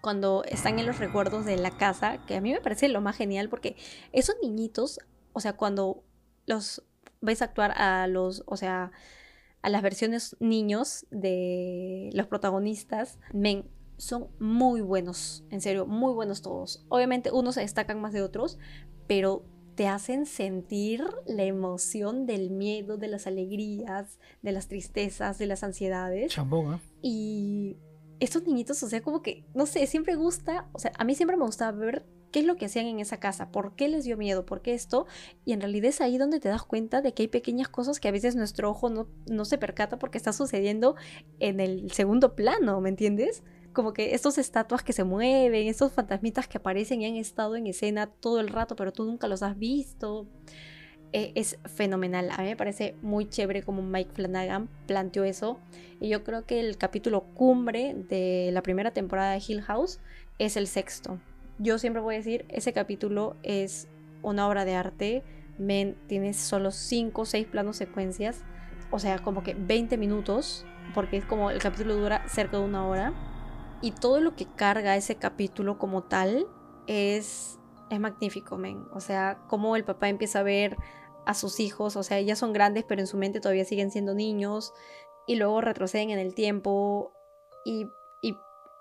Cuando 0.01 0.45
están 0.45 0.79
en 0.79 0.87
los 0.87 0.99
recuerdos 0.99 1.45
de 1.45 1.59
la 1.59 1.77
casa, 1.77 2.25
que 2.25 2.37
a 2.37 2.41
mí 2.41 2.53
me 2.53 2.61
parece 2.63 2.89
lo 2.89 3.03
más 3.03 3.19
genial 3.19 3.51
porque 3.51 3.77
esos 4.13 4.35
niñitos, 4.43 4.99
o 5.35 5.41
sea, 5.41 5.59
cuando 5.59 6.05
los 6.47 6.83
a 7.21 7.45
actuar 7.45 7.73
a 7.73 8.07
los, 8.07 8.45
o 8.47 8.57
sea, 8.57 8.93
a 9.61 9.69
las 9.69 9.83
versiones 9.83 10.37
niños 10.41 11.05
de 11.11 12.09
los 12.15 12.27
protagonistas, 12.27 13.19
men, 13.35 13.69
son 13.99 14.29
muy 14.39 14.81
buenos, 14.81 15.45
en 15.51 15.61
serio, 15.61 15.85
muy 15.85 16.15
buenos 16.15 16.41
todos. 16.41 16.87
Obviamente 16.89 17.31
unos 17.31 17.57
se 17.57 17.61
destacan 17.61 18.01
más 18.01 18.15
de 18.15 18.23
otros, 18.23 18.59
pero 19.07 19.45
te 19.83 19.88
hacen 19.88 20.27
sentir 20.27 21.05
la 21.27 21.42
emoción 21.42 22.25
del 22.25 22.51
miedo, 22.51 22.99
de 22.99 23.09
las 23.09 23.27
alegrías, 23.27 24.21
de 24.40 24.53
las 24.53 24.68
tristezas, 24.68 25.38
de 25.38 25.47
las 25.47 25.64
ansiedades. 25.64 26.31
Chambón, 26.31 26.75
¿eh? 26.75 26.79
Y 27.03 27.79
estos 28.21 28.47
niñitos, 28.47 28.81
o 28.85 28.88
sea, 28.88 29.03
como 29.03 29.23
que, 29.23 29.45
no 29.55 29.66
sé, 29.66 29.88
siempre 29.88 30.14
gusta, 30.14 30.68
o 30.71 30.79
sea, 30.79 30.92
a 30.97 31.03
mí 31.03 31.16
siempre 31.16 31.37
me 31.37 31.45
gustaba 31.45 31.77
ver 31.77 32.07
qué 32.31 32.38
es 32.38 32.47
lo 32.47 32.55
que 32.55 32.66
hacían 32.66 32.87
en 32.87 33.01
esa 33.01 33.16
casa, 33.16 33.51
por 33.51 33.75
qué 33.75 33.88
les 33.88 34.05
dio 34.05 34.16
miedo, 34.16 34.47
por 34.47 34.62
qué 34.62 34.73
esto, 34.73 35.09
y 35.45 35.53
en 35.53 35.61
realidad 35.61 35.88
es 35.88 36.01
ahí 36.01 36.16
donde 36.16 36.38
te 36.38 36.49
das 36.49 36.62
cuenta 36.62 37.03
de 37.03 37.12
que 37.12 37.25
hay 37.25 37.29
pequeñas 37.29 37.68
cosas 37.68 37.99
que 37.99 38.07
a 38.07 38.12
veces 38.12 38.37
nuestro 38.37 38.71
ojo 38.71 38.88
no, 38.88 39.09
no 39.27 39.45
se 39.45 39.59
percata 39.59 39.99
porque 39.99 40.16
está 40.16 40.33
sucediendo 40.33 40.95
en 41.40 41.59
el 41.59 41.90
segundo 41.90 42.37
plano, 42.37 42.81
¿me 42.81 42.88
entiendes? 42.88 43.42
Como 43.73 43.93
que 43.93 44.15
estos 44.15 44.39
estatuas 44.39 44.83
que 44.83 44.93
se 44.93 45.05
mueven, 45.05 45.67
estos 45.67 45.93
fantasmitas 45.93 46.47
que 46.47 46.59
aparecen 46.59 47.03
y 47.03 47.07
han 47.07 47.17
estado 47.17 47.57
en 47.57 47.67
escena 47.67 48.07
todo 48.07 48.41
el 48.41 48.49
rato, 48.49 48.77
pero 48.77 48.93
tú 48.93 49.05
nunca 49.05 49.29
los 49.29 49.43
has 49.43 49.59
visto. 49.59 50.27
Eh, 51.15 51.33
es 51.35 51.59
fenomenal. 51.65 52.31
A 52.33 52.39
mí 52.39 52.49
me 52.49 52.57
parece 52.57 52.95
muy 53.03 53.29
chévere 53.29 53.63
como 53.63 53.83
Mike 53.83 54.13
Flanagan 54.15 54.69
planteó 54.87 55.25
eso. 55.25 55.59
Y 56.01 56.09
yo 56.09 56.25
creo 56.25 56.47
que 56.47 56.59
el 56.61 56.79
capítulo 56.79 57.25
cumbre 57.35 57.95
de 57.95 58.51
la 58.53 58.63
primera 58.63 58.93
temporada 58.93 59.33
de 59.33 59.43
Hill 59.47 59.63
House 59.63 60.01
es 60.39 60.57
el 60.57 60.67
sexto. 60.67 61.21
Yo 61.59 61.79
siempre 61.79 62.01
voy 62.01 62.15
a 62.15 62.19
decir, 62.19 62.47
ese 62.49 62.73
capítulo 62.73 63.37
es 63.43 63.89
una 64.23 64.49
obra 64.49 64.65
de 64.65 64.75
arte. 64.75 65.23
Men, 65.59 65.97
tienes 66.07 66.39
solo 66.39 66.71
5 66.71 67.21
o 67.21 67.25
6 67.27 67.47
planos 67.47 67.77
secuencias. 67.77 68.43
O 68.91 68.99
sea, 68.99 69.19
como 69.19 69.43
que 69.43 69.55
20 69.55 69.99
minutos. 69.99 70.65
Porque 70.95 71.19
es 71.19 71.27
como 71.27 71.51
el 71.51 71.59
capítulo 71.59 71.95
dura 71.95 72.27
cerca 72.27 72.57
de 72.57 72.65
una 72.65 72.87
hora. 72.87 73.13
Y 73.83 73.90
todo 73.90 74.21
lo 74.21 74.37
que 74.37 74.47
carga 74.47 74.97
ese 74.97 75.16
capítulo 75.16 75.77
como 75.77 76.05
tal 76.05 76.47
es, 76.87 77.59
es 77.90 78.01
magnífico, 78.01 78.57
men. 78.57 78.87
O 78.92 79.01
sea, 79.01 79.42
como 79.49 79.77
el 79.77 79.85
papá 79.85 80.09
empieza 80.09 80.38
a 80.38 80.45
ver 80.45 80.77
a 81.27 81.35
sus 81.35 81.61
hijos, 81.61 81.97
o 81.97 82.03
sea, 82.03 82.21
ya 82.21 82.37
son 82.37 82.53
grandes, 82.53 82.85
pero 82.85 83.01
en 83.01 83.07
su 83.07 83.16
mente 83.16 83.40
todavía 83.40 83.64
siguen 83.64 83.90
siendo 83.90 84.14
niños, 84.14 84.73
y 85.27 85.37
luego 85.37 85.61
retroceden 85.61 86.11
en 86.11 86.18
el 86.18 86.35
tiempo 86.35 87.12
y, 87.64 87.87
y 88.23 88.37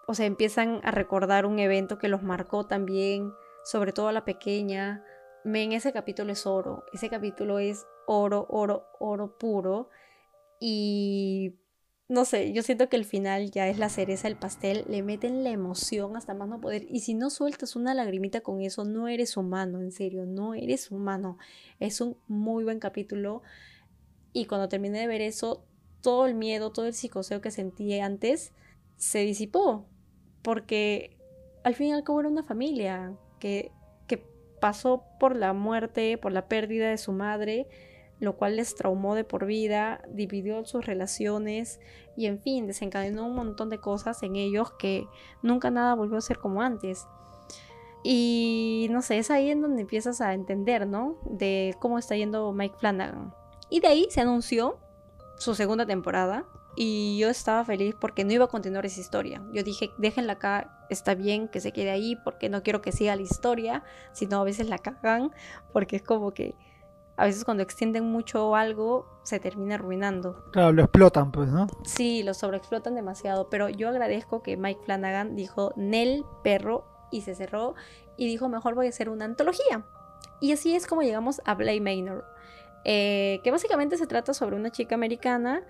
o 0.08 0.14
sea, 0.14 0.26
empiezan 0.26 0.82
a 0.84 0.92
recordar 0.92 1.46
un 1.46 1.60
evento 1.60 1.98
que 1.98 2.08
los 2.08 2.24
marcó 2.24 2.66
también, 2.66 3.34
sobre 3.64 3.94
todo 3.94 4.08
a 4.08 4.12
la 4.14 4.26
pequeña. 4.26 5.04
Men, 5.44 5.72
ese 5.72 5.94
capítulo 5.94 6.32
es 6.32 6.46
oro, 6.46 6.86
ese 6.94 7.10
capítulo 7.10 7.60
es 7.60 7.86
oro, 8.08 8.46
oro, 8.50 8.88
oro 9.00 9.38
puro, 9.38 9.90
y 10.60 11.60
no 12.12 12.26
sé, 12.26 12.52
yo 12.52 12.62
siento 12.62 12.90
que 12.90 12.98
el 12.98 13.06
final 13.06 13.52
ya 13.52 13.70
es 13.70 13.80
la 13.80 13.88
cereza 13.88 14.28
del 14.28 14.36
pastel, 14.36 14.84
le 14.90 15.02
meten 15.02 15.46
la 15.46 15.50
emoción 15.50 16.18
hasta 16.18 16.34
más 16.34 16.50
no 16.50 16.60
poder. 16.60 16.86
Y 16.90 17.00
si 17.00 17.14
no 17.14 17.30
sueltas 17.30 17.78
una 17.78 17.94
lagrimita 17.94 18.42
con 18.42 18.60
eso, 18.60 18.84
no 18.84 19.08
eres 19.08 19.38
humano, 19.38 19.80
en 19.80 19.94
serio, 19.94 20.26
no 20.26 20.54
eres 20.54 20.92
humano. 20.92 21.38
Es 21.80 22.02
un 22.02 22.18
muy 22.28 22.66
buen 22.66 22.80
capítulo. 22.80 23.44
Y 24.34 24.44
cuando 24.44 24.68
terminé 24.68 25.00
de 25.00 25.08
ver 25.08 25.22
eso, 25.22 25.64
todo 26.02 26.26
el 26.26 26.36
miedo, 26.36 26.74
todo 26.74 26.86
el 26.86 26.94
psicoseo 26.94 27.40
que 27.40 27.50
sentí 27.50 27.98
antes 27.98 28.52
se 28.98 29.20
disipó. 29.20 29.86
Porque 30.42 31.16
al 31.64 31.76
fin 31.76 31.88
y 31.88 31.94
al 31.94 32.04
cabo 32.04 32.20
era 32.20 32.28
una 32.28 32.44
familia 32.44 33.14
que, 33.40 33.72
que 34.08 34.22
pasó 34.60 35.06
por 35.18 35.38
la 35.38 35.54
muerte, 35.54 36.18
por 36.18 36.34
la 36.34 36.50
pérdida 36.50 36.90
de 36.90 36.98
su 36.98 37.14
madre 37.14 37.70
lo 38.22 38.38
cual 38.38 38.56
les 38.56 38.76
traumó 38.76 39.16
de 39.16 39.24
por 39.24 39.46
vida, 39.46 40.02
dividió 40.08 40.64
sus 40.64 40.86
relaciones 40.86 41.80
y 42.16 42.28
en 42.28 42.40
fin, 42.40 42.68
desencadenó 42.68 43.26
un 43.26 43.36
montón 43.36 43.70
de 43.70 43.80
cosas 43.80 44.22
en 44.22 44.36
ellos 44.36 44.72
que 44.78 45.08
nunca 45.42 45.72
nada 45.72 45.96
volvió 45.96 46.18
a 46.18 46.22
ser 46.22 46.38
como 46.38 46.62
antes. 46.62 47.08
Y 48.04 48.88
no 48.92 49.02
sé, 49.02 49.18
es 49.18 49.32
ahí 49.32 49.50
en 49.50 49.62
donde 49.64 49.82
empiezas 49.82 50.22
a 50.22 50.36
entender, 50.36 50.86
¿no? 50.86 51.18
De 51.26 51.76
cómo 51.80 51.98
está 51.98 52.16
yendo 52.16 52.54
Mike 52.54 52.76
Flanagan. 52.80 53.34
Y 53.72 53.80
de 53.80 53.88
ahí 53.88 54.08
se 54.12 54.22
anunció 54.22 54.78
su 55.38 55.56
segunda 55.56 55.88
temporada. 55.88 56.46
Y 56.76 57.18
yo 57.20 57.30
estaba 57.30 57.66
feliz 57.66 57.96
porque 58.00 58.24
no 58.24 58.34
iba 58.34 58.46
a 58.46 58.50
continuar 58.50 58.86
esa 58.86 59.02
historia. 59.02 59.44
Yo 59.52 59.64
dije, 59.64 59.90
déjenla 59.98 60.34
acá, 60.34 60.86
está 60.90 61.16
bien 61.16 61.48
que 61.48 61.60
se 61.60 61.74
quede 61.74 61.90
ahí 61.90 62.16
porque 62.24 62.50
no 62.50 62.64
quiero 62.64 62.82
que 62.82 62.92
siga 62.92 63.16
la 63.16 63.24
historia, 63.24 63.84
sino 64.14 64.40
a 64.40 64.44
veces 64.44 64.70
la 64.70 64.78
cagan 64.78 65.32
porque 65.74 65.98
es 65.98 66.02
como 66.02 66.32
que 66.34 66.56
a 67.18 67.26
veces 67.26 67.44
cuando 67.46 67.64
extienden 67.64 68.06
mucho 68.06 68.56
algo 68.56 69.20
se 69.24 69.40
termina 69.40 69.76
arruinando. 69.76 70.44
Claro, 70.52 70.72
lo 70.72 70.84
explotan, 70.84 71.32
pues, 71.32 71.50
¿no? 71.50 71.68
Sí, 71.84 72.24
lo 72.24 72.34
sobreexplotan 72.34 72.96
demasiado, 72.96 73.50
pero 73.50 73.70
yo 73.70 73.90
agradezco 73.90 74.42
que 74.42 74.58
Mike 74.58 74.82
Flanagan 74.86 75.36
dijo 75.36 75.74
Nel, 75.76 76.26
perro, 76.44 76.86
y 77.12 77.22
se 77.22 77.36
cerró 77.36 77.76
y 78.18 78.28
dijo 78.28 78.50
mejor 78.50 78.74
voy 78.74 78.88
a 78.88 78.90
hacer 78.90 79.10
una 79.10 79.26
antología. 79.26 79.86
Y 80.40 80.54
así 80.54 80.76
es 80.76 80.88
como 80.88 81.04
llegamos 81.04 81.42
a 81.46 81.54
Blay 81.54 81.80
Manor, 81.80 82.26
eh, 82.84 83.42
que 83.44 83.52
básicamente 83.52 83.98
se 83.98 84.08
trata 84.08 84.34
sobre 84.34 84.56
una 84.56 84.72
chica 84.72 84.96
americana 84.96 85.64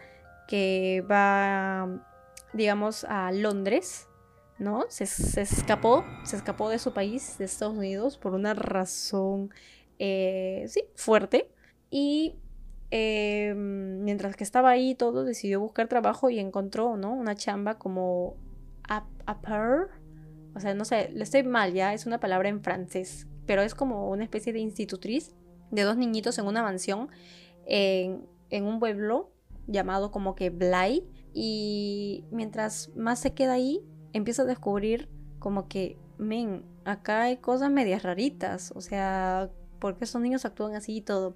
que 0.47 1.03
va, 1.09 1.89
digamos, 2.53 3.03
a 3.05 3.31
Londres, 3.31 4.07
¿no? 4.59 4.85
Se, 4.89 5.05
se 5.05 5.41
escapó, 5.41 6.05
se 6.23 6.37
escapó 6.37 6.69
de 6.69 6.79
su 6.79 6.93
país, 6.93 7.37
de 7.37 7.45
Estados 7.45 7.75
Unidos, 7.75 8.17
por 8.17 8.33
una 8.33 8.53
razón 8.53 9.51
eh, 10.03 10.65
sí, 10.67 10.83
fuerte. 10.95 11.51
Y 11.91 12.33
eh, 12.89 13.53
mientras 13.55 14.35
que 14.35 14.43
estaba 14.43 14.71
ahí 14.71 14.95
todo, 14.95 15.23
decidió 15.23 15.59
buscar 15.59 15.87
trabajo 15.87 16.31
y 16.31 16.39
encontró, 16.39 16.97
¿no? 16.97 17.13
Una 17.13 17.35
chamba 17.35 17.77
como 17.77 18.35
upper. 19.27 19.89
O 20.55 20.59
sea, 20.59 20.73
no 20.73 20.85
sé, 20.85 21.09
le 21.13 21.23
estoy 21.23 21.43
mal 21.43 21.73
ya, 21.73 21.93
es 21.93 22.07
una 22.07 22.19
palabra 22.19 22.49
en 22.49 22.63
francés, 22.63 23.27
pero 23.45 23.61
es 23.61 23.75
como 23.75 24.09
una 24.09 24.23
especie 24.23 24.51
de 24.53 24.59
institutriz 24.59 25.35
de 25.69 25.83
dos 25.83 25.97
niñitos 25.97 26.39
en 26.39 26.47
una 26.47 26.63
mansión 26.63 27.09
en, 27.67 28.25
en 28.49 28.65
un 28.65 28.79
pueblo 28.79 29.31
llamado 29.67 30.09
como 30.09 30.33
que 30.33 30.49
Blay. 30.49 31.07
Y 31.31 32.25
mientras 32.31 32.89
más 32.95 33.19
se 33.19 33.35
queda 33.35 33.53
ahí, 33.53 33.85
empieza 34.13 34.41
a 34.41 34.45
descubrir 34.45 35.09
como 35.37 35.67
que, 35.67 35.99
men, 36.17 36.65
acá 36.85 37.21
hay 37.21 37.37
cosas 37.37 37.69
medias 37.69 38.01
raritas. 38.01 38.73
O 38.75 38.81
sea, 38.81 39.51
porque 39.81 40.05
esos 40.05 40.21
niños 40.21 40.45
actúan 40.45 40.75
así 40.75 40.95
y 40.95 41.01
todo. 41.01 41.35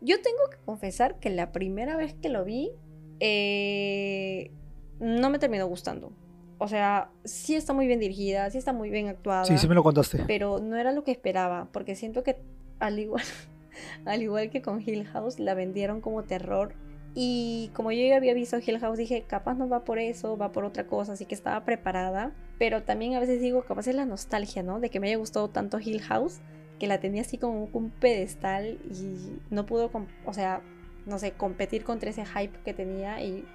Yo 0.00 0.20
tengo 0.20 0.38
que 0.50 0.58
confesar 0.64 1.18
que 1.18 1.30
la 1.30 1.50
primera 1.50 1.96
vez 1.96 2.14
que 2.14 2.28
lo 2.28 2.44
vi, 2.44 2.70
eh, 3.18 4.52
no 5.00 5.30
me 5.30 5.38
terminó 5.38 5.66
gustando. 5.66 6.12
O 6.58 6.68
sea, 6.68 7.10
sí 7.24 7.56
está 7.56 7.72
muy 7.72 7.86
bien 7.86 7.98
dirigida, 7.98 8.48
sí 8.50 8.58
está 8.58 8.72
muy 8.72 8.90
bien 8.90 9.08
actuada. 9.08 9.46
Sí, 9.46 9.58
sí 9.58 9.66
me 9.66 9.74
lo 9.74 9.82
contaste. 9.82 10.22
Pero 10.26 10.60
no 10.60 10.76
era 10.76 10.92
lo 10.92 11.02
que 11.02 11.10
esperaba, 11.10 11.68
porque 11.72 11.96
siento 11.96 12.22
que 12.22 12.36
al 12.78 12.98
igual, 12.98 13.24
al 14.04 14.22
igual 14.22 14.50
que 14.50 14.62
con 14.62 14.80
Hill 14.80 15.06
House, 15.06 15.40
la 15.40 15.54
vendieron 15.54 16.00
como 16.02 16.22
terror. 16.22 16.74
Y 17.16 17.70
como 17.74 17.92
yo 17.92 18.06
ya 18.06 18.16
había 18.16 18.34
visto 18.34 18.58
Hill 18.58 18.78
House, 18.80 18.98
dije, 18.98 19.24
capaz 19.26 19.54
no 19.54 19.68
va 19.68 19.84
por 19.84 19.98
eso, 19.98 20.36
va 20.36 20.52
por 20.52 20.64
otra 20.64 20.86
cosa, 20.86 21.12
así 21.12 21.24
que 21.24 21.34
estaba 21.34 21.64
preparada. 21.64 22.32
Pero 22.58 22.82
también 22.82 23.14
a 23.14 23.20
veces 23.20 23.40
digo, 23.40 23.62
capaz 23.64 23.86
es 23.86 23.94
la 23.94 24.04
nostalgia, 24.04 24.62
¿no? 24.62 24.80
De 24.80 24.90
que 24.90 25.00
me 25.00 25.08
haya 25.08 25.16
gustado 25.16 25.48
tanto 25.48 25.78
Hill 25.80 26.02
House 26.02 26.40
que 26.78 26.86
la 26.86 27.00
tenía 27.00 27.22
así 27.22 27.38
como 27.38 27.68
un 27.72 27.90
pedestal 27.90 28.78
y 28.90 29.40
no 29.50 29.66
pudo, 29.66 29.90
o 30.26 30.32
sea, 30.32 30.62
no 31.06 31.18
sé, 31.18 31.32
competir 31.32 31.84
contra 31.84 32.10
ese 32.10 32.24
hype 32.24 32.58
que 32.64 32.74
tenía 32.74 33.22
y, 33.22 33.46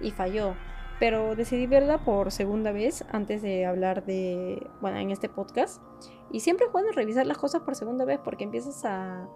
y 0.00 0.10
falló. 0.10 0.54
Pero 1.00 1.34
decidí 1.34 1.66
verla 1.66 1.98
por 2.04 2.30
segunda 2.30 2.72
vez 2.72 3.04
antes 3.10 3.42
de 3.42 3.66
hablar 3.66 4.04
de, 4.04 4.64
bueno, 4.80 4.98
en 4.98 5.10
este 5.10 5.28
podcast. 5.28 5.82
Y 6.30 6.40
siempre 6.40 6.66
es 6.66 6.72
bueno 6.72 6.90
revisar 6.92 7.26
las 7.26 7.38
cosas 7.38 7.62
por 7.62 7.74
segunda 7.74 8.04
vez 8.04 8.20
porque 8.22 8.44
empiezas 8.44 8.84
a, 8.84 9.28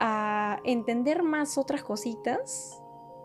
a 0.00 0.60
entender 0.64 1.22
más 1.22 1.58
otras 1.58 1.82
cositas 1.82 2.82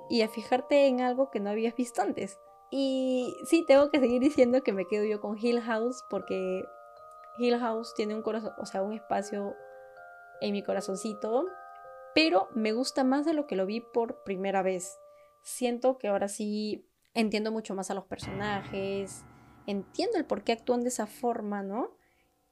y 0.09 0.21
a 0.21 0.29
fijarte 0.29 0.87
en 0.87 1.01
algo 1.01 1.29
que 1.29 1.39
no 1.39 1.49
habías 1.49 1.75
visto 1.75 2.01
antes. 2.01 2.39
Y 2.71 3.35
sí, 3.45 3.65
tengo 3.67 3.89
que 3.91 3.99
seguir 3.99 4.21
diciendo 4.21 4.63
que 4.63 4.73
me 4.73 4.87
quedo 4.87 5.05
yo 5.05 5.21
con 5.21 5.37
Hill 5.37 5.61
House 5.61 6.03
porque 6.09 6.63
Hill 7.37 7.57
House 7.59 7.93
tiene 7.95 8.15
un 8.15 8.21
corazón, 8.21 8.53
o 8.57 8.65
sea, 8.65 8.81
un 8.81 8.93
espacio 8.93 9.55
en 10.41 10.51
mi 10.53 10.63
corazoncito, 10.63 11.45
pero 12.13 12.49
me 12.53 12.73
gusta 12.73 13.03
más 13.03 13.25
de 13.25 13.33
lo 13.33 13.47
que 13.47 13.55
lo 13.55 13.65
vi 13.65 13.81
por 13.81 14.23
primera 14.23 14.61
vez. 14.61 14.97
Siento 15.43 15.97
que 15.97 16.07
ahora 16.07 16.27
sí 16.27 16.87
entiendo 17.13 17.51
mucho 17.51 17.75
más 17.75 17.91
a 17.91 17.93
los 17.93 18.05
personajes, 18.05 19.23
entiendo 19.65 20.17
el 20.17 20.25
por 20.25 20.43
qué 20.43 20.51
actúan 20.53 20.81
de 20.81 20.89
esa 20.89 21.07
forma, 21.07 21.63
¿no? 21.63 21.95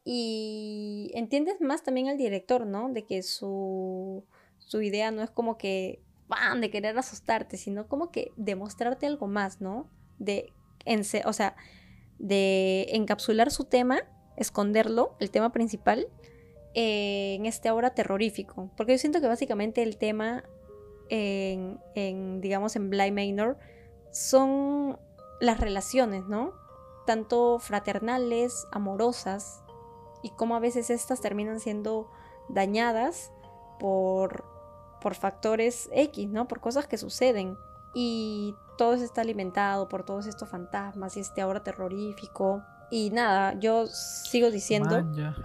Y 0.03 1.11
entiendes 1.13 1.61
más 1.61 1.84
también 1.84 2.07
al 2.07 2.17
director, 2.17 2.65
¿no? 2.65 2.89
De 2.89 3.05
que 3.05 3.21
su, 3.23 4.25
su 4.57 4.82
idea 4.82 5.11
no 5.11 5.21
es 5.21 5.29
como 5.29 5.57
que 5.57 6.01
van 6.27 6.61
de 6.61 6.71
querer 6.71 6.97
asustarte, 6.97 7.57
sino 7.57 7.88
como 7.88 8.09
que 8.09 8.32
demostrarte 8.38 9.05
algo 9.05 9.27
más, 9.27 9.61
¿no? 9.61 9.89
De, 10.17 10.53
o 11.25 11.34
sea, 11.34 11.55
de 12.17 12.88
encapsular 12.91 13.51
su 13.51 13.65
tema 13.65 14.01
esconderlo, 14.41 15.15
el 15.19 15.31
tema 15.31 15.51
principal, 15.51 16.07
eh, 16.73 17.35
en 17.35 17.45
este 17.45 17.69
ahora 17.69 17.93
terrorífico. 17.93 18.69
Porque 18.77 18.93
yo 18.93 18.97
siento 18.97 19.21
que 19.21 19.27
básicamente 19.27 19.83
el 19.83 19.97
tema 19.97 20.43
en, 21.11 22.39
digamos, 22.41 22.75
en 22.75 22.89
Bly 22.89 23.11
Manor 23.11 23.57
son 24.11 24.97
las 25.41 25.59
relaciones, 25.59 26.25
¿no? 26.25 26.53
Tanto 27.05 27.59
fraternales, 27.59 28.67
amorosas, 28.71 29.61
y 30.23 30.29
cómo 30.31 30.55
a 30.55 30.59
veces 30.59 30.89
estas 30.89 31.19
terminan 31.19 31.59
siendo 31.59 32.09
dañadas 32.47 33.31
por, 33.79 34.45
por 35.01 35.15
factores 35.15 35.89
X, 35.91 36.29
¿no? 36.29 36.47
Por 36.47 36.61
cosas 36.61 36.87
que 36.87 36.97
suceden. 36.97 37.57
Y 37.93 38.55
todo 38.77 38.93
eso 38.93 39.03
está 39.03 39.21
alimentado 39.21 39.89
por 39.89 40.05
todos 40.05 40.27
estos 40.27 40.47
fantasmas 40.47 41.17
y 41.17 41.21
este 41.21 41.41
ahora 41.41 41.63
terrorífico. 41.63 42.63
Y 42.91 43.09
nada, 43.09 43.57
yo 43.59 43.87
sigo 43.87 44.51
diciendo... 44.51 44.99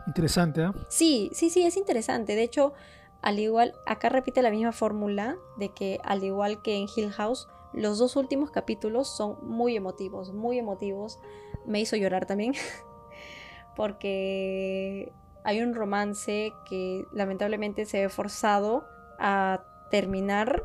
Interesante, 0.07 0.63
¿eh? 0.63 0.71
Sí, 0.89 1.31
sí, 1.33 1.49
sí, 1.49 1.65
es 1.65 1.77
interesante. 1.77 2.35
De 2.35 2.43
hecho, 2.43 2.75
al 3.23 3.39
igual, 3.39 3.75
acá 3.87 4.09
repite 4.09 4.43
la 4.43 4.51
misma 4.51 4.73
fórmula 4.73 5.37
de 5.57 5.71
que 5.71 6.01
al 6.05 6.25
igual 6.25 6.61
que 6.61 6.77
en 6.77 6.87
Hill 6.95 7.13
House, 7.13 7.49
los 7.73 7.99
dos 7.99 8.17
últimos 8.17 8.51
capítulos 8.51 9.09
son 9.09 9.39
muy 9.43 9.77
emotivos, 9.77 10.33
muy 10.33 10.59
emotivos. 10.59 11.21
Me 11.65 11.81
hizo 11.81 11.97
llorar 11.97 12.27
también. 12.27 12.55
porque 13.77 15.13
hay 15.45 15.61
un 15.61 15.75
romance 15.75 16.53
que 16.69 17.07
lamentablemente 17.13 17.85
se 17.85 18.01
ve 18.01 18.09
forzado 18.09 18.85
a 19.21 19.63
terminar 19.91 20.65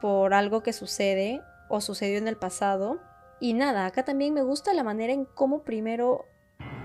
por 0.00 0.32
algo 0.32 0.62
que 0.62 0.72
sucede 0.72 1.42
o 1.68 1.80
sucedió 1.80 2.16
en 2.16 2.28
el 2.28 2.36
pasado. 2.36 2.98
Y 3.42 3.54
nada, 3.54 3.86
acá 3.86 4.04
también 4.04 4.34
me 4.34 4.42
gusta 4.42 4.72
la 4.72 4.84
manera 4.84 5.12
en 5.12 5.24
cómo 5.24 5.64
primero 5.64 6.26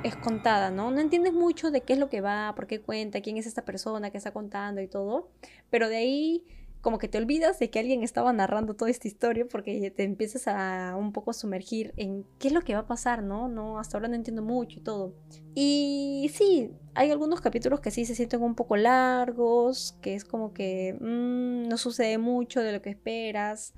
es 0.03 0.15
contada, 0.15 0.71
¿no? 0.71 0.89
No 0.89 0.99
entiendes 0.99 1.31
mucho 1.31 1.69
de 1.69 1.81
qué 1.81 1.93
es 1.93 1.99
lo 1.99 2.09
que 2.09 2.19
va, 2.19 2.51
por 2.55 2.65
qué 2.65 2.81
cuenta, 2.81 3.21
quién 3.21 3.37
es 3.37 3.45
esta 3.45 3.63
persona 3.63 4.09
que 4.09 4.17
está 4.17 4.31
contando 4.31 4.81
y 4.81 4.87
todo, 4.87 5.29
pero 5.69 5.87
de 5.87 5.97
ahí 5.97 6.47
como 6.81 6.97
que 6.97 7.07
te 7.07 7.19
olvidas 7.19 7.59
de 7.59 7.69
que 7.69 7.77
alguien 7.77 8.01
estaba 8.01 8.33
narrando 8.33 8.73
toda 8.73 8.89
esta 8.89 9.07
historia 9.07 9.45
porque 9.47 9.91
te 9.91 10.03
empiezas 10.03 10.47
a 10.47 10.95
un 10.97 11.13
poco 11.13 11.31
sumergir 11.31 11.93
en 11.95 12.25
qué 12.39 12.47
es 12.47 12.55
lo 12.55 12.61
que 12.61 12.73
va 12.73 12.79
a 12.79 12.87
pasar, 12.87 13.21
¿no? 13.21 13.47
No, 13.47 13.77
hasta 13.77 13.97
ahora 13.97 14.07
no 14.07 14.15
entiendo 14.15 14.41
mucho 14.41 14.79
y 14.79 14.81
todo. 14.81 15.13
Y 15.53 16.31
sí, 16.33 16.71
hay 16.95 17.11
algunos 17.11 17.39
capítulos 17.39 17.81
que 17.81 17.91
sí 17.91 18.03
se 18.03 18.15
sienten 18.15 18.41
un 18.41 18.55
poco 18.55 18.77
largos, 18.77 19.95
que 20.01 20.15
es 20.15 20.25
como 20.25 20.55
que 20.55 20.97
mmm, 20.99 21.67
no 21.67 21.77
sucede 21.77 22.17
mucho 22.17 22.61
de 22.61 22.71
lo 22.71 22.81
que 22.81 22.89
esperas, 22.89 23.75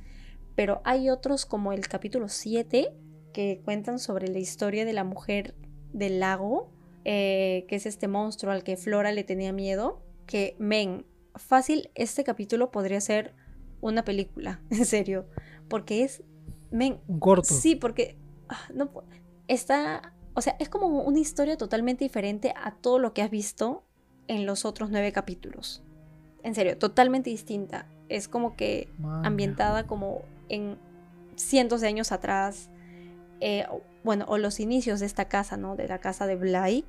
pero 0.59 0.81
hay 0.83 1.09
otros 1.09 1.45
como 1.45 1.71
el 1.71 1.87
capítulo 1.87 2.27
7 2.27 2.93
que 3.31 3.61
cuentan 3.63 3.97
sobre 3.97 4.27
la 4.27 4.39
historia 4.39 4.83
de 4.83 4.91
la 4.91 5.05
mujer 5.05 5.55
del 5.93 6.19
lago, 6.19 6.69
eh, 7.05 7.63
que 7.69 7.77
es 7.77 7.85
este 7.85 8.09
monstruo 8.09 8.51
al 8.51 8.65
que 8.65 8.75
Flora 8.75 9.13
le 9.13 9.23
tenía 9.23 9.53
miedo, 9.53 10.03
que, 10.25 10.57
men, 10.59 11.05
fácil 11.33 11.91
este 11.95 12.25
capítulo 12.25 12.71
podría 12.71 12.99
ser 12.99 13.35
una 13.79 14.03
película, 14.03 14.61
en 14.69 14.83
serio, 14.83 15.27
porque 15.69 16.03
es 16.03 16.23
men, 16.71 16.99
un 17.07 17.21
corto. 17.21 17.53
Sí, 17.53 17.77
porque 17.77 18.17
ah, 18.49 18.67
no 18.75 18.91
está, 19.47 20.13
o 20.33 20.41
sea, 20.41 20.57
es 20.59 20.67
como 20.67 20.87
una 20.87 21.19
historia 21.19 21.55
totalmente 21.55 22.03
diferente 22.03 22.53
a 22.61 22.75
todo 22.75 22.99
lo 22.99 23.13
que 23.13 23.21
has 23.21 23.31
visto 23.31 23.85
en 24.27 24.45
los 24.45 24.65
otros 24.65 24.89
nueve 24.89 25.13
capítulos. 25.13 25.85
En 26.43 26.53
serio, 26.53 26.77
totalmente 26.77 27.29
distinta. 27.29 27.87
Es 28.09 28.27
como 28.27 28.57
que 28.57 28.89
ambientada 29.23 29.87
como 29.87 30.23
en 30.49 30.77
cientos 31.35 31.81
de 31.81 31.87
años 31.87 32.11
atrás. 32.11 32.69
Eh, 33.39 33.65
bueno, 34.03 34.25
o 34.27 34.37
los 34.37 34.59
inicios 34.59 34.99
de 34.99 35.05
esta 35.05 35.25
casa, 35.25 35.57
¿no? 35.57 35.75
De 35.75 35.87
la 35.87 35.99
casa 35.99 36.27
de 36.27 36.35
Bly. 36.35 36.85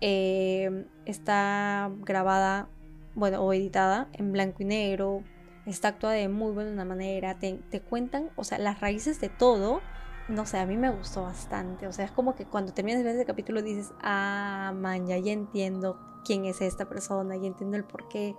Eh, 0.00 0.86
está 1.04 1.90
grabada 2.00 2.68
bueno, 3.14 3.42
o 3.42 3.52
editada 3.52 4.08
en 4.12 4.32
blanco 4.32 4.62
y 4.62 4.66
negro, 4.66 5.22
está 5.66 5.88
actuada 5.88 6.14
de 6.14 6.28
muy 6.28 6.52
buena 6.52 6.84
manera, 6.84 7.38
te, 7.38 7.80
cuentan, 7.80 8.30
o 8.36 8.44
sea, 8.44 8.58
las 8.58 8.80
raíces 8.80 9.20
de 9.20 9.28
todo, 9.28 9.80
no 10.28 10.46
sé, 10.46 10.58
a 10.58 10.66
mí 10.66 10.76
me 10.76 10.90
gustó 10.90 11.22
bastante, 11.22 11.86
o 11.86 11.92
sea, 11.92 12.04
es 12.04 12.10
como 12.10 12.34
que 12.34 12.46
cuando 12.46 12.72
terminas 12.72 12.98
de 12.98 13.04
ver 13.04 13.16
ese 13.16 13.26
capítulo 13.26 13.62
dices, 13.62 13.92
ah, 14.02 14.72
man, 14.74 15.06
ya, 15.06 15.18
ya 15.18 15.32
entiendo 15.32 15.98
quién 16.24 16.44
es 16.44 16.60
esta 16.60 16.88
persona, 16.88 17.36
ya 17.36 17.46
entiendo 17.46 17.76
el 17.76 17.84
por 17.84 18.08
qué, 18.08 18.34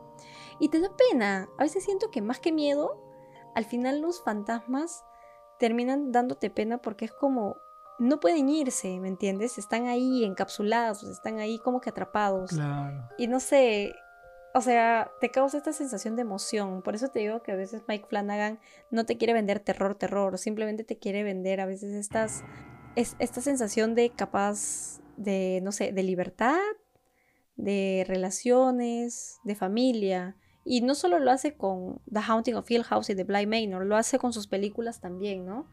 y 0.59 0.69
te 0.69 0.79
da 0.79 0.89
pena, 1.11 1.49
a 1.57 1.63
veces 1.63 1.83
siento 1.83 2.09
que 2.09 2.21
más 2.21 2.39
que 2.39 2.51
miedo, 2.51 2.97
al 3.55 3.65
final 3.65 4.01
los 4.01 4.23
fantasmas 4.23 5.03
terminan 5.59 6.11
dándote 6.11 6.49
pena 6.49 6.79
porque 6.79 7.05
es 7.05 7.11
como, 7.11 7.57
no 7.99 8.19
pueden 8.19 8.49
irse, 8.49 8.99
¿me 8.99 9.07
entiendes? 9.07 9.57
Están 9.57 9.87
ahí 9.87 10.23
encapsulados, 10.23 11.03
están 11.03 11.39
ahí 11.39 11.59
como 11.59 11.79
que 11.81 11.89
atrapados. 11.89 12.51
Claro. 12.51 13.09
Y 13.17 13.27
no 13.27 13.39
sé, 13.39 13.93
o 14.53 14.61
sea, 14.61 15.11
te 15.19 15.29
causa 15.29 15.57
esta 15.57 15.73
sensación 15.73 16.15
de 16.15 16.21
emoción. 16.21 16.81
Por 16.81 16.95
eso 16.95 17.09
te 17.09 17.19
digo 17.19 17.41
que 17.41 17.51
a 17.51 17.55
veces 17.55 17.83
Mike 17.87 18.05
Flanagan 18.07 18.59
no 18.91 19.05
te 19.05 19.17
quiere 19.17 19.33
vender 19.33 19.59
terror, 19.59 19.95
terror, 19.95 20.37
simplemente 20.37 20.83
te 20.83 20.97
quiere 20.97 21.23
vender 21.23 21.59
a 21.59 21.65
veces 21.65 21.93
estas, 21.93 22.43
es, 22.95 23.15
esta 23.19 23.41
sensación 23.41 23.95
de 23.95 24.11
capaz 24.11 24.99
de, 25.17 25.59
no 25.63 25.71
sé, 25.71 25.91
de 25.91 26.03
libertad, 26.03 26.59
de 27.55 28.05
relaciones, 28.07 29.39
de 29.43 29.55
familia. 29.55 30.37
Y 30.65 30.81
no 30.81 30.95
solo 30.95 31.19
lo 31.19 31.31
hace 31.31 31.55
con 31.55 31.99
The 32.11 32.21
Haunting 32.21 32.55
of 32.55 32.69
Hill 32.69 32.83
House 32.83 33.09
y 33.09 33.15
The 33.15 33.23
Bly 33.23 33.45
Manor, 33.47 33.85
lo 33.85 33.95
hace 33.95 34.17
con 34.17 34.33
sus 34.33 34.47
películas 34.47 35.01
también, 35.01 35.45
¿no? 35.45 35.67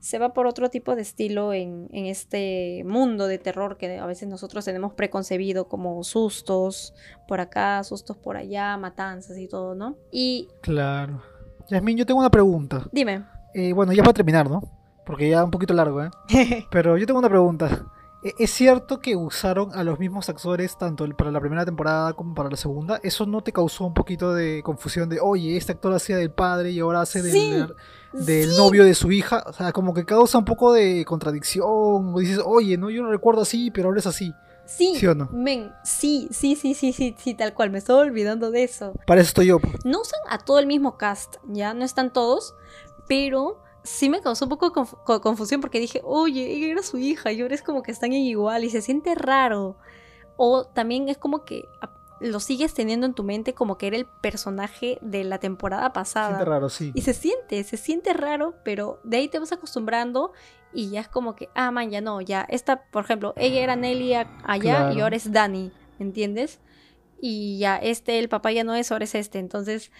se 0.00 0.18
va 0.18 0.32
por 0.32 0.46
otro 0.46 0.70
tipo 0.70 0.96
de 0.96 1.02
estilo 1.02 1.52
en, 1.52 1.88
este 1.92 2.82
mundo 2.86 3.26
de 3.26 3.38
terror 3.38 3.76
que 3.76 3.98
a 3.98 4.06
veces 4.06 4.28
nosotros 4.28 4.64
tenemos 4.64 4.94
preconcebido 4.94 5.68
como 5.68 6.02
sustos 6.04 6.94
por 7.28 7.40
acá, 7.40 7.84
sustos 7.84 8.16
por 8.16 8.36
allá, 8.36 8.76
matanzas 8.78 9.38
y 9.38 9.46
todo, 9.46 9.74
¿no? 9.74 9.96
Y... 10.10 10.48
Claro. 10.62 11.22
Yasmin, 11.68 11.98
yo 11.98 12.06
tengo 12.06 12.18
una 12.18 12.30
pregunta. 12.30 12.88
Dime. 12.90 13.24
Eh, 13.54 13.74
bueno, 13.74 13.92
ya 13.92 14.02
para 14.02 14.14
terminar, 14.14 14.48
¿no? 14.48 14.62
Porque 15.04 15.28
ya 15.28 15.44
un 15.44 15.50
poquito 15.50 15.74
largo, 15.74 16.02
¿eh? 16.02 16.10
Pero 16.70 16.96
yo 16.96 17.06
tengo 17.06 17.18
una 17.18 17.28
pregunta. 17.28 17.86
¿E-, 18.22 18.34
¿Es 18.38 18.50
cierto 18.50 19.00
que 19.00 19.16
usaron 19.16 19.70
a 19.74 19.82
los 19.84 19.98
mismos 19.98 20.28
actores 20.28 20.76
tanto 20.76 21.08
para 21.16 21.30
la 21.30 21.40
primera 21.40 21.64
temporada 21.64 22.12
como 22.12 22.34
para 22.34 22.50
la 22.50 22.56
segunda? 22.56 23.00
¿Eso 23.02 23.26
no 23.26 23.42
te 23.42 23.52
causó 23.52 23.84
un 23.84 23.94
poquito 23.94 24.34
de 24.34 24.62
confusión 24.62 25.08
de, 25.08 25.20
oye, 25.20 25.56
este 25.56 25.72
actor 25.72 25.94
hacía 25.94 26.16
del 26.16 26.30
padre 26.30 26.70
y 26.70 26.80
ahora 26.80 27.02
hace 27.02 27.22
del, 27.22 27.74
del 28.12 28.56
novio 28.56 28.84
de 28.84 28.94
su 28.94 29.10
hija? 29.12 29.44
O 29.46 29.52
sea, 29.52 29.72
como 29.72 29.94
que 29.94 30.04
causa 30.04 30.38
un 30.38 30.44
poco 30.44 30.72
de 30.72 31.04
contradicción. 31.04 32.14
O 32.14 32.18
dices, 32.18 32.40
oye, 32.44 32.76
no, 32.76 32.90
yo 32.90 33.02
no 33.02 33.10
recuerdo 33.10 33.42
así, 33.42 33.70
pero 33.70 33.88
ahora 33.88 34.00
es 34.00 34.06
así. 34.06 34.32
Sí, 34.66 34.94
¿Sí 34.96 35.06
o 35.08 35.16
no? 35.16 35.28
Men, 35.32 35.72
sí, 35.82 36.28
sí, 36.30 36.54
sí, 36.54 36.74
sí, 36.74 36.92
sí, 36.92 37.16
sí, 37.18 37.34
tal 37.34 37.54
cual, 37.54 37.70
me 37.70 37.78
estoy 37.78 38.06
olvidando 38.06 38.52
de 38.52 38.62
eso. 38.62 38.92
Para 39.04 39.20
eso 39.20 39.28
estoy 39.28 39.46
yo. 39.46 39.58
No 39.84 40.02
usan 40.02 40.20
a 40.28 40.38
todo 40.38 40.60
el 40.60 40.66
mismo 40.66 40.96
cast, 40.96 41.36
ya 41.48 41.74
no 41.74 41.84
están 41.84 42.12
todos, 42.12 42.54
pero 43.08 43.60
sí 43.82 44.08
me 44.08 44.20
causó 44.20 44.44
un 44.46 44.50
poco 44.50 44.70
de 45.14 45.20
confusión 45.20 45.60
porque 45.60 45.80
dije, 45.80 46.00
oye, 46.04 46.52
ella 46.52 46.68
era 46.68 46.82
su 46.82 46.98
hija 46.98 47.32
y 47.32 47.40
ahora 47.40 47.54
es 47.54 47.62
como 47.62 47.82
que 47.82 47.92
están 47.92 48.12
igual 48.12 48.64
y 48.64 48.70
se 48.70 48.82
siente 48.82 49.14
raro. 49.14 49.76
O 50.36 50.64
también 50.64 51.08
es 51.08 51.18
como 51.18 51.44
que 51.44 51.64
lo 52.20 52.38
sigues 52.38 52.74
teniendo 52.74 53.06
en 53.06 53.14
tu 53.14 53.24
mente 53.24 53.54
como 53.54 53.78
que 53.78 53.86
era 53.86 53.96
el 53.96 54.06
personaje 54.06 54.98
de 55.00 55.24
la 55.24 55.38
temporada 55.38 55.92
pasada. 55.92 56.28
Se 56.28 56.34
siente 56.34 56.50
raro, 56.50 56.68
sí. 56.68 56.92
Y 56.94 57.02
se 57.02 57.14
siente, 57.14 57.64
se 57.64 57.76
siente 57.76 58.12
raro, 58.12 58.54
pero 58.62 59.00
de 59.04 59.16
ahí 59.16 59.28
te 59.28 59.38
vas 59.38 59.52
acostumbrando 59.52 60.32
y 60.72 60.90
ya 60.90 61.00
es 61.00 61.08
como 61.08 61.34
que, 61.34 61.48
ah, 61.54 61.70
man, 61.70 61.90
ya 61.90 62.00
no, 62.00 62.20
ya. 62.20 62.46
Esta, 62.48 62.84
por 62.90 63.04
ejemplo, 63.04 63.32
ella 63.36 63.60
era 63.60 63.76
Nelly 63.76 64.14
allá 64.44 64.92
y 64.92 65.00
ahora 65.00 65.16
es 65.16 65.32
Dani, 65.32 65.72
¿me 65.98 66.06
entiendes? 66.06 66.60
Y 67.20 67.58
ya, 67.58 67.76
este, 67.76 68.18
el 68.18 68.28
papá 68.28 68.52
ya 68.52 68.64
no 68.64 68.74
es, 68.74 68.92
ahora 68.92 69.04
es 69.04 69.14
este. 69.14 69.38
Entonces, 69.38 69.90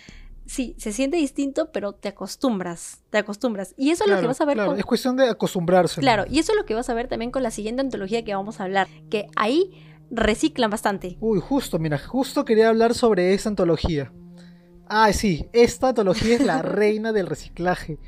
sí, 0.51 0.75
se 0.79 0.93
siente 0.93 1.17
distinto, 1.17 1.71
pero 1.71 1.93
te 1.93 2.09
acostumbras, 2.09 3.03
te 3.11 3.19
acostumbras. 3.19 3.73
Y 3.77 3.91
eso 3.91 4.05
es 4.05 4.11
lo 4.11 4.21
que 4.21 4.27
vas 4.27 4.41
a 4.41 4.45
ver 4.45 4.57
claro. 4.57 4.75
Es 4.75 4.85
cuestión 4.85 5.17
de 5.17 5.29
acostumbrarse. 5.29 6.01
Claro, 6.01 6.25
y 6.29 6.41
eso 6.41 6.53
es 6.53 6.59
lo 6.59 6.67
que 6.67 6.75
vas 6.75 6.91
a 6.91 6.95
ver 6.95 7.07
también 7.07 7.31
con 7.31 7.45
la 7.45 7.53
siguiente 7.53 7.83
antología 7.83 8.25
que 8.25 8.35
vamos 8.35 8.61
a 8.61 8.65
hablar, 8.65 8.89
que 9.11 9.29
ahí 9.37 9.71
reciclan 10.11 10.69
bastante. 10.69 11.17
Uy, 11.21 11.39
justo, 11.41 11.79
mira, 11.79 11.99
justo 11.99 12.45
quería 12.45 12.69
hablar 12.69 12.95
sobre 12.95 13.33
esa 13.33 13.49
antología. 13.49 14.13
Ah, 14.89 15.13
sí, 15.13 15.47
esta 15.53 15.91
antología 15.91 16.35
es 16.35 16.45
la 16.45 16.63
reina 16.63 17.13
del 17.13 17.29
reciclaje. 17.29 17.99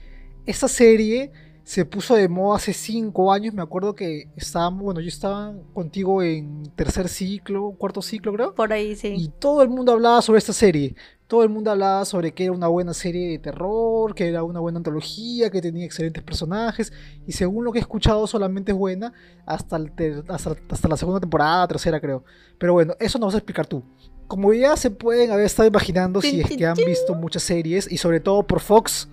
Esta 0.44 0.66
serie 0.66 1.30
se 1.62 1.84
puso 1.84 2.16
de 2.16 2.28
moda 2.28 2.56
hace 2.56 2.72
cinco 2.72 3.32
años. 3.32 3.54
Me 3.54 3.62
acuerdo 3.62 3.94
que 3.94 4.24
estábamos, 4.34 4.82
bueno, 4.82 5.00
yo 5.00 5.06
estaba 5.06 5.54
contigo 5.74 6.24
en 6.24 6.64
tercer 6.74 7.08
ciclo, 7.08 7.76
cuarto 7.78 8.02
ciclo, 8.02 8.32
creo. 8.32 8.52
Por 8.52 8.72
ahí, 8.72 8.96
sí. 8.96 9.14
Y 9.16 9.28
todo 9.28 9.62
el 9.62 9.68
mundo 9.68 9.92
hablaba 9.92 10.20
sobre 10.22 10.38
esta 10.38 10.52
serie 10.52 10.96
todo 11.32 11.44
el 11.44 11.48
mundo 11.48 11.70
hablaba 11.70 12.04
sobre 12.04 12.32
que 12.32 12.44
era 12.44 12.52
una 12.52 12.68
buena 12.68 12.92
serie 12.92 13.30
de 13.30 13.38
terror, 13.38 14.14
que 14.14 14.28
era 14.28 14.42
una 14.42 14.60
buena 14.60 14.76
antología, 14.76 15.48
que 15.48 15.62
tenía 15.62 15.86
excelentes 15.86 16.22
personajes, 16.22 16.92
y 17.26 17.32
según 17.32 17.64
lo 17.64 17.72
que 17.72 17.78
he 17.78 17.80
escuchado 17.80 18.26
solamente 18.26 18.72
es 18.72 18.76
buena 18.76 19.14
hasta, 19.46 19.80
hasta, 20.28 20.88
la 20.88 20.96
segunda 20.98 21.20
temporada, 21.20 21.66
tercera 21.68 21.98
creo. 22.02 22.22
Pero 22.58 22.74
bueno, 22.74 22.94
eso 23.00 23.18
nos 23.18 23.28
vas 23.28 23.36
a 23.36 23.38
explicar 23.38 23.66
tú. 23.66 23.82
Como 24.26 24.52
ya 24.52 24.76
se 24.76 24.90
pueden 24.90 25.30
haber 25.30 25.46
estado 25.46 25.66
imaginando 25.66 26.20
si 26.20 26.42
es 26.42 26.50
que 26.50 26.66
han 26.66 26.76
visto 26.76 27.14
muchas 27.14 27.44
series, 27.44 27.90
y 27.90 27.96
sobre 27.96 28.20
todo 28.20 28.46
por 28.46 28.60
Fox, 28.60 29.08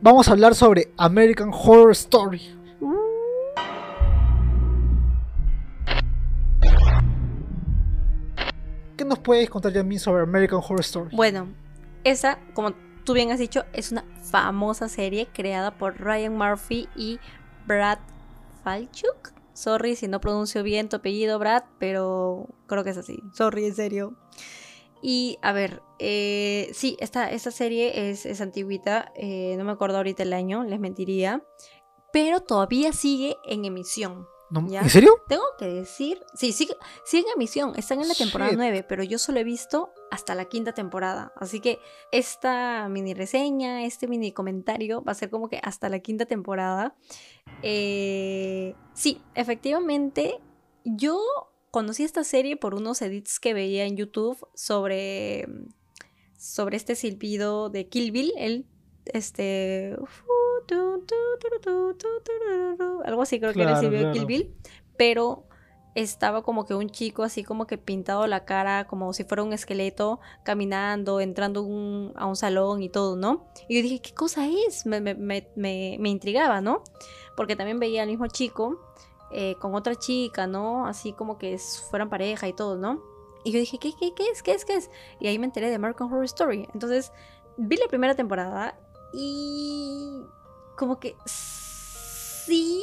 vamos 0.00 0.28
a 0.28 0.30
hablar 0.30 0.54
sobre 0.54 0.92
American 0.98 1.50
Horror 1.52 1.90
Story. 1.90 2.59
Nos 9.10 9.18
puedes 9.18 9.50
contar, 9.50 9.72
Yami, 9.72 9.98
sobre 9.98 10.22
American 10.22 10.60
Horror 10.60 10.80
Story? 10.80 11.14
Bueno, 11.14 11.48
esa, 12.04 12.38
como 12.54 12.72
tú 13.04 13.12
bien 13.12 13.32
has 13.32 13.40
dicho, 13.40 13.64
es 13.72 13.92
una 13.92 14.04
famosa 14.22 14.88
serie 14.88 15.28
creada 15.32 15.76
por 15.76 16.00
Ryan 16.00 16.36
Murphy 16.36 16.88
y 16.96 17.18
Brad 17.66 17.98
Falchuk. 18.62 19.32
Sorry 19.52 19.96
si 19.96 20.06
no 20.08 20.20
pronuncio 20.20 20.62
bien 20.62 20.88
tu 20.88 20.96
apellido, 20.96 21.38
Brad, 21.38 21.64
pero 21.78 22.46
creo 22.66 22.84
que 22.84 22.90
es 22.90 22.96
así. 22.96 23.20
Sorry, 23.34 23.66
en 23.66 23.74
serio. 23.74 24.14
Y 25.02 25.38
a 25.42 25.52
ver, 25.52 25.82
eh, 25.98 26.70
sí, 26.72 26.96
esta, 27.00 27.30
esta 27.30 27.50
serie 27.50 28.10
es, 28.10 28.24
es 28.26 28.40
antiguita, 28.40 29.12
eh, 29.16 29.56
no 29.58 29.64
me 29.64 29.72
acuerdo 29.72 29.96
ahorita 29.96 30.22
el 30.22 30.32
año, 30.32 30.62
les 30.62 30.78
mentiría, 30.78 31.42
pero 32.12 32.40
todavía 32.40 32.92
sigue 32.92 33.36
en 33.44 33.64
emisión. 33.64 34.26
No, 34.50 34.66
¿Ya? 34.68 34.80
¿En 34.80 34.90
serio? 34.90 35.22
Tengo 35.28 35.44
que 35.58 35.66
decir, 35.66 36.22
sí, 36.34 36.52
sigue, 36.52 36.74
sigue 37.04 37.24
en 37.28 37.34
emisión, 37.34 37.72
están 37.76 38.00
en 38.00 38.08
la 38.08 38.14
temporada 38.14 38.50
Shit. 38.50 38.58
9, 38.58 38.84
pero 38.88 39.04
yo 39.04 39.18
solo 39.18 39.38
he 39.38 39.44
visto 39.44 39.92
hasta 40.10 40.34
la 40.34 40.46
quinta 40.46 40.72
temporada. 40.72 41.32
Así 41.36 41.60
que 41.60 41.78
esta 42.10 42.88
mini 42.88 43.14
reseña, 43.14 43.84
este 43.84 44.08
mini 44.08 44.32
comentario 44.32 45.04
va 45.04 45.12
a 45.12 45.14
ser 45.14 45.30
como 45.30 45.48
que 45.48 45.60
hasta 45.62 45.88
la 45.88 46.00
quinta 46.00 46.26
temporada. 46.26 46.96
Eh, 47.62 48.74
sí, 48.92 49.22
efectivamente, 49.34 50.40
yo 50.84 51.20
conocí 51.70 52.02
esta 52.02 52.24
serie 52.24 52.56
por 52.56 52.74
unos 52.74 53.00
edits 53.02 53.38
que 53.38 53.54
veía 53.54 53.84
en 53.84 53.96
YouTube 53.96 54.48
sobre, 54.54 55.46
sobre 56.36 56.76
este 56.76 56.96
silbido 56.96 57.70
de 57.70 57.88
Kill 57.88 58.10
Bill, 58.10 58.32
el 58.36 58.66
este 59.06 59.96
algo 63.04 63.22
así 63.22 63.38
creo 63.40 63.52
que 63.52 63.62
el 63.62 63.68
Claro. 63.78 64.12
Kill 64.12 64.26
Bill, 64.26 64.54
pero 64.96 65.44
estaba 65.94 66.42
como 66.42 66.66
que 66.66 66.74
un 66.74 66.88
chico 66.90 67.24
así 67.24 67.42
como 67.42 67.66
que 67.66 67.76
pintado 67.76 68.26
la 68.28 68.44
cara 68.44 68.86
como 68.86 69.12
si 69.12 69.24
fuera 69.24 69.42
un 69.42 69.52
esqueleto 69.52 70.20
caminando, 70.44 71.20
entrando 71.20 71.62
un- 71.64 72.12
a 72.16 72.26
un 72.26 72.36
salón 72.36 72.82
y 72.82 72.88
todo, 72.88 73.16
¿no? 73.16 73.46
Y 73.68 73.76
yo 73.76 73.82
dije, 73.82 74.00
¿qué 74.00 74.14
cosa 74.14 74.46
es? 74.46 74.86
Me, 74.86 75.00
me- 75.00 75.14
me- 75.14 75.48
me- 75.56 76.08
intrigaba, 76.08 76.60
¿no? 76.60 76.84
Porque 77.36 77.56
también 77.56 77.80
veía 77.80 78.02
al 78.02 78.08
mismo 78.08 78.26
chico 78.28 78.80
eh, 79.32 79.54
con 79.60 79.74
otra 79.74 79.94
chica, 79.94 80.46
¿no? 80.46 80.86
Así 80.86 81.12
como 81.12 81.38
que 81.38 81.56
fueran 81.58 82.08
pareja 82.10 82.46
y 82.48 82.52
todo, 82.52 82.76
¿no? 82.76 83.00
Y 83.44 83.52
yo 83.52 83.58
dije, 83.60 83.78
¿qué, 83.78 83.92
qué, 83.98 84.12
qué 84.14 84.24
es? 84.28 84.42
¿Qué 84.42 84.52
es? 84.52 84.64
¿Qué 84.64 84.74
es? 84.74 84.90
Y 85.20 85.26
ahí 85.28 85.38
me 85.38 85.46
enteré 85.46 85.70
de 85.70 85.76
American 85.76 86.08
Horror 86.08 86.24
Story. 86.24 86.68
Entonces, 86.74 87.12
vi 87.56 87.76
la 87.76 87.86
primera 87.86 88.14
temporada 88.14 88.76
y 89.14 90.20
como 90.80 90.98
que 90.98 91.14
sí, 91.26 92.82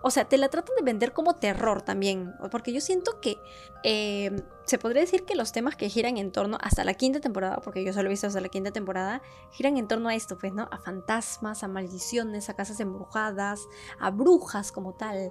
o 0.00 0.10
sea, 0.10 0.24
te 0.24 0.38
la 0.38 0.48
tratan 0.48 0.74
de 0.74 0.82
vender 0.82 1.12
como 1.12 1.34
terror 1.34 1.82
también, 1.82 2.34
porque 2.50 2.72
yo 2.72 2.80
siento 2.80 3.20
que 3.20 3.36
eh, 3.82 4.42
se 4.64 4.78
podría 4.78 5.02
decir 5.02 5.26
que 5.26 5.34
los 5.34 5.52
temas 5.52 5.76
que 5.76 5.90
giran 5.90 6.16
en 6.16 6.32
torno 6.32 6.56
hasta 6.62 6.82
la 6.82 6.94
quinta 6.94 7.20
temporada, 7.20 7.58
porque 7.58 7.84
yo 7.84 7.92
solo 7.92 8.08
he 8.08 8.12
visto 8.12 8.26
hasta 8.26 8.40
la 8.40 8.48
quinta 8.48 8.70
temporada, 8.70 9.20
giran 9.52 9.76
en 9.76 9.86
torno 9.86 10.08
a 10.08 10.14
esto, 10.14 10.38
pues, 10.38 10.54
¿no? 10.54 10.66
A 10.70 10.78
fantasmas, 10.78 11.62
a 11.62 11.68
maldiciones, 11.68 12.48
a 12.48 12.56
casas 12.56 12.80
embrujadas, 12.80 13.60
a 14.00 14.10
brujas 14.10 14.72
como 14.72 14.94
tal. 14.94 15.30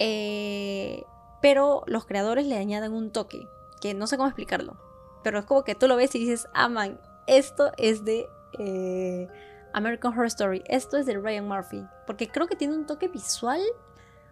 Eh, 0.00 1.04
pero 1.40 1.84
los 1.86 2.06
creadores 2.06 2.44
le 2.46 2.58
añaden 2.58 2.92
un 2.92 3.12
toque, 3.12 3.46
que 3.80 3.94
no 3.94 4.08
sé 4.08 4.16
cómo 4.16 4.28
explicarlo, 4.28 4.76
pero 5.22 5.38
es 5.38 5.44
como 5.44 5.62
que 5.62 5.76
tú 5.76 5.86
lo 5.86 5.94
ves 5.94 6.12
y 6.16 6.18
dices, 6.18 6.48
ah, 6.54 6.88
esto 7.28 7.70
es 7.76 8.04
de 8.04 8.26
eh, 8.58 9.28
American 9.74 10.12
Horror 10.12 10.26
Story, 10.26 10.62
esto 10.68 10.96
es 10.96 11.04
de 11.04 11.18
Ryan 11.18 11.46
Murphy, 11.46 11.84
porque 12.06 12.28
creo 12.28 12.46
que 12.46 12.56
tiene 12.56 12.74
un 12.74 12.86
toque 12.86 13.08
visual, 13.08 13.60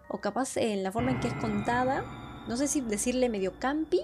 o 0.09 0.19
capaz 0.19 0.57
en 0.57 0.83
la 0.83 0.91
forma 0.91 1.11
en 1.11 1.19
que 1.19 1.27
es 1.27 1.33
contada, 1.35 2.03
no 2.47 2.57
sé 2.57 2.67
si 2.67 2.81
decirle 2.81 3.29
medio 3.29 3.59
campi, 3.59 4.01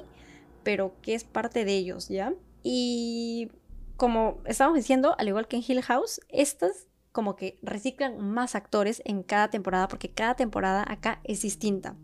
pero 0.64 0.96
que 1.02 1.16
es 1.16 1.24
parte 1.24 1.66
de 1.66 1.76
ellos, 1.76 2.10
¿ya? 2.10 2.34
Y 2.62 3.52
como 3.96 4.42
estábamos 4.46 4.78
diciendo, 4.78 5.16
al 5.18 5.28
igual 5.28 5.48
que 5.48 5.58
en 5.58 5.64
Hill 5.66 5.82
House, 5.82 6.22
estas 6.28 6.88
como 7.12 7.36
que 7.36 7.58
reciclan 7.62 8.20
más 8.20 8.54
actores 8.54 9.02
en 9.06 9.24
cada 9.24 9.50
temporada, 9.50 9.88
porque 9.88 10.12
cada 10.12 10.36
temporada 10.36 10.86
acá 10.88 11.22
es 11.24 11.42
distinta. 11.42 11.96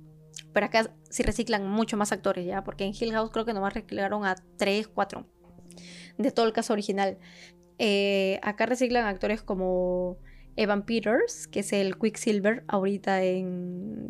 Pero 0.52 0.66
acá 0.66 0.94
sí 1.10 1.24
reciclan 1.24 1.70
mucho 1.70 1.96
más 1.96 2.12
actores, 2.12 2.46
¿ya? 2.46 2.64
Porque 2.64 2.86
en 2.86 2.94
Hill 2.98 3.12
House 3.12 3.32
creo 3.32 3.46
que 3.46 3.54
nomás 3.54 3.74
reciclaron 3.74 4.26
a 4.26 4.36
3, 4.58 4.88
4 4.88 5.26
de 6.18 6.32
todo 6.32 6.46
el 6.46 6.54
caso 6.54 6.74
original. 6.74 7.18
Eh, 7.78 8.40
acá 8.42 8.66
reciclan 8.66 9.06
actores 9.06 9.42
como 9.42 10.18
Evan 10.56 10.86
Peters, 10.86 11.48
que 11.48 11.60
es 11.60 11.74
el 11.74 11.98
Quicksilver 11.98 12.64
ahorita 12.68 13.24
en 13.24 14.10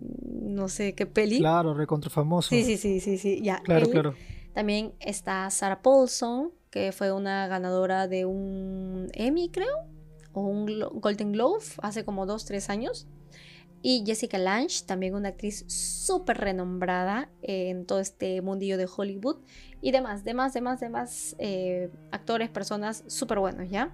no 0.56 0.68
sé 0.70 0.94
qué 0.94 1.06
peli. 1.06 1.40
Claro, 1.40 1.74
recontra 1.74 2.10
famoso. 2.10 2.50
Sí, 2.50 2.64
sí, 2.64 2.78
sí, 2.78 3.00
sí, 3.00 3.18
sí, 3.18 3.42
ya. 3.42 3.62
Claro, 3.64 3.86
él. 3.86 3.92
claro. 3.92 4.16
También 4.54 4.94
está 5.00 5.50
Sarah 5.50 5.82
Paulson, 5.82 6.52
que 6.70 6.92
fue 6.92 7.12
una 7.12 7.48
ganadora 7.48 8.08
de 8.08 8.26
un 8.26 9.10
Emmy, 9.14 9.50
creo, 9.50 9.88
o 10.32 10.42
un 10.42 10.66
Golden 11.02 11.34
Globe 11.34 11.64
hace 11.82 12.06
como 12.06 12.26
dos, 12.26 12.46
tres 12.46 12.70
años. 12.70 13.08
Y 13.82 14.04
Jessica 14.06 14.38
Lange, 14.38 14.84
también 14.86 15.14
una 15.14 15.30
actriz 15.30 15.64
súper 15.68 16.38
renombrada 16.38 17.30
en 17.44 17.86
todo 17.86 18.00
este 18.00 18.42
mundillo 18.42 18.78
de 18.78 18.88
Hollywood. 18.88 19.38
Y 19.86 19.92
demás, 19.92 20.24
demás, 20.24 20.52
demás, 20.52 20.80
demás 20.80 21.36
eh, 21.38 21.92
actores, 22.10 22.50
personas 22.50 23.04
súper 23.06 23.38
buenos, 23.38 23.70
¿ya? 23.70 23.92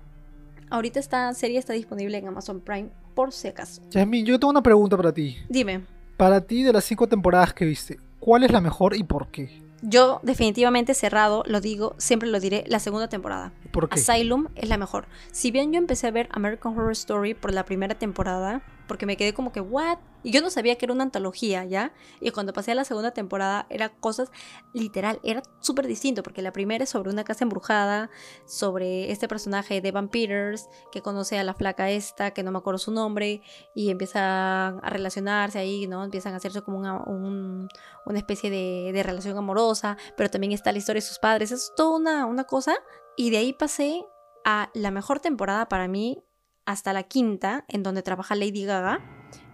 Ahorita 0.70 1.02
esta 1.02 1.34
serie 1.34 1.60
está 1.60 1.74
disponible 1.74 2.18
en 2.18 2.30
Amazon 2.30 2.62
Prime, 2.62 2.88
por 3.14 3.34
si 3.34 3.50
acaso. 3.50 3.82
Yasmin, 3.90 4.26
yo 4.26 4.40
tengo 4.40 4.52
una 4.52 4.64
pregunta 4.64 4.96
para 4.96 5.12
ti. 5.12 5.36
Dime, 5.50 5.82
Para 6.16 6.40
ti, 6.40 6.64
de 6.64 6.72
las 6.72 6.86
cinco 6.86 7.08
temporadas 7.08 7.54
que 7.54 7.66
viste, 7.66 8.00
¿cuál 8.22 8.46
es 8.46 8.52
la 8.54 8.62
mejor 8.62 8.96
y 8.96 9.04
por 9.04 9.28
qué? 9.32 9.50
yo 9.82 10.20
definitivamente 10.24 10.94
cerrado, 10.94 11.44
lo 11.46 11.60
digo, 11.60 11.96
siempre 11.98 12.30
lo 12.30 12.40
diré, 12.40 12.64
la 12.68 12.80
segunda 12.80 13.10
temporada. 13.10 13.52
¿Por 13.72 13.90
qué? 13.90 14.00
Asylum 14.00 14.48
es 14.56 14.70
la 14.70 14.78
mejor. 14.78 15.08
Si 15.32 15.52
bien 15.52 15.74
yo 15.74 15.80
empecé 15.80 16.08
a 16.08 16.12
ver 16.12 16.30
American 16.32 16.78
Horror 16.78 16.92
Story 16.92 17.34
por 17.34 17.52
la 17.52 17.66
primera 17.66 17.96
temporada, 17.96 18.62
porque 18.92 19.06
me 19.06 19.16
quedé 19.16 19.34
como 19.34 19.54
que, 19.54 19.62
¿what? 19.62 20.00
Y 20.22 20.32
yo 20.32 20.42
no 20.42 20.50
sabía 20.50 20.76
que 20.78 20.84
era 20.86 20.92
una 20.94 21.04
antología, 21.04 21.64
¿ya? 21.64 21.94
Y 22.20 22.32
cuando 22.32 22.52
pasé 22.52 22.74
a 22.74 22.76
la 22.76 22.84
segunda 22.84 23.12
temporada, 23.12 23.66
era 23.70 23.88
cosas 23.88 24.30
literal, 24.74 25.22
era 25.24 25.44
súper 25.62 25.88
distinto, 25.88 26.24
porque 26.24 26.42
la 26.42 26.52
primera 26.52 26.84
es 26.84 26.90
sobre 26.90 27.10
una 27.10 27.24
casa 27.24 27.46
embrujada, 27.46 28.10
sobre 28.46 29.10
este 29.14 29.30
personaje 29.30 29.80
de 29.80 29.88
Evan 29.88 30.10
Peters, 30.10 30.68
que 30.92 31.02
conoce 31.02 31.40
a 31.40 31.46
la 31.46 31.54
flaca 31.54 31.90
esta, 31.90 32.32
que 32.32 32.44
no 32.44 32.52
me 32.52 32.58
acuerdo 32.58 32.80
su 32.80 32.92
nombre, 32.92 33.42
y 33.74 33.92
empiezan 33.92 34.82
a 34.84 34.90
relacionarse 34.90 35.58
ahí, 35.58 35.88
¿no? 35.88 36.04
Empiezan 36.04 36.34
a 36.34 36.38
hacerse 36.38 36.62
como 36.62 36.78
una, 36.78 37.02
un- 37.06 37.70
una 38.06 38.18
especie 38.18 38.50
de, 38.50 38.92
de 38.92 39.04
relación 39.04 39.38
amorosa, 39.38 39.96
pero 40.18 40.30
también 40.30 40.52
está 40.52 40.74
la 40.74 40.80
historia 40.80 41.00
de 41.02 41.08
sus 41.08 41.18
padres, 41.20 41.54
es 41.54 41.72
toda 41.78 41.96
una, 41.98 42.26
una 42.26 42.44
cosa. 42.44 42.76
Y 43.16 43.30
de 43.30 43.38
ahí 43.38 43.54
pasé 43.54 44.04
a 44.44 44.70
la 44.74 44.92
mejor 44.92 45.22
temporada 45.22 45.70
para 45.70 45.88
mí, 45.88 46.26
hasta 46.66 46.94
la 46.94 47.04
quinta, 47.04 47.66
en 47.68 47.84
donde 47.84 48.04
trabaja 48.04 48.36
Lady 48.36 48.66
Gaga, 48.66 49.00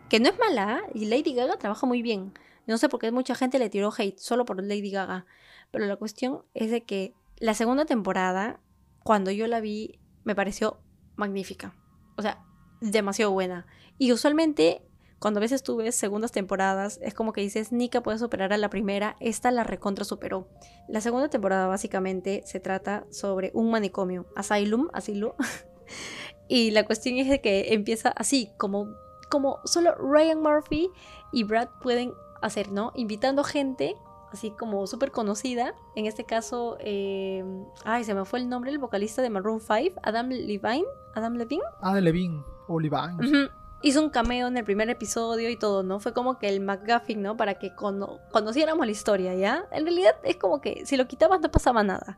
que 0.10 0.20
no 0.20 0.30
es 0.30 0.38
mala, 0.38 0.84
y 0.94 1.06
Lady 1.06 1.34
Gaga 1.34 1.58
trabaja 1.58 1.86
muy 1.86 2.02
bien. 2.02 2.34
No 2.66 2.78
sé 2.78 2.90
por 2.90 3.00
qué 3.00 3.12
mucha 3.12 3.36
gente 3.36 3.60
le 3.60 3.70
tiró 3.70 3.94
hate 3.98 4.18
solo 4.20 4.46
por 4.46 4.62
Lady 4.62 4.92
Gaga, 4.92 5.26
pero 5.72 5.86
la 5.86 5.96
cuestión 5.96 6.44
es 6.54 6.72
de 6.72 6.84
que 6.84 7.14
la 7.40 7.54
segunda 7.54 7.86
temporada, 7.86 8.60
cuando 9.04 9.32
yo 9.32 9.48
la 9.48 9.62
vi, 9.62 10.00
me 10.24 10.36
pareció 10.36 10.82
magnífica. 11.16 11.76
O 12.18 12.22
sea, 12.22 12.44
demasiado 12.82 13.32
buena. 13.32 13.68
Y 13.98 14.12
usualmente, 14.12 14.82
cuando 15.20 15.40
a 15.40 15.42
veces 15.42 15.64
tú 15.64 15.78
ves 15.78 15.96
segundas 15.96 16.32
temporadas, 16.32 17.00
es 17.02 17.14
como 17.14 17.34
que 17.34 17.42
dices, 17.42 17.72
Nika 17.72 18.02
puede 18.02 18.18
superar 18.18 18.54
a 18.54 18.58
la 18.58 18.70
primera, 18.70 19.16
esta 19.20 19.52
la 19.52 19.64
recontra 19.64 20.06
superó. 20.06 20.50
La 20.88 21.02
segunda 21.02 21.30
temporada 21.30 21.68
básicamente 21.68 22.44
se 22.46 22.60
trata 22.60 23.06
sobre 23.12 23.52
un 23.54 23.72
manicomio, 23.72 24.28
Asylum, 24.36 24.90
asilo. 24.94 25.36
y 26.48 26.72
la 26.72 26.86
cuestión 26.86 27.18
es 27.18 27.30
de 27.30 27.42
que 27.42 27.74
empieza 27.74 28.10
así, 28.10 28.50
como, 28.58 28.90
como 29.30 29.60
solo 29.66 29.96
Ryan 29.96 30.42
Murphy 30.42 30.90
y 31.32 31.44
Brad 31.44 31.70
pueden 31.82 32.14
hacer, 32.42 32.72
¿no? 32.72 32.92
Invitando 32.96 33.44
gente, 33.44 33.96
así 34.32 34.52
como 34.52 34.86
súper 34.88 35.12
conocida. 35.12 35.74
En 35.96 36.06
este 36.06 36.24
caso, 36.26 36.78
eh, 36.80 37.44
ay, 37.84 38.04
se 38.04 38.14
me 38.14 38.24
fue 38.26 38.40
el 38.40 38.48
nombre, 38.50 38.72
el 38.72 38.78
vocalista 38.78 39.22
de 39.22 39.30
Maroon 39.30 39.60
5, 39.60 40.00
Adam 40.04 40.30
Levine. 40.30 40.86
Adam 41.16 41.34
Levine. 41.36 41.64
Ah, 41.82 41.96
de 41.96 42.02
Levine 42.02 42.44
o 42.68 42.80
Levine. 42.80 43.50
Hizo 43.84 44.02
un 44.02 44.10
cameo 44.10 44.48
en 44.48 44.58
el 44.58 44.64
primer 44.64 44.90
episodio 44.90 45.50
y 45.52 45.56
todo, 45.58 45.84
¿no? 45.84 46.00
Fue 46.00 46.12
como 46.14 46.40
que 46.40 46.50
el 46.50 46.62
McGuffin, 46.62 47.22
¿no? 47.22 47.38
Para 47.38 47.56
que 47.60 47.76
cono- 47.76 48.20
conociéramos 48.32 48.86
la 48.86 48.92
historia, 48.92 49.36
¿ya? 49.36 49.66
En 49.72 49.84
realidad 49.86 50.16
es 50.24 50.36
como 50.38 50.62
que 50.62 50.84
si 50.88 50.98
lo 50.98 51.08
quitabas 51.08 51.42
no 51.42 51.52
pasaba 51.52 51.84
nada. 51.84 52.18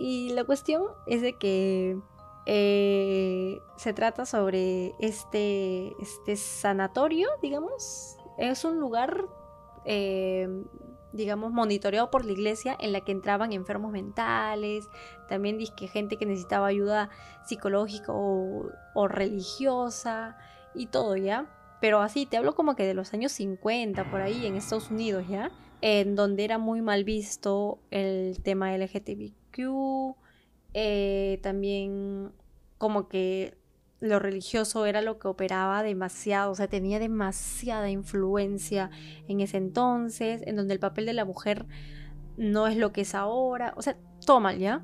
Y 0.00 0.30
la 0.32 0.42
cuestión 0.44 0.82
es 1.06 1.22
de 1.22 1.34
que 1.34 1.96
eh, 2.52 3.62
se 3.76 3.92
trata 3.92 4.26
sobre 4.26 4.96
este, 4.98 5.94
este 6.02 6.34
sanatorio, 6.34 7.28
digamos. 7.40 8.16
Es 8.38 8.64
un 8.64 8.80
lugar, 8.80 9.26
eh, 9.84 10.48
digamos, 11.12 11.52
monitoreado 11.52 12.10
por 12.10 12.24
la 12.24 12.32
iglesia 12.32 12.76
en 12.80 12.90
la 12.90 13.02
que 13.02 13.12
entraban 13.12 13.52
enfermos 13.52 13.92
mentales, 13.92 14.88
también 15.28 15.58
que 15.76 15.86
gente 15.86 16.16
que 16.16 16.26
necesitaba 16.26 16.66
ayuda 16.66 17.10
psicológica 17.46 18.12
o, 18.12 18.68
o 18.96 19.06
religiosa 19.06 20.36
y 20.74 20.86
todo, 20.86 21.16
¿ya? 21.16 21.46
Pero 21.80 22.00
así, 22.00 22.26
te 22.26 22.36
hablo 22.36 22.56
como 22.56 22.74
que 22.74 22.84
de 22.84 22.94
los 22.94 23.14
años 23.14 23.30
50, 23.30 24.10
por 24.10 24.22
ahí, 24.22 24.44
en 24.44 24.56
Estados 24.56 24.90
Unidos, 24.90 25.24
¿ya? 25.28 25.52
en 25.82 26.16
donde 26.16 26.44
era 26.44 26.58
muy 26.58 26.82
mal 26.82 27.04
visto 27.04 27.78
el 27.92 28.42
tema 28.42 28.76
LGTBQ, 28.76 30.16
eh, 30.74 31.38
también 31.42 32.32
como 32.80 33.08
que 33.08 33.58
lo 34.00 34.18
religioso 34.18 34.86
era 34.86 35.02
lo 35.02 35.18
que 35.18 35.28
operaba 35.28 35.82
demasiado, 35.82 36.50
o 36.50 36.54
sea, 36.54 36.66
tenía 36.66 36.98
demasiada 36.98 37.90
influencia 37.90 38.90
en 39.28 39.40
ese 39.40 39.58
entonces, 39.58 40.40
en 40.46 40.56
donde 40.56 40.72
el 40.72 40.80
papel 40.80 41.04
de 41.04 41.12
la 41.12 41.26
mujer 41.26 41.66
no 42.38 42.68
es 42.68 42.78
lo 42.78 42.90
que 42.90 43.02
es 43.02 43.14
ahora, 43.14 43.74
o 43.76 43.82
sea, 43.82 43.98
todo 44.24 44.40
mal, 44.40 44.58
¿ya? 44.58 44.82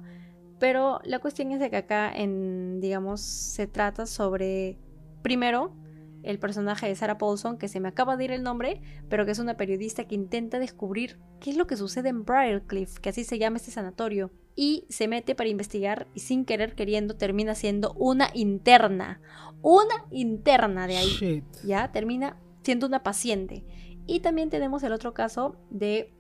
Pero 0.59 1.01
la 1.05 1.21
cuestión 1.21 1.53
es 1.53 1.59
de 1.59 1.71
que 1.71 1.79
acá, 1.79 2.13
en, 2.15 2.83
digamos, 2.83 3.23
se 3.23 3.67
trata 3.67 4.05
sobre, 4.05 4.79
primero, 5.23 5.75
el 6.23 6.39
personaje 6.39 6.89
de 6.89 6.97
Sarah 6.97 7.17
Paulson, 7.17 7.57
que 7.57 7.69
se 7.69 7.81
me 7.81 7.89
acaba 7.89 8.19
de 8.19 8.25
ir 8.25 8.33
el 8.33 8.43
nombre, 8.43 8.83
pero 9.09 9.25
que 9.25 9.31
es 9.31 9.39
una 9.39 9.57
periodista 9.57 10.05
que 10.05 10.17
intenta 10.17 10.59
descubrir 10.59 11.19
qué 11.41 11.49
es 11.49 11.57
lo 11.57 11.67
que 11.67 11.79
sucede 11.79 12.11
en 12.11 12.27
Briarcliff, 12.27 12.99
que 12.99 13.09
así 13.09 13.25
se 13.25 13.39
llama 13.39 13.57
este 13.57 13.71
sanatorio, 13.71 14.31
y 14.57 14.87
se 14.89 15.07
mete 15.07 15.35
para 15.35 15.51
investigar 15.51 16.09
y 16.15 16.21
sin 16.21 16.47
querer 16.47 16.75
queriendo 16.75 17.17
termina 17.17 17.55
siendo 17.55 17.93
una 17.93 18.31
interna, 18.33 19.21
una 19.63 20.07
interna 20.11 20.87
de 20.87 20.97
ahí, 20.97 21.45
ya 21.63 21.93
termina 21.93 22.39
siendo 22.63 22.87
una 22.87 23.03
paciente. 23.03 23.65
Y 24.07 24.21
también 24.21 24.51
tenemos 24.51 24.83
el 24.83 24.93
otro 24.93 25.13
caso 25.13 25.57
de, 25.71 26.13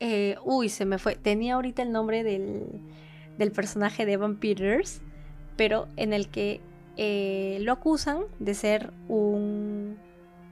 eh, 0.00 0.36
uy, 0.44 0.68
se 0.68 0.84
me 0.84 0.98
fue, 0.98 1.16
tenía 1.16 1.54
ahorita 1.54 1.82
el 1.82 1.92
nombre 1.92 2.22
del, 2.22 2.66
del 3.38 3.52
personaje 3.52 4.04
de 4.04 4.12
Evan 4.12 4.36
Peters, 4.36 5.00
pero 5.56 5.88
en 5.96 6.12
el 6.12 6.28
que 6.28 6.60
eh, 6.96 7.58
lo 7.60 7.72
acusan 7.72 8.24
de 8.38 8.54
ser 8.54 8.92
un, 9.08 9.96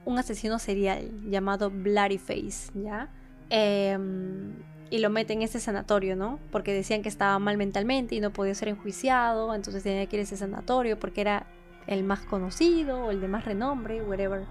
un 0.05 0.17
asesino 0.17 0.59
serial 0.59 1.11
llamado 1.29 1.69
Bloody 1.69 2.17
Face, 2.17 2.71
¿ya? 2.73 3.11
Em, 3.49 4.53
y 4.89 4.99
lo 4.99 5.09
meten 5.09 5.39
en 5.39 5.43
ese 5.43 5.59
sanatorio, 5.59 6.15
¿no? 6.15 6.39
Porque 6.51 6.73
decían 6.73 7.01
que 7.01 7.09
estaba 7.09 7.37
mal 7.39 7.57
mentalmente 7.57 8.15
y 8.15 8.19
no 8.19 8.31
podía 8.31 8.55
ser 8.55 8.69
enjuiciado, 8.69 9.53
entonces 9.53 9.83
tenía 9.83 10.05
que 10.07 10.17
ir 10.17 10.19
a 10.21 10.23
ese 10.23 10.37
sanatorio 10.37 10.99
porque 10.99 11.21
era 11.21 11.47
el 11.87 12.03
más 12.03 12.21
conocido 12.21 13.05
o 13.05 13.11
el 13.11 13.21
de 13.21 13.27
más 13.27 13.45
renombre, 13.45 14.01
whatever. 14.01 14.45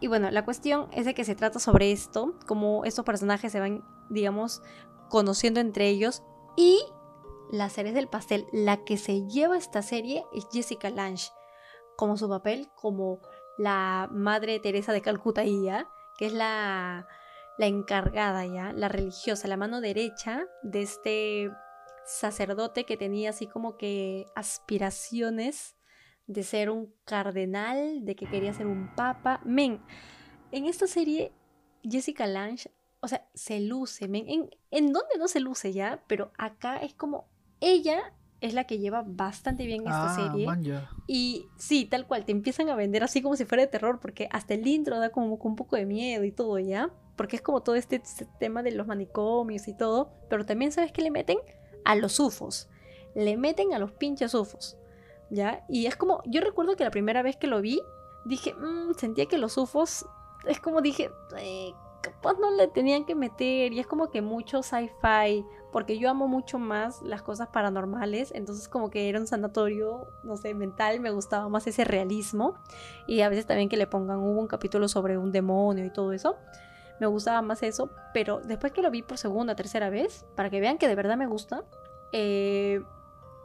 Y 0.00 0.06
bueno, 0.06 0.30
la 0.30 0.44
cuestión 0.44 0.88
es 0.92 1.04
de 1.04 1.14
que 1.14 1.24
se 1.24 1.34
trata 1.34 1.58
sobre 1.58 1.92
esto, 1.92 2.34
como 2.46 2.84
estos 2.84 3.04
personajes 3.04 3.52
se 3.52 3.60
van, 3.60 3.84
digamos, 4.08 4.62
conociendo 5.08 5.60
entre 5.60 5.88
ellos 5.88 6.22
y 6.56 6.80
la 7.50 7.68
serie 7.68 7.92
del 7.92 8.08
pastel, 8.08 8.46
la 8.52 8.84
que 8.84 8.96
se 8.96 9.26
lleva 9.26 9.58
esta 9.58 9.82
serie 9.82 10.24
es 10.32 10.46
Jessica 10.52 10.88
Lange, 10.88 11.30
como 11.96 12.16
su 12.16 12.28
papel 12.28 12.68
como 12.76 13.20
la 13.58 14.08
madre 14.10 14.60
Teresa 14.60 14.92
de 14.92 15.02
Calcuta, 15.02 15.42
que 15.44 16.26
es 16.26 16.32
la, 16.32 17.06
la 17.60 17.66
encargada 17.66 18.46
ya, 18.46 18.72
la 18.72 18.88
religiosa, 18.88 19.46
la 19.46 19.58
mano 19.58 19.82
derecha 19.82 20.46
de 20.62 20.80
este 20.80 21.50
sacerdote 22.06 22.86
que 22.86 22.96
tenía 22.96 23.28
así 23.28 23.46
como 23.46 23.76
que 23.76 24.24
aspiraciones 24.34 25.76
de 26.26 26.42
ser 26.42 26.70
un 26.70 26.94
cardenal, 27.04 28.06
de 28.06 28.16
que 28.16 28.24
quería 28.24 28.54
ser 28.54 28.66
un 28.66 28.94
papa. 28.94 29.42
Men, 29.44 29.82
en 30.52 30.64
esta 30.64 30.86
serie 30.86 31.32
Jessica 31.82 32.26
Lange, 32.26 32.70
o 33.00 33.08
sea, 33.08 33.28
se 33.34 33.60
luce, 33.60 34.08
men. 34.08 34.26
En, 34.26 34.50
en 34.70 34.94
donde 34.94 35.18
no 35.18 35.28
se 35.28 35.40
luce 35.40 35.74
ya, 35.74 36.02
pero 36.06 36.32
acá 36.38 36.78
es 36.78 36.94
como 36.94 37.28
ella 37.60 38.14
es 38.40 38.54
la 38.54 38.64
que 38.64 38.78
lleva 38.78 39.04
bastante 39.06 39.66
bien 39.66 39.82
esta 39.82 40.14
Ah, 40.14 40.30
serie. 40.30 40.46
man. 40.46 40.64
Y 41.06 41.46
sí, 41.58 41.84
tal 41.84 42.06
cual, 42.06 42.24
te 42.24 42.32
empiezan 42.32 42.70
a 42.70 42.74
vender 42.74 43.04
así 43.04 43.20
como 43.20 43.36
si 43.36 43.44
fuera 43.44 43.64
de 43.64 43.68
terror, 43.70 44.00
porque 44.00 44.28
hasta 44.32 44.54
el 44.54 44.66
intro 44.66 44.98
da 44.98 45.10
como 45.10 45.34
un 45.34 45.56
poco 45.56 45.76
de 45.76 45.84
miedo 45.84 46.24
y 46.24 46.32
todo, 46.32 46.58
¿ya? 46.58 46.90
Porque 47.20 47.36
es 47.36 47.42
como 47.42 47.60
todo 47.60 47.74
este, 47.74 47.96
este 47.96 48.24
tema 48.38 48.62
de 48.62 48.70
los 48.70 48.86
manicomios 48.86 49.68
y 49.68 49.74
todo, 49.74 50.10
pero 50.30 50.46
también 50.46 50.72
sabes 50.72 50.90
que 50.90 51.02
le 51.02 51.10
meten 51.10 51.36
a 51.84 51.94
los 51.94 52.18
ufos, 52.18 52.70
le 53.14 53.36
meten 53.36 53.74
a 53.74 53.78
los 53.78 53.92
pinches 53.92 54.32
ufos, 54.32 54.78
¿ya? 55.28 55.62
Y 55.68 55.84
es 55.84 55.96
como, 55.96 56.22
yo 56.24 56.40
recuerdo 56.40 56.76
que 56.76 56.84
la 56.84 56.90
primera 56.90 57.20
vez 57.20 57.36
que 57.36 57.46
lo 57.46 57.60
vi, 57.60 57.82
dije, 58.24 58.54
"Mm, 58.54 58.94
sentía 58.94 59.26
que 59.26 59.36
los 59.36 59.58
ufos, 59.58 60.06
es 60.46 60.60
como 60.60 60.80
dije, 60.80 61.10
"Eh, 61.36 61.74
capaz 62.00 62.38
no 62.38 62.52
le 62.52 62.68
tenían 62.68 63.04
que 63.04 63.14
meter, 63.14 63.74
y 63.74 63.80
es 63.80 63.86
como 63.86 64.10
que 64.10 64.22
mucho 64.22 64.62
sci-fi, 64.62 65.44
porque 65.72 65.98
yo 65.98 66.08
amo 66.08 66.26
mucho 66.26 66.58
más 66.58 67.02
las 67.02 67.20
cosas 67.20 67.48
paranormales, 67.48 68.32
entonces 68.34 68.66
como 68.66 68.88
que 68.88 69.10
era 69.10 69.20
un 69.20 69.26
sanatorio, 69.26 70.06
no 70.24 70.38
sé, 70.38 70.54
mental, 70.54 71.00
me 71.00 71.10
gustaba 71.10 71.50
más 71.50 71.66
ese 71.66 71.84
realismo 71.84 72.54
y 73.06 73.20
a 73.20 73.28
veces 73.28 73.44
también 73.44 73.68
que 73.68 73.76
le 73.76 73.86
pongan, 73.86 74.20
hubo 74.20 74.40
un 74.40 74.46
capítulo 74.46 74.88
sobre 74.88 75.18
un 75.18 75.32
demonio 75.32 75.84
y 75.84 75.90
todo 75.90 76.14
eso, 76.14 76.38
me 77.00 77.06
gustaba 77.06 77.42
más 77.42 77.62
eso, 77.62 77.90
pero 78.14 78.40
después 78.40 78.72
que 78.72 78.82
lo 78.82 78.90
vi 78.90 79.02
por 79.02 79.18
segunda, 79.18 79.56
tercera 79.56 79.90
vez, 79.90 80.24
para 80.36 80.50
que 80.50 80.60
vean 80.60 80.78
que 80.78 80.86
de 80.86 80.94
verdad 80.94 81.16
me 81.16 81.26
gusta, 81.26 81.64
eh, 82.12 82.82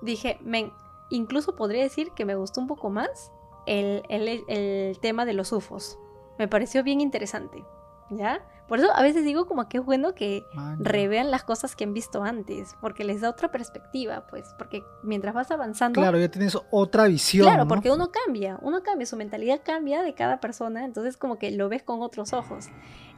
dije, 0.02 0.38
men, 0.44 0.72
incluso 1.10 1.56
podría 1.56 1.84
decir 1.84 2.12
que 2.16 2.26
me 2.26 2.36
gustó 2.36 2.60
un 2.62 2.68
poco 2.68 2.90
más 2.90 3.32
el, 3.66 4.04
el- 4.10 4.44
el 4.48 5.00
tema 5.00 5.26
de 5.26 5.34
los 5.34 5.52
UFOs, 5.52 5.98
me 6.38 6.48
pareció 6.48 6.84
bien 6.84 7.00
interesante, 7.02 7.64
¿ya? 8.10 8.46
Por 8.68 8.80
eso 8.80 8.90
a 8.96 9.04
veces 9.04 9.24
digo 9.24 9.46
como 9.46 9.70
que 9.70 9.78
es 9.78 9.86
bueno 9.86 10.16
que 10.16 10.44
revean 10.80 11.30
las 11.30 11.44
cosas 11.44 11.76
que 11.76 11.84
han 11.84 11.94
visto 11.94 12.24
antes, 12.24 12.76
porque 12.82 13.04
les 13.04 13.22
da 13.22 13.30
otra 13.30 13.52
perspectiva, 13.52 14.26
pues, 14.28 14.56
porque 14.58 14.84
mientras 15.04 15.36
vas 15.36 15.52
avanzando... 15.52 16.02
Claro, 16.02 16.18
ya 16.18 16.30
tienes 16.32 16.58
otra 16.72 17.06
visión. 17.06 17.46
Claro, 17.46 17.66
¿no? 17.66 17.68
porque 17.68 17.92
uno 17.92 18.10
cambia, 18.12 18.58
uno 18.64 18.82
cambia, 18.82 19.06
su 19.06 19.18
mentalidad 19.18 19.62
cambia 19.64 20.02
de 20.02 20.16
cada 20.16 20.40
persona, 20.40 20.84
entonces 20.84 21.16
como 21.16 21.38
que 21.38 21.52
lo 21.52 21.70
ves 21.70 21.84
con 21.84 22.02
otros 22.02 22.34
ojos. 22.34 22.66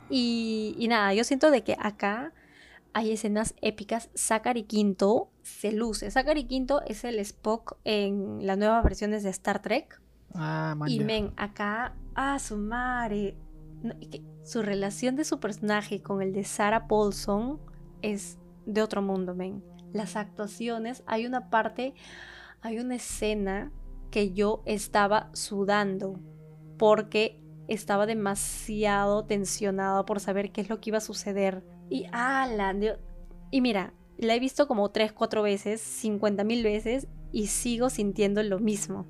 Y, 0.09 0.75
y 0.77 0.87
nada, 0.87 1.13
yo 1.13 1.23
siento 1.23 1.51
de 1.51 1.63
que 1.63 1.75
acá 1.79 2.33
hay 2.93 3.11
escenas 3.11 3.53
épicas. 3.61 4.09
Zachary 4.15 4.63
Quinto 4.63 5.29
se 5.43 5.71
luce. 5.71 6.09
Zachary 6.09 6.45
Quinto 6.45 6.81
es 6.81 7.03
el 7.03 7.19
Spock 7.19 7.77
en 7.83 8.45
las 8.45 8.57
nuevas 8.57 8.83
versiones 8.83 9.23
de 9.23 9.29
Star 9.29 9.61
Trek. 9.61 10.01
Ah, 10.33 10.75
man, 10.77 10.89
Y 10.89 10.99
men, 11.01 11.31
acá, 11.37 11.95
ah, 12.15 12.39
su 12.39 12.57
madre. 12.57 13.35
no, 13.83 13.93
su 14.43 14.61
relación 14.61 15.15
de 15.15 15.25
su 15.25 15.39
personaje 15.39 16.01
con 16.01 16.21
el 16.21 16.31
de 16.33 16.43
Sarah 16.45 16.87
Paulson 16.87 17.59
es 18.01 18.37
de 18.65 18.81
otro 18.81 19.01
mundo, 19.01 19.35
men. 19.35 19.63
Las 19.93 20.15
actuaciones, 20.15 21.03
hay 21.05 21.25
una 21.25 21.49
parte, 21.49 21.93
hay 22.61 22.79
una 22.79 22.95
escena 22.95 23.71
que 24.09 24.33
yo 24.33 24.63
estaba 24.65 25.29
sudando 25.33 26.19
porque 26.77 27.41
estaba 27.67 28.05
demasiado 28.05 29.25
tensionada 29.25 30.05
por 30.05 30.19
saber 30.19 30.51
qué 30.51 30.61
es 30.61 30.69
lo 30.69 30.79
que 30.79 30.89
iba 30.91 30.97
a 30.97 31.01
suceder. 31.01 31.63
Y, 31.89 32.05
ala, 32.11 32.73
Dios- 32.73 32.99
y 33.51 33.61
mira, 33.61 33.93
la 34.17 34.35
he 34.35 34.39
visto 34.39 34.67
como 34.67 34.89
3, 34.89 35.11
4 35.11 35.41
veces, 35.41 35.81
50 35.81 36.43
mil 36.43 36.63
veces 36.63 37.07
y 37.31 37.47
sigo 37.47 37.89
sintiendo 37.89 38.41
lo 38.43 38.59
mismo. 38.59 39.05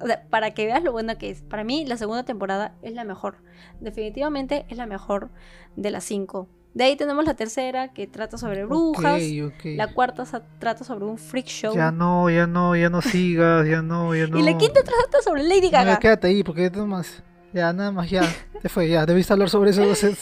O 0.00 0.06
sea, 0.06 0.26
para 0.28 0.52
que 0.52 0.66
veas 0.66 0.82
lo 0.84 0.92
buena 0.92 1.16
que 1.16 1.30
es. 1.30 1.42
Para 1.42 1.64
mí, 1.64 1.84
la 1.86 1.96
segunda 1.96 2.24
temporada 2.24 2.74
es 2.82 2.92
la 2.92 3.04
mejor. 3.04 3.38
Definitivamente 3.80 4.66
es 4.68 4.76
la 4.76 4.86
mejor 4.86 5.30
de 5.76 5.90
las 5.90 6.04
cinco. 6.04 6.48
De 6.74 6.84
ahí 6.84 6.96
tenemos 6.96 7.24
la 7.24 7.32
tercera, 7.34 7.94
que 7.94 8.06
trata 8.06 8.36
sobre 8.36 8.66
brujas. 8.66 9.22
Ok, 9.22 9.54
ok. 9.54 9.64
La 9.76 9.94
cuarta 9.94 10.24
trata 10.58 10.84
sobre 10.84 11.06
un 11.06 11.16
freak 11.16 11.46
show. 11.46 11.74
Ya 11.74 11.90
no, 11.90 12.28
ya 12.28 12.46
no, 12.46 12.76
ya 12.76 12.90
no 12.90 13.00
sigas, 13.00 13.66
ya 13.66 13.80
no, 13.80 14.14
ya 14.14 14.26
no. 14.26 14.38
Y 14.38 14.42
la 14.42 14.58
quinta 14.58 14.82
trata 14.82 15.22
sobre 15.22 15.42
Lady 15.44 15.66
No, 15.66 15.70
Gaga. 15.70 15.98
quédate 15.98 16.26
ahí, 16.28 16.42
porque 16.42 16.68
nada 16.70 16.84
más. 16.84 17.22
Ya, 17.56 17.72
nada 17.72 17.90
más, 17.90 18.10
ya. 18.10 18.22
Te 18.60 18.68
fue, 18.68 18.88
ya. 18.88 19.06
Debiste 19.06 19.32
hablar 19.32 19.48
sobre 19.48 19.70
eso 19.70 19.82
hace, 19.90 20.14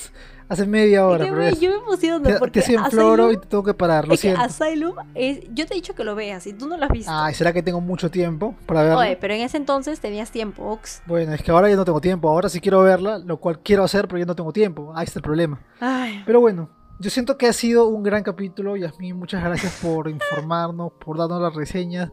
hace 0.49 0.66
media 0.66 0.99
Es 1.01 1.03
hora. 1.05 1.24
que, 1.24 1.30
pero 1.32 1.43
güey, 1.43 1.55
ya- 1.55 1.61
yo 1.61 1.70
me 1.70 1.76
emociono 1.78 2.22
te, 2.22 2.35
porque 2.39 2.62
te 2.62 2.78
floro 2.91 3.32
y 3.32 3.37
te 3.39 3.47
tengo 3.49 3.64
que 3.64 3.74
parar, 3.74 4.07
lo 4.07 4.14
es 4.14 4.20
que 4.20 4.28
siento. 4.28 4.41
Asylum 4.43 4.95
es... 5.14 5.41
Yo 5.53 5.66
te 5.66 5.74
he 5.74 5.76
dicho 5.76 5.95
que 5.97 6.05
lo 6.05 6.14
veas 6.14 6.47
y 6.47 6.53
tú 6.53 6.68
no 6.68 6.76
lo 6.76 6.85
has 6.85 6.91
visto. 6.93 7.11
Ay, 7.12 7.35
¿será 7.35 7.53
que 7.53 7.61
tengo 7.62 7.80
mucho 7.80 8.09
tiempo 8.11 8.55
para 8.66 8.82
verlo? 8.82 8.99
Oye, 9.01 9.16
pero 9.20 9.35
en 9.35 9.41
ese 9.41 9.57
entonces 9.57 9.99
tenías 9.99 10.30
tiempo, 10.30 10.62
Ox. 10.70 11.03
Bueno, 11.07 11.32
es 11.35 11.43
que 11.43 11.51
ahora 11.51 11.68
ya 11.68 11.74
no 11.76 11.85
tengo 11.85 12.01
tiempo. 12.01 12.28
Ahora 12.28 12.49
sí 12.49 12.61
quiero 12.61 12.80
verla, 12.82 13.18
lo 13.18 13.39
cual 13.39 13.59
quiero 13.59 13.82
hacer, 13.82 14.07
pero 14.07 14.18
ya 14.20 14.26
no 14.26 14.37
tengo 14.37 14.53
tiempo. 14.53 14.93
Ahí 14.95 15.07
está 15.07 15.18
el 15.18 15.24
problema. 15.24 15.61
Ay, 15.80 16.22
Pero 16.24 16.41
bueno, 16.41 16.70
yo 17.01 17.11
siento 17.11 17.37
que 17.37 17.49
ha 17.49 17.53
sido 17.53 17.89
un 17.89 18.05
gran 18.05 18.22
capítulo. 18.22 18.76
Yasmin, 18.76 19.16
muchas 19.18 19.43
gracias 19.43 19.80
por 19.82 20.09
informarnos, 20.09 20.93
por 21.05 21.18
darnos 21.18 21.43
las 21.43 21.53
reseñas. 21.55 22.11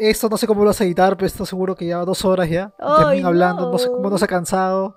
Esto 0.00 0.28
no 0.28 0.36
sé 0.36 0.46
cómo 0.46 0.62
lo 0.62 0.68
vas 0.68 0.80
a 0.80 0.84
editar, 0.84 1.16
pero 1.16 1.26
esto 1.26 1.46
seguro 1.46 1.74
que 1.74 1.84
lleva 1.84 2.04
dos 2.04 2.24
horas 2.24 2.48
ya. 2.48 2.72
Ay, 2.78 3.22
hablando, 3.22 3.70
no 3.70 3.78
sé 3.78 3.88
cómo 3.88 4.04
no. 4.04 4.10
nos 4.10 4.22
ha 4.22 4.26
cansado. 4.26 4.96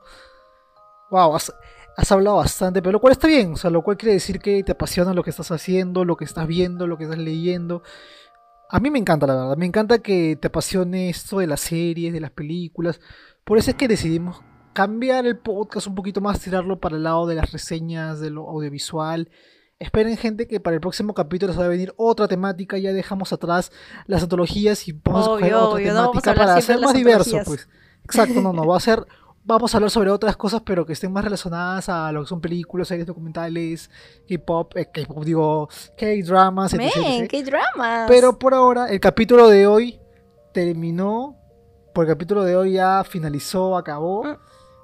Wow, 1.11 1.35
has, 1.35 1.53
has 1.97 2.11
hablado 2.11 2.37
bastante, 2.37 2.81
pero 2.81 2.93
lo 2.93 2.99
cual 2.99 3.11
está 3.11 3.27
bien. 3.27 3.53
O 3.53 3.57
sea, 3.57 3.69
lo 3.69 3.81
cual 3.81 3.97
quiere 3.97 4.13
decir 4.13 4.39
que 4.39 4.63
te 4.63 4.71
apasiona 4.71 5.13
lo 5.13 5.23
que 5.23 5.29
estás 5.29 5.51
haciendo, 5.51 6.05
lo 6.05 6.17
que 6.17 6.25
estás 6.25 6.47
viendo, 6.47 6.87
lo 6.87 6.97
que 6.97 7.05
estás 7.05 7.19
leyendo. 7.19 7.83
A 8.69 8.79
mí 8.79 8.91
me 8.91 8.99
encanta, 8.99 9.25
la 9.25 9.35
verdad. 9.35 9.57
Me 9.57 9.65
encanta 9.65 9.99
que 9.99 10.35
te 10.35 10.47
apasione 10.47 11.09
esto 11.09 11.39
de 11.39 11.47
las 11.47 11.61
series, 11.61 12.13
de 12.13 12.19
las 12.19 12.31
películas. 12.31 13.01
Por 13.43 13.57
eso 13.57 13.71
es 13.71 13.77
que 13.77 13.87
decidimos 13.87 14.41
cambiar 14.73 15.25
el 15.25 15.37
podcast 15.37 15.87
un 15.87 15.95
poquito 15.95 16.21
más, 16.21 16.39
tirarlo 16.39 16.79
para 16.79 16.95
el 16.95 17.03
lado 17.03 17.25
de 17.25 17.35
las 17.35 17.51
reseñas, 17.51 18.19
de 18.19 18.29
lo 18.29 18.47
audiovisual. 18.47 19.29
Esperen, 19.79 20.17
gente, 20.17 20.47
que 20.47 20.59
para 20.59 20.75
el 20.75 20.81
próximo 20.81 21.13
capítulo 21.13 21.53
se 21.53 21.59
va 21.59 21.65
a 21.65 21.69
venir 21.69 21.93
otra 21.95 22.27
temática. 22.27 22.77
Ya 22.77 22.91
dejamos 22.91 23.31
atrás 23.31 23.71
las 24.07 24.23
antologías 24.23 24.87
y 24.87 24.91
vamos 24.91 25.21
a 25.21 25.31
escoger 25.31 25.53
otra 25.53 25.75
obvio, 25.75 25.93
temática 25.93 26.33
para 26.35 26.55
hacer 26.55 26.79
más 26.79 26.93
diverso, 26.93 27.37
pues. 27.45 27.67
Exacto, 28.03 28.41
no, 28.41 28.51
no. 28.51 28.65
Va 28.65 28.77
a 28.77 28.81
ser 28.81 29.05
vamos 29.49 29.73
a 29.73 29.77
hablar 29.77 29.89
sobre 29.89 30.11
otras 30.11 30.37
cosas, 30.37 30.61
pero 30.63 30.85
que 30.85 30.93
estén 30.93 31.11
más 31.11 31.23
relacionadas 31.23 31.89
a 31.89 32.11
lo 32.11 32.21
que 32.21 32.27
son 32.27 32.39
películas, 32.39 32.87
series 32.87 33.07
documentales, 33.07 33.89
K-pop, 34.27 34.77
eh, 34.77 34.89
K-pop 34.93 35.23
digo, 35.23 35.69
K-dramas, 35.97 36.73
etc, 36.73 36.95
etc. 36.95 37.29
qué 37.29 37.43
dramas. 37.43 38.05
Pero 38.07 38.37
por 38.37 38.53
ahora, 38.53 38.87
el 38.89 38.99
capítulo 38.99 39.49
de 39.49 39.67
hoy 39.67 39.99
terminó. 40.53 41.35
Por 41.93 42.05
el 42.05 42.11
capítulo 42.11 42.43
de 42.43 42.55
hoy 42.55 42.73
ya 42.73 43.03
finalizó, 43.03 43.75
acabó. 43.75 44.23
Mm. 44.23 44.37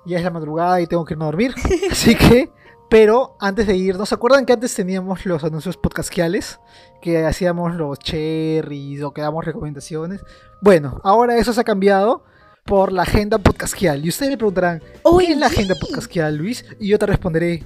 Ya 0.07 0.17
es 0.17 0.23
la 0.23 0.31
madrugada 0.31 0.81
y 0.81 0.87
tengo 0.87 1.05
que 1.05 1.13
irme 1.13 1.25
a 1.25 1.27
dormir. 1.27 1.53
Así 1.91 2.15
que, 2.15 2.51
pero 2.89 3.35
antes 3.39 3.67
de 3.67 3.75
irnos, 3.75 4.09
¿se 4.09 4.15
acuerdan 4.15 4.45
que 4.45 4.53
antes 4.53 4.73
teníamos 4.73 5.25
los 5.25 5.43
anuncios 5.43 5.77
podcastquiales? 5.77 6.59
Que 7.01 7.25
hacíamos 7.25 7.75
los 7.75 7.99
cherries 7.99 9.01
o 9.03 9.13
que 9.13 9.21
damos 9.21 9.43
recomendaciones. 9.43 10.21
Bueno, 10.61 11.01
ahora 11.03 11.37
eso 11.37 11.51
se 11.53 11.61
ha 11.61 11.63
cambiado 11.63 12.23
por 12.63 12.91
la 12.91 13.03
agenda 13.03 13.37
podcastquial. 13.37 14.05
Y 14.05 14.09
ustedes 14.09 14.31
me 14.31 14.37
preguntarán, 14.37 14.79
¿qué 14.79 15.31
es 15.31 15.37
la 15.37 15.47
agenda 15.47 15.75
podcastquial, 15.79 16.35
Luis? 16.35 16.65
Y 16.79 16.87
yo 16.87 16.99
te 16.99 17.05
responderé, 17.05 17.63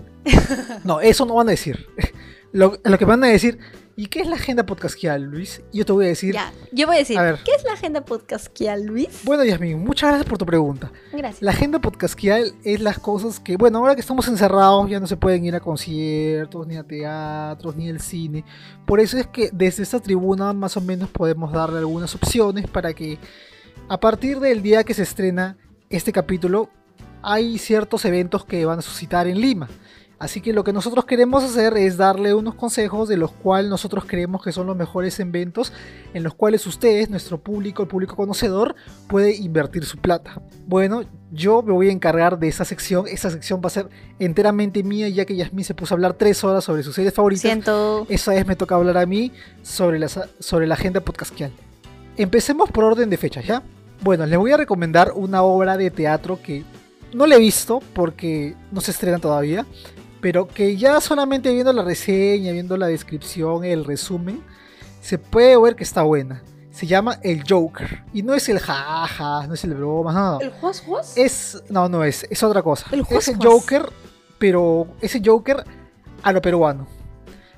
no, 0.83 0.99
eso 1.01 1.25
no 1.25 1.35
van 1.35 1.47
a 1.47 1.51
decir. 1.51 1.87
Lo, 2.51 2.79
lo 2.83 2.97
que 2.97 3.05
van 3.05 3.23
a 3.23 3.27
decir, 3.27 3.59
¿y 3.99 4.05
qué 4.05 4.21
es 4.21 4.27
la 4.27 4.37
agenda 4.37 4.65
podcastquial, 4.65 5.23
Luis? 5.23 5.61
Y 5.73 5.79
yo 5.79 5.85
te 5.85 5.91
voy 5.91 6.05
a 6.05 6.07
decir, 6.07 6.33
Ya, 6.33 6.53
yo 6.71 6.87
voy 6.87 6.95
a 6.95 6.99
decir, 6.99 7.17
A 7.19 7.21
ver. 7.21 7.39
¿qué 7.43 7.51
es 7.51 7.65
la 7.65 7.73
agenda 7.73 8.05
podcastquial, 8.05 8.85
Luis? 8.85 9.25
bueno, 9.25 9.43
Yasmin, 9.43 9.77
muchas 9.77 10.11
gracias 10.11 10.29
por 10.29 10.37
tu 10.37 10.45
pregunta. 10.45 10.89
Gracias. 11.11 11.41
La 11.41 11.51
agenda 11.51 11.79
podcastquial 11.79 12.53
es 12.63 12.79
las 12.79 12.97
cosas 12.97 13.41
que, 13.41 13.57
bueno, 13.57 13.79
ahora 13.79 13.95
que 13.95 14.01
estamos 14.01 14.25
encerrados 14.29 14.89
ya 14.89 15.01
no 15.01 15.07
se 15.07 15.17
pueden 15.17 15.43
ir 15.43 15.53
a 15.53 15.59
conciertos, 15.59 16.65
ni 16.65 16.77
a 16.77 16.83
teatros, 16.83 17.75
ni 17.75 17.89
al 17.89 17.99
cine. 17.99 18.45
Por 18.85 19.01
eso 19.01 19.17
es 19.17 19.27
que 19.27 19.49
desde 19.51 19.83
esta 19.83 19.99
tribuna 19.99 20.53
más 20.53 20.77
o 20.77 20.81
menos 20.81 21.09
podemos 21.09 21.51
darle 21.51 21.79
algunas 21.79 22.15
opciones 22.15 22.67
para 22.67 22.93
que 22.93 23.17
a 23.89 23.99
partir 23.99 24.39
del 24.39 24.61
día 24.61 24.85
que 24.85 24.93
se 24.93 25.03
estrena 25.03 25.57
este 25.89 26.13
capítulo 26.13 26.69
hay 27.21 27.57
ciertos 27.57 28.05
eventos 28.05 28.45
que 28.45 28.63
van 28.63 28.79
a 28.79 28.81
suscitar 28.81 29.27
en 29.27 29.41
Lima. 29.41 29.67
Así 30.19 30.41
que 30.41 30.51
lo 30.51 30.65
que 30.65 30.73
nosotros 30.73 31.05
queremos 31.05 31.45
hacer 31.45 31.77
es 31.77 31.95
darle 31.95 32.33
unos 32.33 32.55
consejos 32.55 33.07
de 33.07 33.15
los 33.15 33.31
cuales 33.31 33.69
nosotros 33.69 34.03
creemos 34.05 34.43
que 34.43 34.51
son 34.51 34.67
los 34.67 34.75
mejores 34.75 35.17
eventos 35.21 35.71
en 36.13 36.23
los 36.23 36.33
cuales 36.33 36.67
ustedes, 36.67 37.09
nuestro 37.09 37.37
público, 37.37 37.83
el 37.83 37.87
público 37.87 38.17
conocedor, 38.17 38.75
puede 39.07 39.33
invertir 39.33 39.85
su 39.85 39.97
plata. 39.97 40.41
Bueno, 40.67 41.03
yo 41.31 41.61
me 41.61 41.71
voy 41.71 41.87
a 41.87 41.93
encargar 41.93 42.37
de 42.37 42.49
esa 42.49 42.65
sección. 42.65 43.07
Esa 43.07 43.29
sección 43.29 43.61
va 43.63 43.67
a 43.67 43.69
ser 43.69 43.89
enteramente 44.19 44.83
mía, 44.83 45.07
ya 45.07 45.23
que 45.23 45.37
Yasmin 45.37 45.63
se 45.63 45.73
puso 45.73 45.93
a 45.93 45.95
hablar 45.95 46.13
tres 46.13 46.43
horas 46.43 46.65
sobre 46.65 46.83
sus 46.83 46.95
series 46.95 47.13
favoritas. 47.13 47.41
Siento. 47.41 48.05
Esa 48.09 48.33
vez 48.33 48.45
me 48.45 48.57
toca 48.57 48.75
hablar 48.75 48.97
a 48.97 49.05
mí 49.05 49.31
sobre 49.63 49.99
la, 49.99 50.09
sobre 50.09 50.67
la 50.67 50.73
agenda 50.73 50.99
podcastquial. 50.99 51.51
Empecemos 52.17 52.69
por 52.71 52.83
orden 52.83 53.09
de 53.09 53.15
fechas, 53.15 53.45
¿ya? 53.45 53.63
Bueno, 54.01 54.25
les 54.25 54.37
voy 54.37 54.51
a 54.51 54.57
recomendar 54.57 55.13
una 55.15 55.43
obra 55.43 55.77
de 55.77 55.91
teatro 55.91 56.41
que 56.41 56.65
no 57.13 57.25
la 57.25 57.35
he 57.35 57.39
visto 57.39 57.81
porque 57.93 58.55
no 58.71 58.81
se 58.81 58.91
estrena 58.91 59.19
todavía, 59.19 59.65
pero 60.21 60.47
que 60.47 60.77
ya 60.77 60.99
solamente 61.01 61.51
viendo 61.53 61.71
la 61.73 61.83
reseña, 61.83 62.51
viendo 62.51 62.77
la 62.77 62.87
descripción, 62.87 63.63
el 63.63 63.85
resumen, 63.85 64.43
se 65.01 65.17
puede 65.17 65.59
ver 65.59 65.75
que 65.75 65.83
está 65.83 66.03
buena. 66.03 66.43
Se 66.71 66.87
llama 66.87 67.19
El 67.23 67.43
Joker. 67.47 68.03
Y 68.13 68.23
no 68.23 68.33
es 68.33 68.47
el 68.47 68.59
jaja, 68.59 69.47
no 69.47 69.53
es 69.53 69.63
el 69.63 69.73
broma, 69.73 70.13
no, 70.13 70.31
no. 70.33 70.39
¿El 70.39 70.51
Juas 70.51 70.81
Juas? 70.81 71.17
Es. 71.17 71.61
No, 71.69 71.89
no 71.89 72.03
es, 72.03 72.25
es 72.29 72.43
otra 72.43 72.61
cosa. 72.61 72.87
El 72.91 73.05
es 73.09 73.27
el. 73.27 73.37
Joker, 73.37 73.89
pero 74.37 74.87
ese 75.01 75.21
Joker 75.23 75.63
a 76.21 76.31
lo 76.31 76.41
peruano. 76.41 76.87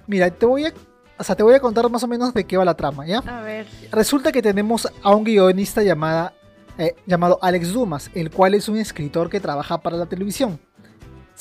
Mira, 0.07 0.29
te 0.29 0.45
voy 0.45 0.65
a. 0.65 0.73
O 1.17 1.23
sea, 1.23 1.35
te 1.35 1.43
voy 1.43 1.53
a 1.53 1.59
contar 1.59 1.87
más 1.89 2.03
o 2.03 2.07
menos 2.07 2.33
de 2.33 2.45
qué 2.45 2.57
va 2.57 2.65
la 2.65 2.75
trama, 2.75 3.05
¿ya? 3.05 3.19
A 3.19 3.41
ver. 3.41 3.67
Resulta 3.91 4.31
que 4.31 4.41
tenemos 4.41 4.87
a 5.03 5.15
un 5.15 5.23
guionista 5.23 5.83
llamada, 5.83 6.33
eh, 6.79 6.95
llamado 7.05 7.37
Alex 7.43 7.73
Dumas, 7.73 8.09
el 8.15 8.31
cual 8.31 8.55
es 8.55 8.67
un 8.69 8.77
escritor 8.77 9.29
que 9.29 9.39
trabaja 9.39 9.79
para 9.81 9.97
la 9.97 10.07
televisión. 10.07 10.59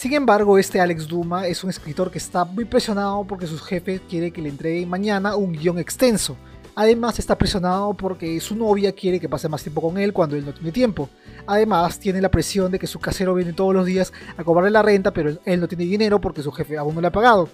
Sin 0.01 0.15
embargo, 0.15 0.57
este 0.57 0.81
Alex 0.81 1.07
Duma 1.07 1.47
es 1.47 1.63
un 1.63 1.69
escritor 1.69 2.11
que 2.11 2.17
está 2.17 2.47
muy 2.47 2.65
presionado 2.65 3.23
porque 3.25 3.47
su 3.47 3.59
jefe 3.59 4.01
quiere 4.09 4.31
que 4.31 4.41
le 4.41 4.49
entreguen 4.49 4.89
mañana 4.89 5.37
un 5.37 5.53
guion 5.53 5.79
extenso. 5.79 6.39
Además 6.75 7.19
está 7.19 7.37
presionado 7.37 7.93
porque 7.93 8.41
su 8.41 8.57
novia 8.57 8.93
quiere 8.93 9.21
que 9.21 9.29
pase 9.29 9.47
más 9.51 9.63
tiempo 9.63 9.83
con 9.83 9.99
él 9.99 10.15
cuando 10.15 10.37
él 10.37 10.47
no 10.47 10.55
tiene 10.55 10.73
tiempo. 10.73 11.11
Además 11.47 11.99
tiene 11.99 12.23
la 12.23 12.31
presión 12.31 12.73
de 12.73 12.79
que 12.79 12.87
su 12.87 12.99
casero 12.99 13.35
viene 13.35 13.53
todos 13.53 13.75
los 13.75 13.85
días 13.85 14.11
a 14.39 14.43
cobrarle 14.43 14.71
la 14.71 14.81
renta, 14.81 15.11
pero 15.11 15.37
él 15.45 15.61
no 15.61 15.69
tiene 15.69 15.85
dinero 15.85 16.19
porque 16.19 16.43
su 16.43 16.51
jefe 16.51 16.79
aún 16.79 16.95
no 16.95 17.03
le 17.03 17.09
ha 17.09 17.13
pagado. 17.13 17.51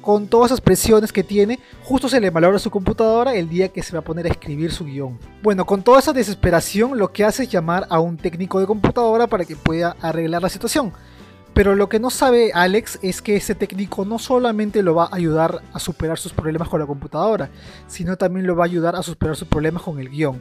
Con 0.00 0.28
todas 0.28 0.52
esas 0.52 0.60
presiones 0.60 1.12
que 1.12 1.24
tiene, 1.24 1.58
justo 1.82 2.08
se 2.08 2.20
le 2.20 2.30
malogra 2.30 2.60
su 2.60 2.70
computadora 2.70 3.34
el 3.34 3.48
día 3.48 3.70
que 3.70 3.82
se 3.82 3.92
va 3.92 3.98
a 3.98 4.04
poner 4.04 4.26
a 4.26 4.30
escribir 4.30 4.70
su 4.70 4.84
guion. 4.84 5.18
Bueno, 5.42 5.66
con 5.66 5.82
toda 5.82 5.98
esa 5.98 6.12
desesperación 6.12 6.96
lo 6.96 7.12
que 7.12 7.24
hace 7.24 7.42
es 7.42 7.48
llamar 7.48 7.88
a 7.90 7.98
un 7.98 8.18
técnico 8.18 8.60
de 8.60 8.66
computadora 8.66 9.26
para 9.26 9.44
que 9.44 9.56
pueda 9.56 9.96
arreglar 10.00 10.42
la 10.42 10.48
situación. 10.48 10.92
Pero 11.54 11.74
lo 11.74 11.88
que 11.88 12.00
no 12.00 12.10
sabe 12.10 12.50
Alex 12.54 12.98
es 13.02 13.20
que 13.20 13.36
ese 13.36 13.54
técnico 13.54 14.04
no 14.04 14.18
solamente 14.18 14.82
lo 14.82 14.94
va 14.94 15.04
a 15.04 15.16
ayudar 15.16 15.62
a 15.72 15.78
superar 15.78 16.18
sus 16.18 16.32
problemas 16.32 16.68
con 16.68 16.80
la 16.80 16.86
computadora, 16.86 17.50
sino 17.86 18.16
también 18.16 18.46
lo 18.46 18.56
va 18.56 18.64
a 18.64 18.66
ayudar 18.66 18.96
a 18.96 19.02
superar 19.02 19.36
sus 19.36 19.48
problemas 19.48 19.82
con 19.82 19.98
el 19.98 20.08
guion. 20.08 20.40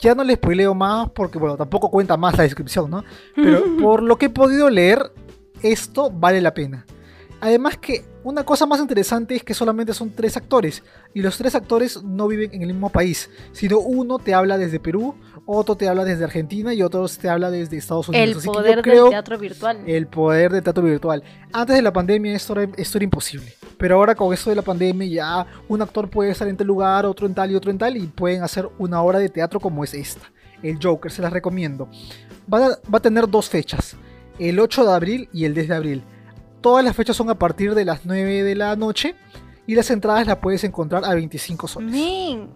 Ya 0.00 0.14
no 0.14 0.24
le 0.24 0.34
spoileo 0.34 0.74
más 0.74 1.10
porque, 1.10 1.38
bueno, 1.38 1.56
tampoco 1.56 1.90
cuenta 1.90 2.16
más 2.16 2.36
la 2.36 2.44
descripción, 2.44 2.90
¿no? 2.90 3.04
Pero 3.34 3.62
por 3.82 4.02
lo 4.02 4.16
que 4.16 4.26
he 4.26 4.30
podido 4.30 4.70
leer, 4.70 5.12
esto 5.62 6.10
vale 6.10 6.40
la 6.40 6.54
pena. 6.54 6.86
Además 7.40 7.76
que 7.76 8.04
una 8.26 8.42
cosa 8.42 8.66
más 8.66 8.80
interesante 8.80 9.36
es 9.36 9.44
que 9.44 9.54
solamente 9.54 9.94
son 9.94 10.10
tres 10.10 10.36
actores 10.36 10.82
y 11.14 11.22
los 11.22 11.38
tres 11.38 11.54
actores 11.54 12.02
no 12.02 12.26
viven 12.26 12.52
en 12.52 12.62
el 12.62 12.72
mismo 12.72 12.90
país, 12.90 13.30
sino 13.52 13.78
uno 13.78 14.18
te 14.18 14.34
habla 14.34 14.58
desde 14.58 14.80
Perú, 14.80 15.14
otro 15.44 15.76
te 15.76 15.88
habla 15.88 16.04
desde 16.04 16.24
Argentina 16.24 16.74
y 16.74 16.82
otro 16.82 17.06
te 17.06 17.28
habla 17.28 17.52
desde 17.52 17.76
Estados 17.76 18.08
Unidos. 18.08 18.28
El 18.28 18.36
Así 18.38 18.48
poder 18.48 18.82
del 18.82 19.10
teatro 19.10 19.38
virtual. 19.38 19.78
el 19.86 20.08
poder 20.08 20.50
del 20.50 20.64
teatro 20.64 20.82
virtual. 20.82 21.22
Antes 21.52 21.76
de 21.76 21.82
la 21.82 21.92
pandemia 21.92 22.34
esto 22.34 22.60
era, 22.60 22.72
esto 22.76 22.98
era 22.98 23.04
imposible. 23.04 23.54
Pero 23.78 23.94
ahora 23.94 24.16
con 24.16 24.34
esto 24.34 24.50
de 24.50 24.56
la 24.56 24.62
pandemia 24.62 25.06
ya 25.06 25.46
un 25.68 25.80
actor 25.80 26.10
puede 26.10 26.32
estar 26.32 26.48
en 26.48 26.56
tal 26.56 26.66
lugar, 26.66 27.06
otro 27.06 27.28
en 27.28 27.34
tal 27.34 27.52
y 27.52 27.54
otro 27.54 27.70
en 27.70 27.78
tal 27.78 27.96
y 27.96 28.08
pueden 28.08 28.42
hacer 28.42 28.68
una 28.78 29.02
obra 29.02 29.20
de 29.20 29.28
teatro 29.28 29.60
como 29.60 29.84
es 29.84 29.94
esta. 29.94 30.32
El 30.64 30.80
Joker, 30.82 31.12
se 31.12 31.22
las 31.22 31.32
recomiendo. 31.32 31.88
Va 32.52 32.66
a, 32.66 32.68
va 32.92 32.98
a 32.98 33.02
tener 33.02 33.30
dos 33.30 33.48
fechas, 33.48 33.96
el 34.40 34.58
8 34.58 34.84
de 34.84 34.92
abril 34.92 35.28
y 35.32 35.44
el 35.44 35.54
10 35.54 35.68
de 35.68 35.74
abril. 35.76 36.04
Todas 36.66 36.84
las 36.84 36.96
fechas 36.96 37.16
son 37.16 37.30
a 37.30 37.36
partir 37.36 37.76
de 37.76 37.84
las 37.84 38.00
9 38.06 38.42
de 38.42 38.56
la 38.56 38.74
noche 38.74 39.14
y 39.68 39.76
las 39.76 39.88
entradas 39.92 40.26
las 40.26 40.38
puedes 40.38 40.64
encontrar 40.64 41.04
a 41.04 41.14
25 41.14 41.68
soles. 41.68 41.94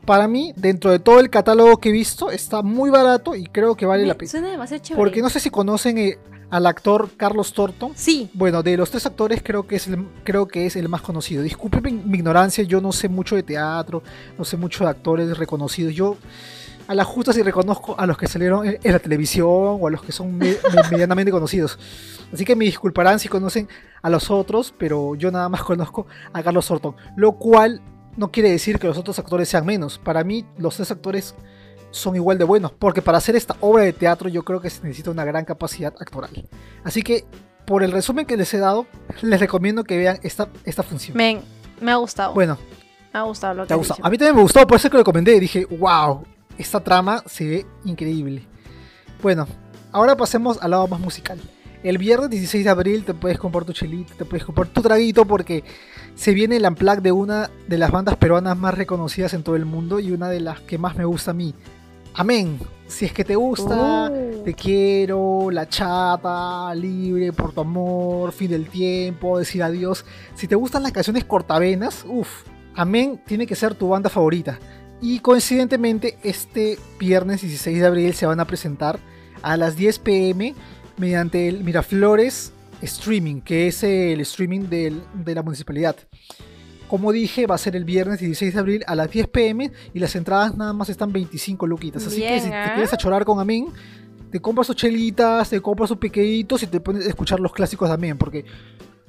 Para 0.05 0.27
mí, 0.27 0.53
dentro 0.57 0.91
de 0.91 0.99
todo 0.99 1.21
el 1.21 1.31
catálogo 1.31 1.77
que 1.77 1.91
he 1.91 1.93
visto, 1.93 2.29
está 2.29 2.63
muy 2.63 2.91
barato 2.91 3.37
y 3.37 3.45
creo 3.45 3.77
que 3.77 3.87
vale 3.87 4.05
la 4.05 4.17
pena. 4.17 4.29
Suena 4.29 4.51
demasiado 4.51 4.83
chévere. 4.83 5.01
Porque 5.01 5.23
no 5.23 5.31
sé 5.31 5.39
si 5.39 5.49
conocen 5.49 5.97
eh, 5.99 6.19
al 6.51 6.67
actor 6.67 7.11
Carlos 7.17 7.53
Torto. 7.53 7.93
Sí. 7.95 8.29
Bueno, 8.35 8.65
de 8.65 8.77
los 8.77 8.91
tres 8.91 9.07
actores 9.07 9.45
creo 9.45 9.69
que 9.69 9.77
es 9.77 9.87
el, 9.87 10.05
creo 10.25 10.49
que 10.49 10.67
es 10.67 10.75
el 10.75 10.89
más 10.89 11.03
conocido. 11.03 11.45
Disculpen 11.45 11.81
mi, 11.85 11.93
mi 11.93 12.19
ignorancia, 12.19 12.65
yo 12.65 12.81
no 12.81 12.91
sé 12.91 13.09
mucho 13.09 13.37
de 13.37 13.45
teatro, 13.45 14.03
no 14.37 14.45
sé 14.45 14.57
mucho 14.57 14.83
de 14.83 14.91
actores 14.91 15.39
reconocidos. 15.39 15.95
Yo 15.95 16.17
a 16.91 16.95
la 16.95 17.05
justa 17.05 17.33
sí 17.33 17.41
reconozco 17.43 17.95
a 17.97 18.05
los 18.05 18.19
que 18.19 18.27
salieron 18.27 18.67
en, 18.67 18.79
en 18.83 18.93
la 18.93 18.99
televisión 18.99 19.47
o 19.49 19.87
a 19.87 19.91
los 19.91 20.03
que 20.03 20.11
son 20.11 20.37
me- 20.37 20.57
me- 20.75 20.83
medianamente 20.91 21.31
conocidos. 21.31 21.79
Así 22.33 22.45
que 22.45 22.57
me 22.57 22.65
disculparán 22.65 23.21
si 23.21 23.29
conocen 23.29 23.69
a 24.03 24.11
los 24.11 24.29
otros, 24.31 24.75
pero 24.77 25.15
yo 25.15 25.31
nada 25.31 25.49
más 25.49 25.63
conozco 25.63 26.07
a 26.33 26.43
Carlos 26.43 26.67
Torto. 26.67 26.97
Lo 27.17 27.33
cual 27.33 27.81
no 28.17 28.33
quiere 28.33 28.51
decir 28.51 28.79
que 28.81 28.89
los 28.89 28.99
otros 28.99 29.19
actores 29.21 29.49
sean 29.49 29.65
menos. 29.67 29.99
Para 29.99 30.25
mí 30.25 30.45
los 30.59 30.75
tres 30.77 30.91
actores 30.91 31.35
son 31.93 32.17
igual 32.17 32.39
de 32.39 32.45
buenos, 32.45 32.73
porque 32.73 33.03
para 33.03 33.19
hacer 33.19 33.37
esta 33.37 33.57
obra 33.61 33.85
de 33.85 33.93
teatro 33.93 34.29
yo 34.29 34.43
creo 34.45 34.61
que 34.61 34.71
se 34.71 34.83
necesita 34.83 35.11
una 35.11 35.25
gran 35.25 35.45
capacidad 35.45 35.95
actoral. 36.01 36.31
Así 36.85 37.03
que, 37.03 37.25
por 37.67 37.83
el 37.85 37.93
resumen 37.93 38.27
que 38.27 38.37
les 38.37 38.53
he 38.55 38.59
dado, 38.59 38.87
les 39.23 39.39
recomiendo 39.39 39.85
que 39.85 39.97
vean 39.97 40.19
esta, 40.23 40.49
esta 40.65 40.83
función. 40.83 41.17
Men, 41.17 41.41
me 41.81 41.93
ha 41.93 41.97
gustado. 41.97 42.35
Bueno, 42.35 42.59
me 43.13 43.19
ha 43.21 43.23
gustado 43.23 43.55
lo 43.55 43.67
que 43.67 43.73
ha 43.73 43.77
gustado. 43.77 44.01
A 44.05 44.11
mí 44.11 44.19
también 44.19 44.35
me 44.37 44.43
gustó, 44.43 44.67
por 44.67 44.77
eso 44.77 44.91
que 44.91 44.99
lo 44.99 45.05
comenté. 45.05 45.39
Dije, 45.41 45.67
wow, 45.67 46.23
esta 46.61 46.81
trama 46.81 47.23
se 47.27 47.47
ve 47.49 47.67
increíble. 47.85 48.43
Bueno, 49.23 49.47
ahora 49.93 50.17
pasemos 50.17 50.59
al 50.63 50.71
lado 50.73 50.87
más 50.89 51.01
musical. 51.01 51.39
El 51.83 51.97
viernes 51.97 52.29
16 52.31 52.65
de 52.65 52.71
abril 52.71 53.05
te 53.05 53.15
puedes 53.15 53.39
comprar 53.39 53.65
tu 53.65 53.73
chelito, 53.73 54.13
te 54.15 54.27
puedes 54.27 54.45
comprar 54.45 54.69
tu 54.69 54.83
traguito 54.83 55.25
porque 55.25 55.65
se 56.15 56.35
viene 56.35 56.57
el 56.57 56.67
unplug 56.67 57.01
de 57.01 57.13
una 57.13 57.51
de 57.67 57.79
las 57.79 57.91
bandas 57.91 58.17
peruanas 58.17 58.57
más 58.59 58.75
reconocidas 58.75 59.33
en 59.33 59.43
todo 59.43 59.57
el 59.57 59.65
mundo 59.65 59.99
y 59.99 60.13
una 60.13 60.29
de 60.29 60.41
las 60.41 60.61
que 60.61 60.77
más 60.77 60.97
me 60.97 61.07
gusta 61.07 61.31
a 61.31 61.35
mí. 61.35 61.55
Amén. 62.15 62.59
Si 62.87 63.07
es 63.07 63.13
que 63.13 63.25
te 63.25 63.37
gusta, 63.37 64.11
Uh. 64.11 64.43
te 64.45 64.53
quiero, 64.53 65.51
la 65.51 65.69
chata, 65.69 66.75
libre, 66.75 67.33
por 67.33 67.53
tu 67.53 67.61
amor, 67.63 68.33
fin 68.33 68.51
del 68.51 68.69
tiempo, 68.69 69.39
decir 69.39 69.63
adiós. 69.63 70.05
Si 70.35 70.47
te 70.49 70.57
gustan 70.57 70.83
las 70.83 70.93
canciones 70.93 71.25
cortavenas, 71.25 72.05
uff, 72.07 72.43
Amén 72.75 73.21
tiene 73.27 73.47
que 73.47 73.57
ser 73.57 73.75
tu 73.75 73.89
banda 73.89 74.09
favorita. 74.09 74.59
Y 75.03 75.21
coincidentemente, 75.21 76.19
este 76.23 76.79
viernes 76.99 77.41
16 77.41 77.79
de 77.81 77.87
abril 77.87 78.15
se 78.15 78.27
van 78.27 78.41
a 78.41 78.45
presentar 78.47 78.99
a 79.43 79.57
las 79.57 79.77
10 79.77 79.99
pm 80.01 80.55
mediante 80.99 81.49
el 81.49 81.65
Miraflores 81.65 82.53
Streaming, 82.83 83.41
que 83.41 83.67
es 83.69 83.83
el 83.83 84.21
streaming 84.21 84.69
del- 84.69 85.03
de 85.15 85.35
la 85.35 85.43
municipalidad. 85.43 85.97
Como 86.89 87.13
dije, 87.13 87.47
va 87.47 87.55
a 87.55 87.59
ser 87.59 87.77
el 87.77 87.85
viernes 87.85 88.19
16 88.21 88.53
de 88.55 88.61
abril 88.61 88.85
a 88.87 88.95
las 88.95 89.11
10 89.11 89.29
pm 89.29 89.71
y 89.95 89.99
las 90.01 90.15
entradas 90.17 90.57
nada 90.57 90.73
más 90.73 90.89
están 90.89 91.13
25 91.13 91.67
luquitas. 91.67 92.07
Así 92.07 92.21
que 92.21 92.41
si 92.41 92.49
te 92.51 92.55
¿ah? 92.55 92.73
quieres 92.75 92.93
achorar 92.93 93.25
con 93.25 93.39
Amén, 93.39 93.67
te 94.31 94.41
compras 94.41 94.67
sus 94.67 94.77
chelitas, 94.77 95.49
te 95.49 95.61
compras 95.61 95.89
sus 95.89 95.99
pequeñitos 95.99 96.63
y 96.63 96.67
te 96.67 96.81
pones 96.81 97.07
a 97.07 97.09
escuchar 97.09 97.39
los 97.41 97.53
clásicos 97.53 97.89
también, 97.89 98.19
porque 98.19 98.45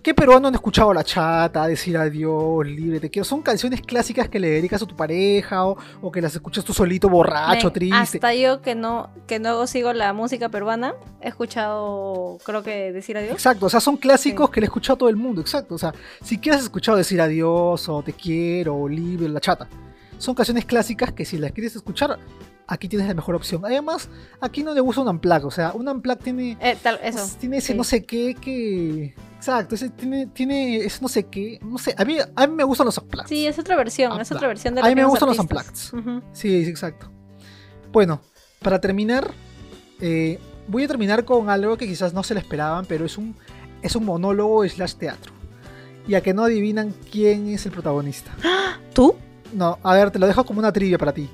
¿qué 0.02 0.14
peruano 0.14 0.48
han 0.48 0.54
escuchado 0.56 0.94
La 0.94 1.04
Chata, 1.04 1.68
Decir 1.68 1.98
Adiós, 1.98 2.66
Libre, 2.66 3.00
Te 3.00 3.10
Quiero? 3.10 3.24
Son 3.26 3.42
canciones 3.42 3.82
clásicas 3.82 4.30
que 4.30 4.40
le 4.40 4.50
dedicas 4.50 4.82
a 4.82 4.86
tu 4.86 4.96
pareja 4.96 5.66
o, 5.66 5.78
o 6.02 6.12
que 6.12 6.22
las 6.22 6.34
escuchas 6.36 6.64
tú 6.64 6.74
solito, 6.74 7.10
borracho, 7.10 7.72
triste. 7.72 7.96
Hasta 8.18 8.34
yo 8.34 8.62
que 8.62 8.76
no, 8.76 9.10
que 9.28 9.40
no 9.40 9.66
sigo 9.68 9.94
la 9.94 10.14
música 10.14 10.50
peruana, 10.50 10.96
he 11.22 11.28
escuchado, 11.30 12.38
creo 12.46 12.64
que 12.64 12.92
decir 12.92 13.18
adiós. 13.18 13.34
Exacto, 13.34 13.66
o 13.66 13.70
sea, 13.70 13.80
son 13.80 13.98
clásicos 13.98 14.48
Sí. 14.50 14.54
que 14.54 14.62
le 14.62 14.66
he 14.66 14.70
escuchado 14.70 14.96
a 14.96 14.98
todo 15.00 15.10
el 15.10 15.16
mundo, 15.18 15.42
exacto. 15.42 15.76
O 15.76 15.78
sea, 15.78 15.94
si 16.24 16.38
quieres 16.38 16.62
escuchado 16.64 16.98
decir 16.98 17.20
adiós 17.22 17.88
o 17.90 18.02
te 18.04 18.14
quiero 18.14 18.76
o 18.76 18.88
libre, 18.90 19.28
la 19.30 19.40
chata. 19.40 19.68
Son 20.18 20.36
canciones 20.36 20.66
clásicas 20.66 21.12
que 21.14 21.26
si 21.26 21.38
las 21.38 21.52
quieres 21.52 21.76
escuchar, 21.76 22.18
aquí 22.74 22.88
tienes 22.88 23.08
la 23.08 23.14
mejor 23.14 23.36
opción. 23.36 23.64
Además, 23.66 24.10
aquí 24.40 24.64
no 24.64 24.74
le 24.74 24.82
gusta 24.82 25.02
un 25.02 25.10
unplug, 25.10 25.46
o 25.46 25.52
sea, 25.52 25.74
un 25.74 25.88
unplug 25.88 26.18
tiene, 26.20 26.58
Eh, 26.62 26.78
tal, 26.82 27.00
eso. 27.04 27.28
tiene 27.40 27.58
ese 27.58 27.74
sí. 27.74 27.78
no 27.78 27.84
sé 27.84 28.04
qué 28.06 28.36
que... 28.40 29.14
Exacto, 29.38 29.74
ese 29.76 29.90
tiene, 29.90 30.28
tiene 30.28 30.78
ese 30.78 31.02
no 31.02 31.08
sé 31.08 31.24
qué, 31.26 31.60
no 31.64 31.78
sé, 31.80 31.96
a 31.98 32.06
mí, 32.06 32.16
a 32.36 32.48
mí 32.48 32.54
me 32.54 32.64
gustan 32.64 32.86
los 32.86 32.98
unplugs. 32.98 33.28
Sí, 33.28 33.46
es 33.48 33.58
otra 33.58 33.76
versión, 33.76 34.12
es 34.12 34.18
Unplugged. 34.20 34.36
otra 34.38 34.48
versión 34.48 34.76
de 34.76 34.82
A 34.82 34.84
mí 34.84 34.90
los 34.92 34.96
me 34.96 35.06
gustan 35.06 35.30
los 35.30 35.40
artistas. 35.40 35.94
Ujú. 35.94 36.22
Sí, 36.32 36.64
sí, 36.64 36.70
exacto. 36.70 37.10
Bueno, 37.92 38.22
para 38.62 38.80
terminar, 38.80 39.32
eh, 40.00 40.40
voy 40.68 40.84
a 40.84 40.88
terminar 40.88 41.26
con 41.26 41.50
algo 41.50 41.76
que 41.76 41.88
quizás 41.88 42.14
no 42.14 42.22
se 42.24 42.36
le 42.36 42.40
esperaban, 42.40 42.86
pero 42.86 43.04
es 43.06 43.18
un, 43.18 43.36
es 43.82 43.96
un 43.96 44.06
monólogo 44.06 44.66
slash 44.68 44.94
teatro. 44.94 45.34
Y 46.08 46.14
a 46.16 46.22
que 46.22 46.34
no 46.34 46.44
adivinan 46.44 46.94
quién 47.12 47.50
es 47.50 47.66
el 47.66 47.72
protagonista. 47.72 48.32
¿Tú? 48.94 49.16
No, 49.54 49.80
a 49.84 49.94
ver, 49.96 50.12
te 50.12 50.20
lo 50.20 50.28
dejo 50.28 50.46
como 50.46 50.60
una 50.60 50.72
trivia 50.72 50.98
para 50.98 51.12
ti. 51.14 51.30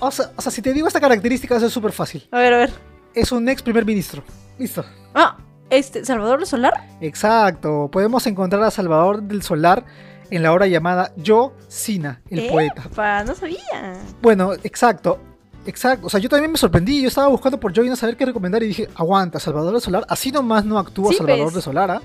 O 0.00 0.10
sea, 0.10 0.30
o 0.36 0.42
sea, 0.42 0.52
si 0.52 0.62
te 0.62 0.72
digo 0.72 0.86
esta 0.86 1.00
característica, 1.00 1.56
a 1.56 1.60
ser 1.60 1.70
súper 1.70 1.92
fácil. 1.92 2.26
A 2.30 2.38
ver, 2.38 2.54
a 2.54 2.58
ver. 2.58 2.70
Es 3.14 3.32
un 3.32 3.48
ex 3.48 3.62
primer 3.62 3.84
ministro. 3.84 4.22
Listo. 4.58 4.84
Ah, 5.14 5.36
este, 5.70 6.04
Salvador 6.04 6.38
del 6.38 6.46
Solar. 6.46 6.72
Exacto. 7.00 7.88
Podemos 7.90 8.26
encontrar 8.26 8.62
a 8.62 8.70
Salvador 8.70 9.22
del 9.22 9.42
Solar 9.42 9.84
en 10.30 10.42
la 10.42 10.52
obra 10.52 10.66
llamada 10.66 11.12
Yo, 11.16 11.54
Sina, 11.68 12.22
el 12.30 12.48
poeta. 12.48 12.82
Epa, 12.86 13.24
no 13.24 13.34
sabía. 13.34 13.94
Bueno, 14.20 14.52
exacto. 14.64 15.18
Exacto. 15.66 16.06
O 16.06 16.10
sea, 16.10 16.20
yo 16.20 16.28
también 16.28 16.52
me 16.52 16.58
sorprendí. 16.58 17.00
Yo 17.00 17.08
estaba 17.08 17.28
buscando 17.28 17.58
por 17.58 17.72
Joy 17.72 17.88
a 17.88 17.96
saber 17.96 18.16
qué 18.16 18.26
recomendar 18.26 18.62
y 18.62 18.66
dije, 18.68 18.88
aguanta, 18.94 19.40
Salvador 19.40 19.74
de 19.74 19.80
Solar. 19.80 20.04
Así 20.08 20.30
nomás 20.30 20.64
no 20.64 20.78
actúa 20.78 21.10
Sí, 21.10 21.18
Salvador 21.18 21.44
pues. 21.44 21.54
de 21.54 21.62
Solar. 21.62 21.90
¿ah? 21.90 22.02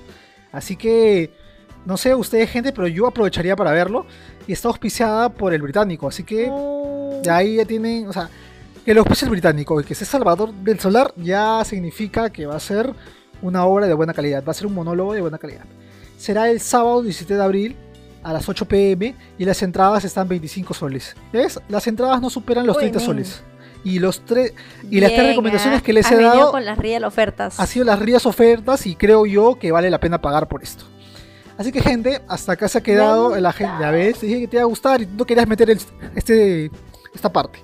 Así 0.52 0.76
que, 0.76 1.32
no 1.86 1.96
sé 1.96 2.14
ustedes, 2.14 2.50
gente, 2.50 2.72
pero 2.72 2.86
yo 2.88 3.06
aprovecharía 3.06 3.56
para 3.56 3.72
verlo. 3.72 4.06
Y 4.46 4.52
está 4.52 4.68
auspiciada 4.68 5.28
por 5.28 5.54
el 5.54 5.62
británico. 5.62 6.08
Así 6.08 6.24
que, 6.24 6.48
Oh. 6.50 7.20
ya 7.22 7.36
ahí 7.36 7.56
ya 7.56 7.64
tienen, 7.64 8.08
o 8.08 8.12
sea, 8.12 8.28
que 8.84 8.94
lo 8.94 9.00
auspicie 9.00 9.26
el 9.26 9.30
británico 9.30 9.80
y 9.80 9.84
que 9.84 9.94
sea 9.94 10.06
Salvador 10.06 10.52
del 10.54 10.80
Solar 10.80 11.12
ya 11.16 11.62
significa 11.64 12.30
que 12.30 12.46
va 12.46 12.56
a 12.56 12.60
ser 12.60 12.92
una 13.42 13.64
obra 13.64 13.86
de 13.86 13.94
buena 13.94 14.12
calidad. 14.14 14.42
Va 14.46 14.50
a 14.52 14.54
ser 14.54 14.66
un 14.66 14.74
monólogo 14.74 15.12
de 15.14 15.20
buena 15.20 15.38
calidad. 15.38 15.64
Será 16.18 16.48
el 16.50 16.60
sábado 16.60 17.02
17 17.02 17.34
de 17.34 17.42
abril 17.42 17.76
a 18.22 18.32
las 18.32 18.48
8 18.48 18.66
pm 18.66 19.14
y 19.38 19.44
las 19.44 19.62
entradas 19.62 20.04
están 20.04 20.28
25 20.28 20.74
soles. 20.74 21.14
¿Ves? 21.32 21.58
Las 21.68 21.86
entradas 21.86 22.20
no 22.20 22.28
superan 22.30 22.66
los 22.66 22.76
Uy, 22.76 22.80
30 22.82 22.98
men. 22.98 23.06
soles. 23.06 23.42
Y 23.82 23.98
los 23.98 24.20
tres 24.26 24.52
y 24.90 25.00
las 25.00 25.10
tres 25.10 25.28
recomendaciones 25.28 25.80
ah, 25.80 25.82
que 25.82 25.94
les 25.94 26.10
he 26.10 26.16
dado 26.20 26.50
con 26.50 26.66
las 26.66 26.76
real 26.76 27.02
ofertas. 27.04 27.58
ha 27.58 27.66
sido 27.66 27.86
las 27.86 27.98
rías 27.98 28.26
ofertas 28.26 28.86
y 28.86 28.94
creo 28.94 29.24
yo 29.24 29.58
que 29.58 29.72
vale 29.72 29.88
la 29.88 29.98
pena 30.00 30.20
pagar 30.20 30.48
por 30.48 30.62
esto. 30.62 30.84
Así 31.60 31.72
que 31.72 31.82
gente, 31.82 32.22
hasta 32.26 32.52
acá 32.52 32.68
se 32.68 32.78
ha 32.78 32.80
quedado 32.82 33.36
la 33.42 33.52
gente. 33.52 33.72
Ya 33.80 33.90
ves, 33.90 34.18
te 34.18 34.26
dije 34.26 34.40
que 34.40 34.48
te 34.48 34.56
iba 34.56 34.62
a 34.62 34.66
gustar 34.66 35.02
y 35.02 35.06
tú 35.06 35.12
no 35.18 35.24
querías 35.26 35.46
meter 35.46 35.68
el- 35.68 35.80
este, 36.16 36.70
esta 37.14 37.30
parte. 37.30 37.58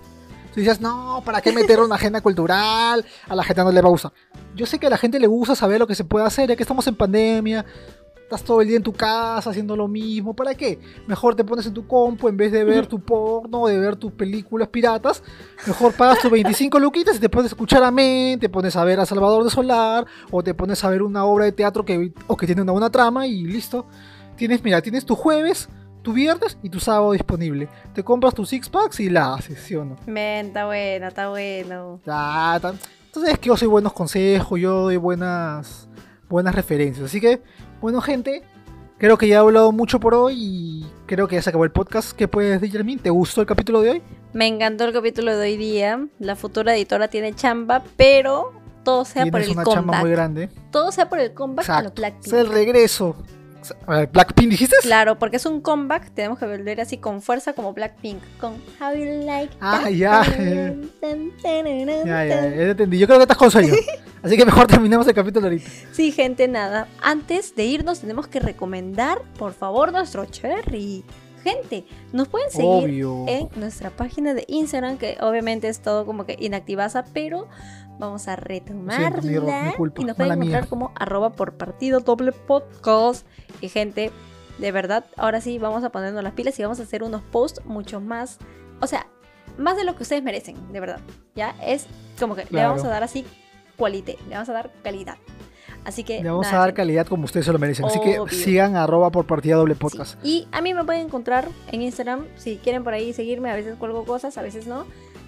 Tú 0.52 0.60
dices, 0.60 0.80
no, 0.82 1.22
¿para 1.24 1.40
qué 1.40 1.50
meter 1.52 1.80
una 1.80 1.94
agenda 1.94 2.20
cultural? 2.20 3.04
A 3.26 3.34
la 3.34 3.42
gente 3.42 3.64
no 3.64 3.72
le 3.72 3.80
va 3.80 3.88
a 3.88 3.90
gustar. 3.90 4.12
Yo 4.54 4.66
sé 4.66 4.78
que 4.78 4.86
a 4.86 4.90
la 4.90 4.98
gente 4.98 5.18
le 5.18 5.26
gusta 5.26 5.54
saber 5.56 5.78
lo 5.80 5.86
que 5.86 5.94
se 5.94 6.04
puede 6.04 6.26
hacer, 6.26 6.48
ya 6.50 6.56
que 6.56 6.62
estamos 6.62 6.86
en 6.86 6.94
pandemia. 6.94 7.64
Estás 8.26 8.42
todo 8.42 8.60
el 8.60 8.66
día 8.66 8.76
en 8.76 8.82
tu 8.82 8.92
casa 8.92 9.50
haciendo 9.50 9.76
lo 9.76 9.86
mismo. 9.86 10.34
¿Para 10.34 10.52
qué? 10.56 10.80
Mejor 11.06 11.36
te 11.36 11.44
pones 11.44 11.64
en 11.66 11.72
tu 11.74 11.86
compu 11.86 12.26
en 12.26 12.36
vez 12.36 12.50
de 12.50 12.64
ver 12.64 12.88
tu 12.88 12.98
porno, 12.98 13.68
de 13.68 13.78
ver 13.78 13.94
tus 13.94 14.10
películas 14.10 14.66
piratas. 14.66 15.22
Mejor 15.64 15.92
pagas 15.92 16.18
tus 16.18 16.32
25 16.32 16.80
luquitas 16.80 17.16
y 17.16 17.20
te 17.20 17.28
pones 17.28 17.52
a 17.52 17.54
escuchar 17.54 17.84
a 17.84 17.92
Men, 17.92 18.40
te 18.40 18.48
pones 18.48 18.74
a 18.74 18.82
ver 18.82 18.98
a 18.98 19.06
Salvador 19.06 19.44
de 19.44 19.50
Solar, 19.50 20.06
o 20.32 20.42
te 20.42 20.54
pones 20.54 20.82
a 20.82 20.90
ver 20.90 21.02
una 21.04 21.24
obra 21.24 21.44
de 21.44 21.52
teatro 21.52 21.84
que, 21.84 22.12
o 22.26 22.36
que 22.36 22.46
tiene 22.46 22.62
una 22.62 22.72
buena 22.72 22.90
trama 22.90 23.28
y 23.28 23.44
listo. 23.44 23.86
Tienes, 24.34 24.60
mira, 24.64 24.82
tienes 24.82 25.06
tu 25.06 25.14
jueves, 25.14 25.68
tu 26.02 26.12
viernes 26.12 26.58
y 26.64 26.68
tu 26.68 26.80
sábado 26.80 27.12
disponible. 27.12 27.68
Te 27.94 28.02
compras 28.02 28.34
tus 28.34 28.48
six 28.48 28.68
packs 28.68 28.98
y 28.98 29.08
la 29.08 29.34
haces, 29.34 29.60
¿sí 29.60 29.76
o 29.76 29.84
no? 29.84 29.94
Men, 30.06 30.46
está 30.46 30.66
bueno, 30.66 31.06
está 31.06 31.28
bueno. 31.28 32.00
Ah, 32.08 32.58
tan- 32.60 32.76
Entonces 33.06 33.34
es 33.34 33.38
que 33.38 33.46
yo 33.50 33.56
soy 33.56 33.68
buenos 33.68 33.92
consejos, 33.92 34.58
yo 34.60 34.82
doy 34.82 34.96
buenas, 34.96 35.88
buenas 36.28 36.54
referencias. 36.56 37.06
Así 37.06 37.20
que, 37.20 37.40
bueno, 37.80 38.00
gente, 38.00 38.42
creo 38.98 39.18
que 39.18 39.28
ya 39.28 39.36
he 39.36 39.38
hablado 39.38 39.72
mucho 39.72 40.00
por 40.00 40.14
hoy 40.14 40.34
y 40.36 40.86
creo 41.06 41.28
que 41.28 41.36
ya 41.36 41.42
se 41.42 41.50
acabó 41.50 41.64
el 41.64 41.72
podcast. 41.72 42.12
¿Qué 42.12 42.28
puedes 42.28 42.60
decir, 42.60 42.72
Jermin? 42.72 42.98
¿Te 42.98 43.10
gustó 43.10 43.40
el 43.40 43.46
capítulo 43.46 43.80
de 43.80 43.90
hoy? 43.90 44.02
Me 44.32 44.46
encantó 44.46 44.84
el 44.84 44.92
capítulo 44.92 45.36
de 45.36 45.46
hoy 45.46 45.56
día. 45.56 46.06
La 46.18 46.36
futura 46.36 46.74
editora 46.74 47.08
tiene 47.08 47.34
chamba, 47.34 47.82
pero 47.96 48.52
todo 48.84 49.04
sea 49.04 49.26
por 49.26 49.40
el 49.40 49.50
una 49.50 49.64
chamba 49.64 50.00
muy 50.00 50.10
grande. 50.10 50.50
Todo 50.70 50.92
sea 50.92 51.08
por 51.08 51.18
el 51.18 51.32
comeback 51.34 51.68
a 51.70 51.82
los. 51.82 51.94
Blackpink. 51.94 52.26
Es 52.26 52.32
el 52.32 52.48
regreso. 52.48 53.16
Ver, 53.88 54.06
¿Blackpink 54.08 54.50
dijiste? 54.50 54.76
Claro, 54.82 55.18
porque 55.18 55.36
es 55.36 55.46
un 55.46 55.60
comeback, 55.60 56.10
tenemos 56.12 56.38
que 56.38 56.46
volver 56.46 56.80
así 56.80 56.98
con 56.98 57.22
fuerza 57.22 57.52
como 57.52 57.72
Blackpink, 57.72 58.18
con 58.40 58.54
How 58.80 58.94
You 58.94 59.24
Like 59.24 59.54
Ah, 59.60 59.80
That. 59.84 59.90
ya. 59.90 60.22
Tan, 61.00 61.30
Ya, 61.42 62.24
ya, 62.24 62.40
tan. 62.40 62.56
ya 62.56 62.62
entendí. 62.70 62.98
Yo 62.98 63.06
creo 63.06 63.18
que 63.18 63.22
estás 63.24 63.36
con 63.38 63.50
sueño. 63.50 63.74
Así 64.22 64.36
que 64.36 64.44
mejor 64.44 64.66
terminemos 64.66 65.06
el 65.06 65.14
capítulo 65.14 65.46
ahorita. 65.46 65.70
Sí, 65.92 66.10
gente, 66.10 66.48
nada. 66.48 66.88
Antes 67.00 67.54
de 67.54 67.64
irnos 67.64 68.00
tenemos 68.00 68.26
que 68.26 68.40
recomendar, 68.40 69.20
por 69.38 69.52
favor, 69.52 69.92
nuestro 69.92 70.24
cherry. 70.26 71.04
Gente, 71.44 71.84
nos 72.12 72.26
pueden 72.26 72.50
seguir 72.50 72.66
Obvio. 73.06 73.24
en 73.28 73.48
nuestra 73.54 73.90
página 73.90 74.34
de 74.34 74.44
Instagram, 74.48 74.98
que 74.98 75.16
obviamente 75.20 75.68
es 75.68 75.78
todo 75.78 76.04
como 76.04 76.26
que 76.26 76.36
inactivaza, 76.40 77.04
pero 77.12 77.46
vamos 77.98 78.28
a 78.28 78.36
retomarla. 78.36 79.20
mi 79.22 79.34
error, 79.34 79.50
mi 79.64 79.72
culpa, 79.72 80.02
y 80.02 80.04
nos 80.04 80.16
pueden 80.16 80.32
encontrar 80.34 80.62
mía. 80.62 80.68
como 80.70 80.92
arroba 80.94 81.30
por 81.32 81.54
partido 81.56 82.00
doble 82.00 82.32
podcast. 82.32 83.26
Y 83.60 83.68
gente, 83.68 84.10
de 84.58 84.72
verdad, 84.72 85.04
ahora 85.16 85.40
sí 85.40 85.58
vamos 85.58 85.84
a 85.84 85.90
ponernos 85.90 86.22
las 86.22 86.32
pilas 86.32 86.58
y 86.58 86.62
vamos 86.62 86.80
a 86.80 86.84
hacer 86.84 87.02
unos 87.02 87.22
posts 87.22 87.64
mucho 87.64 88.00
más, 88.00 88.38
o 88.80 88.86
sea, 88.86 89.06
más 89.58 89.76
de 89.76 89.84
lo 89.84 89.96
que 89.96 90.02
ustedes 90.02 90.22
merecen, 90.22 90.72
de 90.72 90.80
verdad. 90.80 91.00
Ya 91.34 91.54
es 91.62 91.86
como 92.18 92.34
que 92.34 92.46
le 92.50 92.62
vamos 92.62 92.84
a 92.84 92.88
dar 92.88 93.02
así 93.02 93.24
cualité, 93.76 94.16
le 94.28 94.34
vamos 94.34 94.48
a 94.48 94.52
dar 94.52 94.70
calidad. 94.82 95.16
Así 95.84 96.02
que 96.02 96.20
Le 96.20 96.28
vamos 96.30 96.46
nada, 96.46 96.56
a 96.56 96.60
dar 96.60 96.68
gente. 96.70 96.76
calidad 96.82 97.06
como 97.06 97.24
ustedes 97.26 97.46
se 97.46 97.52
lo 97.52 97.60
merecen. 97.60 97.84
Así 97.84 98.00
que 98.00 98.18
sigan 98.30 98.74
arroba 98.74 99.10
por 99.10 99.24
partida 99.26 99.54
doble 99.54 99.74
Sí. 99.74 99.80
podcast. 99.80 100.18
Y 100.24 100.48
a 100.50 100.60
mí 100.60 100.74
me 100.74 100.84
pueden 100.84 101.02
encontrar 101.06 101.46
en 101.70 101.80
Instagram, 101.82 102.26
si 102.34 102.56
quieren 102.56 102.82
por 102.82 102.92
ahí 102.92 103.12
seguirme, 103.12 103.50
a 103.52 103.54
veces 103.54 103.76
cuelgo 103.76 104.04
cosas, 104.04 104.36
a 104.36 104.42
veces 104.42 104.66
no, 104.66 104.84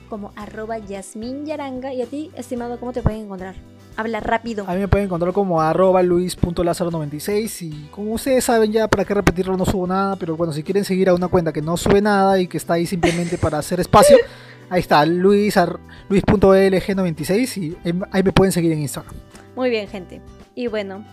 como 0.08 0.32
arroba 0.36 0.78
Yasmin 0.78 1.46
Yaranga. 1.46 1.92
Y 1.92 2.02
a 2.02 2.06
ti, 2.06 2.30
estimado, 2.36 2.78
¿cómo 2.80 2.92
te 2.92 3.02
pueden 3.02 3.22
encontrar? 3.22 3.54
Habla 3.96 4.20
rápido. 4.20 4.64
A 4.68 4.74
mí 4.74 4.80
me 4.80 4.86
pueden 4.88 5.06
encontrar 5.06 5.32
como 5.32 5.60
arroba 5.60 6.02
luis.lazaro96 6.04 7.62
y 7.62 7.88
como 7.90 8.12
ustedes 8.12 8.44
saben 8.44 8.70
ya 8.70 8.86
para 8.86 9.04
qué 9.04 9.12
repetirlo 9.14 9.56
no 9.56 9.64
subo 9.66 9.86
nada, 9.88 10.14
pero 10.16 10.36
bueno, 10.36 10.52
si 10.52 10.62
quieren 10.62 10.84
seguir 10.84 11.08
a 11.08 11.14
una 11.14 11.26
cuenta 11.28 11.52
que 11.52 11.62
no 11.62 11.76
sube 11.76 12.00
nada 12.00 12.38
y 12.40 12.46
que 12.46 12.56
está 12.58 12.74
ahí 12.74 12.86
simplemente 12.86 13.38
para 13.38 13.58
hacer 13.58 13.80
espacio, 13.80 14.16
ahí 14.70 14.80
está, 14.80 15.04
luis, 15.04 15.56
ar- 15.56 15.80
luis.lg96 16.08 17.56
y 17.56 17.76
ahí 18.12 18.22
me 18.22 18.32
pueden 18.32 18.52
seguir 18.52 18.70
en 18.72 18.80
Instagram. 18.80 19.12
Muy 19.56 19.70
bien, 19.70 19.88
gente. 19.88 20.20
Y 20.54 20.68
bueno, 20.68 21.04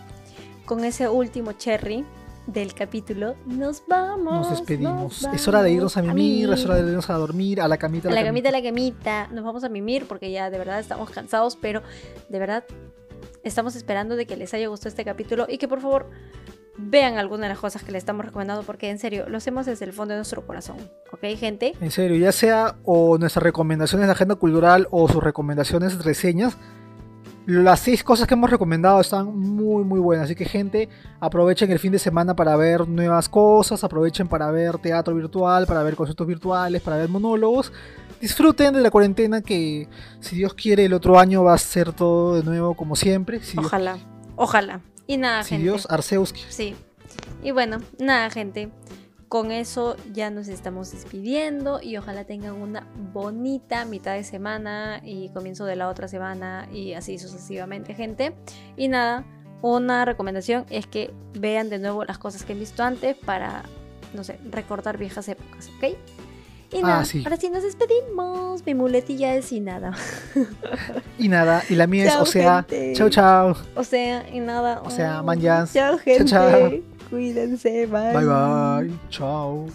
con 0.64 0.84
ese 0.84 1.08
último 1.08 1.52
cherry 1.52 2.04
del 2.46 2.74
capítulo, 2.74 3.34
nos 3.46 3.82
vamos. 3.86 4.48
Nos 4.48 4.50
despedimos. 4.50 5.22
nos 5.22 5.34
Es 5.34 5.48
hora 5.48 5.62
de 5.62 5.72
irnos 5.72 5.96
a 5.96 6.02
mimir, 6.02 6.50
es 6.52 6.64
hora 6.64 6.76
de 6.76 6.88
irnos 6.88 7.10
a 7.10 7.14
dormir, 7.14 7.60
a 7.60 7.68
la 7.68 7.76
camita. 7.76 8.08
A 8.08 8.12
la 8.12 8.24
camita, 8.24 8.48
a 8.48 8.52
la 8.52 8.62
camita. 8.62 9.28
Nos 9.28 9.44
vamos 9.44 9.64
a 9.64 9.68
mimir 9.68 10.06
porque 10.06 10.30
ya 10.30 10.50
de 10.50 10.58
verdad 10.58 10.80
estamos 10.80 11.10
cansados, 11.10 11.56
pero 11.56 11.82
de 12.28 12.38
verdad 12.38 12.64
estamos 13.42 13.76
esperando 13.76 14.16
de 14.16 14.26
que 14.26 14.36
les 14.36 14.52
haya 14.54 14.68
gustado 14.68 14.88
este 14.88 15.04
capítulo 15.04 15.46
y 15.48 15.58
que 15.58 15.68
por 15.68 15.80
favor 15.80 16.10
vean 16.78 17.16
algunas 17.16 17.44
de 17.44 17.48
las 17.50 17.58
cosas 17.58 17.82
que 17.82 17.92
les 17.92 18.02
estamos 18.02 18.24
recomendando 18.24 18.62
porque 18.62 18.90
en 18.90 18.98
serio 18.98 19.28
lo 19.28 19.38
hacemos 19.38 19.66
desde 19.66 19.84
el 19.84 19.92
fondo 19.92 20.12
de 20.12 20.18
nuestro 20.18 20.46
corazón. 20.46 20.76
¿Ok, 21.12 21.20
gente? 21.38 21.74
En 21.80 21.90
serio, 21.90 22.16
ya 22.16 22.32
sea 22.32 22.76
o 22.84 23.18
nuestras 23.18 23.42
recomendaciones 23.42 24.06
de 24.06 24.12
agenda 24.12 24.34
cultural 24.34 24.86
o 24.90 25.08
sus 25.08 25.22
recomendaciones 25.22 26.04
reseñas, 26.04 26.56
las 27.46 27.80
seis 27.80 28.02
cosas 28.02 28.26
que 28.26 28.34
hemos 28.34 28.50
recomendado 28.50 29.00
están 29.00 29.36
muy 29.38 29.84
muy 29.84 30.00
buenas. 30.00 30.24
Así 30.24 30.34
que 30.34 30.44
gente, 30.44 30.88
aprovechen 31.20 31.70
el 31.70 31.78
fin 31.78 31.92
de 31.92 31.98
semana 31.98 32.34
para 32.34 32.56
ver 32.56 32.88
nuevas 32.88 33.28
cosas, 33.28 33.84
aprovechen 33.84 34.26
para 34.26 34.50
ver 34.50 34.78
teatro 34.78 35.14
virtual, 35.14 35.66
para 35.66 35.82
ver 35.82 35.94
conciertos 35.94 36.26
virtuales, 36.26 36.82
para 36.82 36.96
ver 36.96 37.08
monólogos. 37.08 37.72
Disfruten 38.20 38.74
de 38.74 38.80
la 38.80 38.90
cuarentena 38.90 39.42
que 39.42 39.88
si 40.20 40.36
Dios 40.36 40.54
quiere 40.54 40.86
el 40.86 40.92
otro 40.92 41.18
año 41.18 41.44
va 41.44 41.54
a 41.54 41.58
ser 41.58 41.92
todo 41.92 42.34
de 42.36 42.42
nuevo 42.42 42.74
como 42.74 42.96
siempre. 42.96 43.40
Si 43.40 43.52
Dios, 43.52 43.66
Ojalá, 43.66 43.98
ojalá. 44.34 44.80
Y 45.06 45.16
nada, 45.16 45.44
si 45.44 45.50
gente. 45.50 45.64
Dios 45.64 45.86
Arceus. 45.88 46.34
Sí. 46.48 46.74
Y 47.42 47.52
bueno, 47.52 47.78
nada, 47.98 48.28
gente. 48.30 48.70
Con 49.28 49.50
eso 49.50 49.96
ya 50.12 50.30
nos 50.30 50.46
estamos 50.48 50.92
despidiendo 50.92 51.80
y 51.82 51.96
ojalá 51.96 52.24
tengan 52.24 52.54
una 52.54 52.86
bonita 53.12 53.84
mitad 53.84 54.14
de 54.14 54.22
semana 54.24 55.00
y 55.04 55.30
comienzo 55.30 55.64
de 55.64 55.74
la 55.76 55.88
otra 55.88 56.06
semana 56.08 56.68
y 56.72 56.92
así 56.92 57.18
sucesivamente, 57.18 57.94
gente. 57.94 58.34
Y 58.76 58.88
nada, 58.88 59.24
una 59.62 60.04
recomendación 60.04 60.64
es 60.70 60.86
que 60.86 61.12
vean 61.34 61.70
de 61.70 61.78
nuevo 61.78 62.04
las 62.04 62.18
cosas 62.18 62.44
que 62.44 62.52
han 62.52 62.60
visto 62.60 62.82
antes 62.84 63.16
para, 63.16 63.64
no 64.14 64.22
sé, 64.22 64.38
recordar 64.50 64.96
viejas 64.96 65.28
épocas, 65.28 65.70
¿ok? 65.78 65.96
Y 66.72 66.82
nada, 66.82 67.00
Ah, 67.00 67.04
sí. 67.04 67.22
ahora 67.24 67.36
sí 67.36 67.48
nos 67.48 67.62
despedimos. 67.62 68.64
Mi 68.66 68.74
muletilla 68.74 69.34
es 69.36 69.50
y 69.52 69.60
nada. 69.60 69.92
Y 71.18 71.28
nada, 71.28 71.62
y 71.70 71.74
la 71.76 71.86
mía 71.86 72.04
es, 72.04 72.12
Chao, 72.12 72.22
o 72.22 72.26
sea, 72.26 72.62
gente. 72.68 72.92
chao, 72.94 73.08
chao. 73.08 73.56
O 73.74 73.82
sea, 73.84 74.28
y 74.32 74.38
nada. 74.40 74.82
O 74.84 74.90
sea, 74.90 75.20
Oh, 75.20 75.24
manjas. 75.24 75.72
Chao, 75.72 75.96
gente. 75.98 76.24
chao. 76.26 76.95
Cuídense, 77.08 77.86
bye. 77.86 78.12
Bye, 78.12 78.24
bye. 78.24 78.90
Chao. 79.10 79.66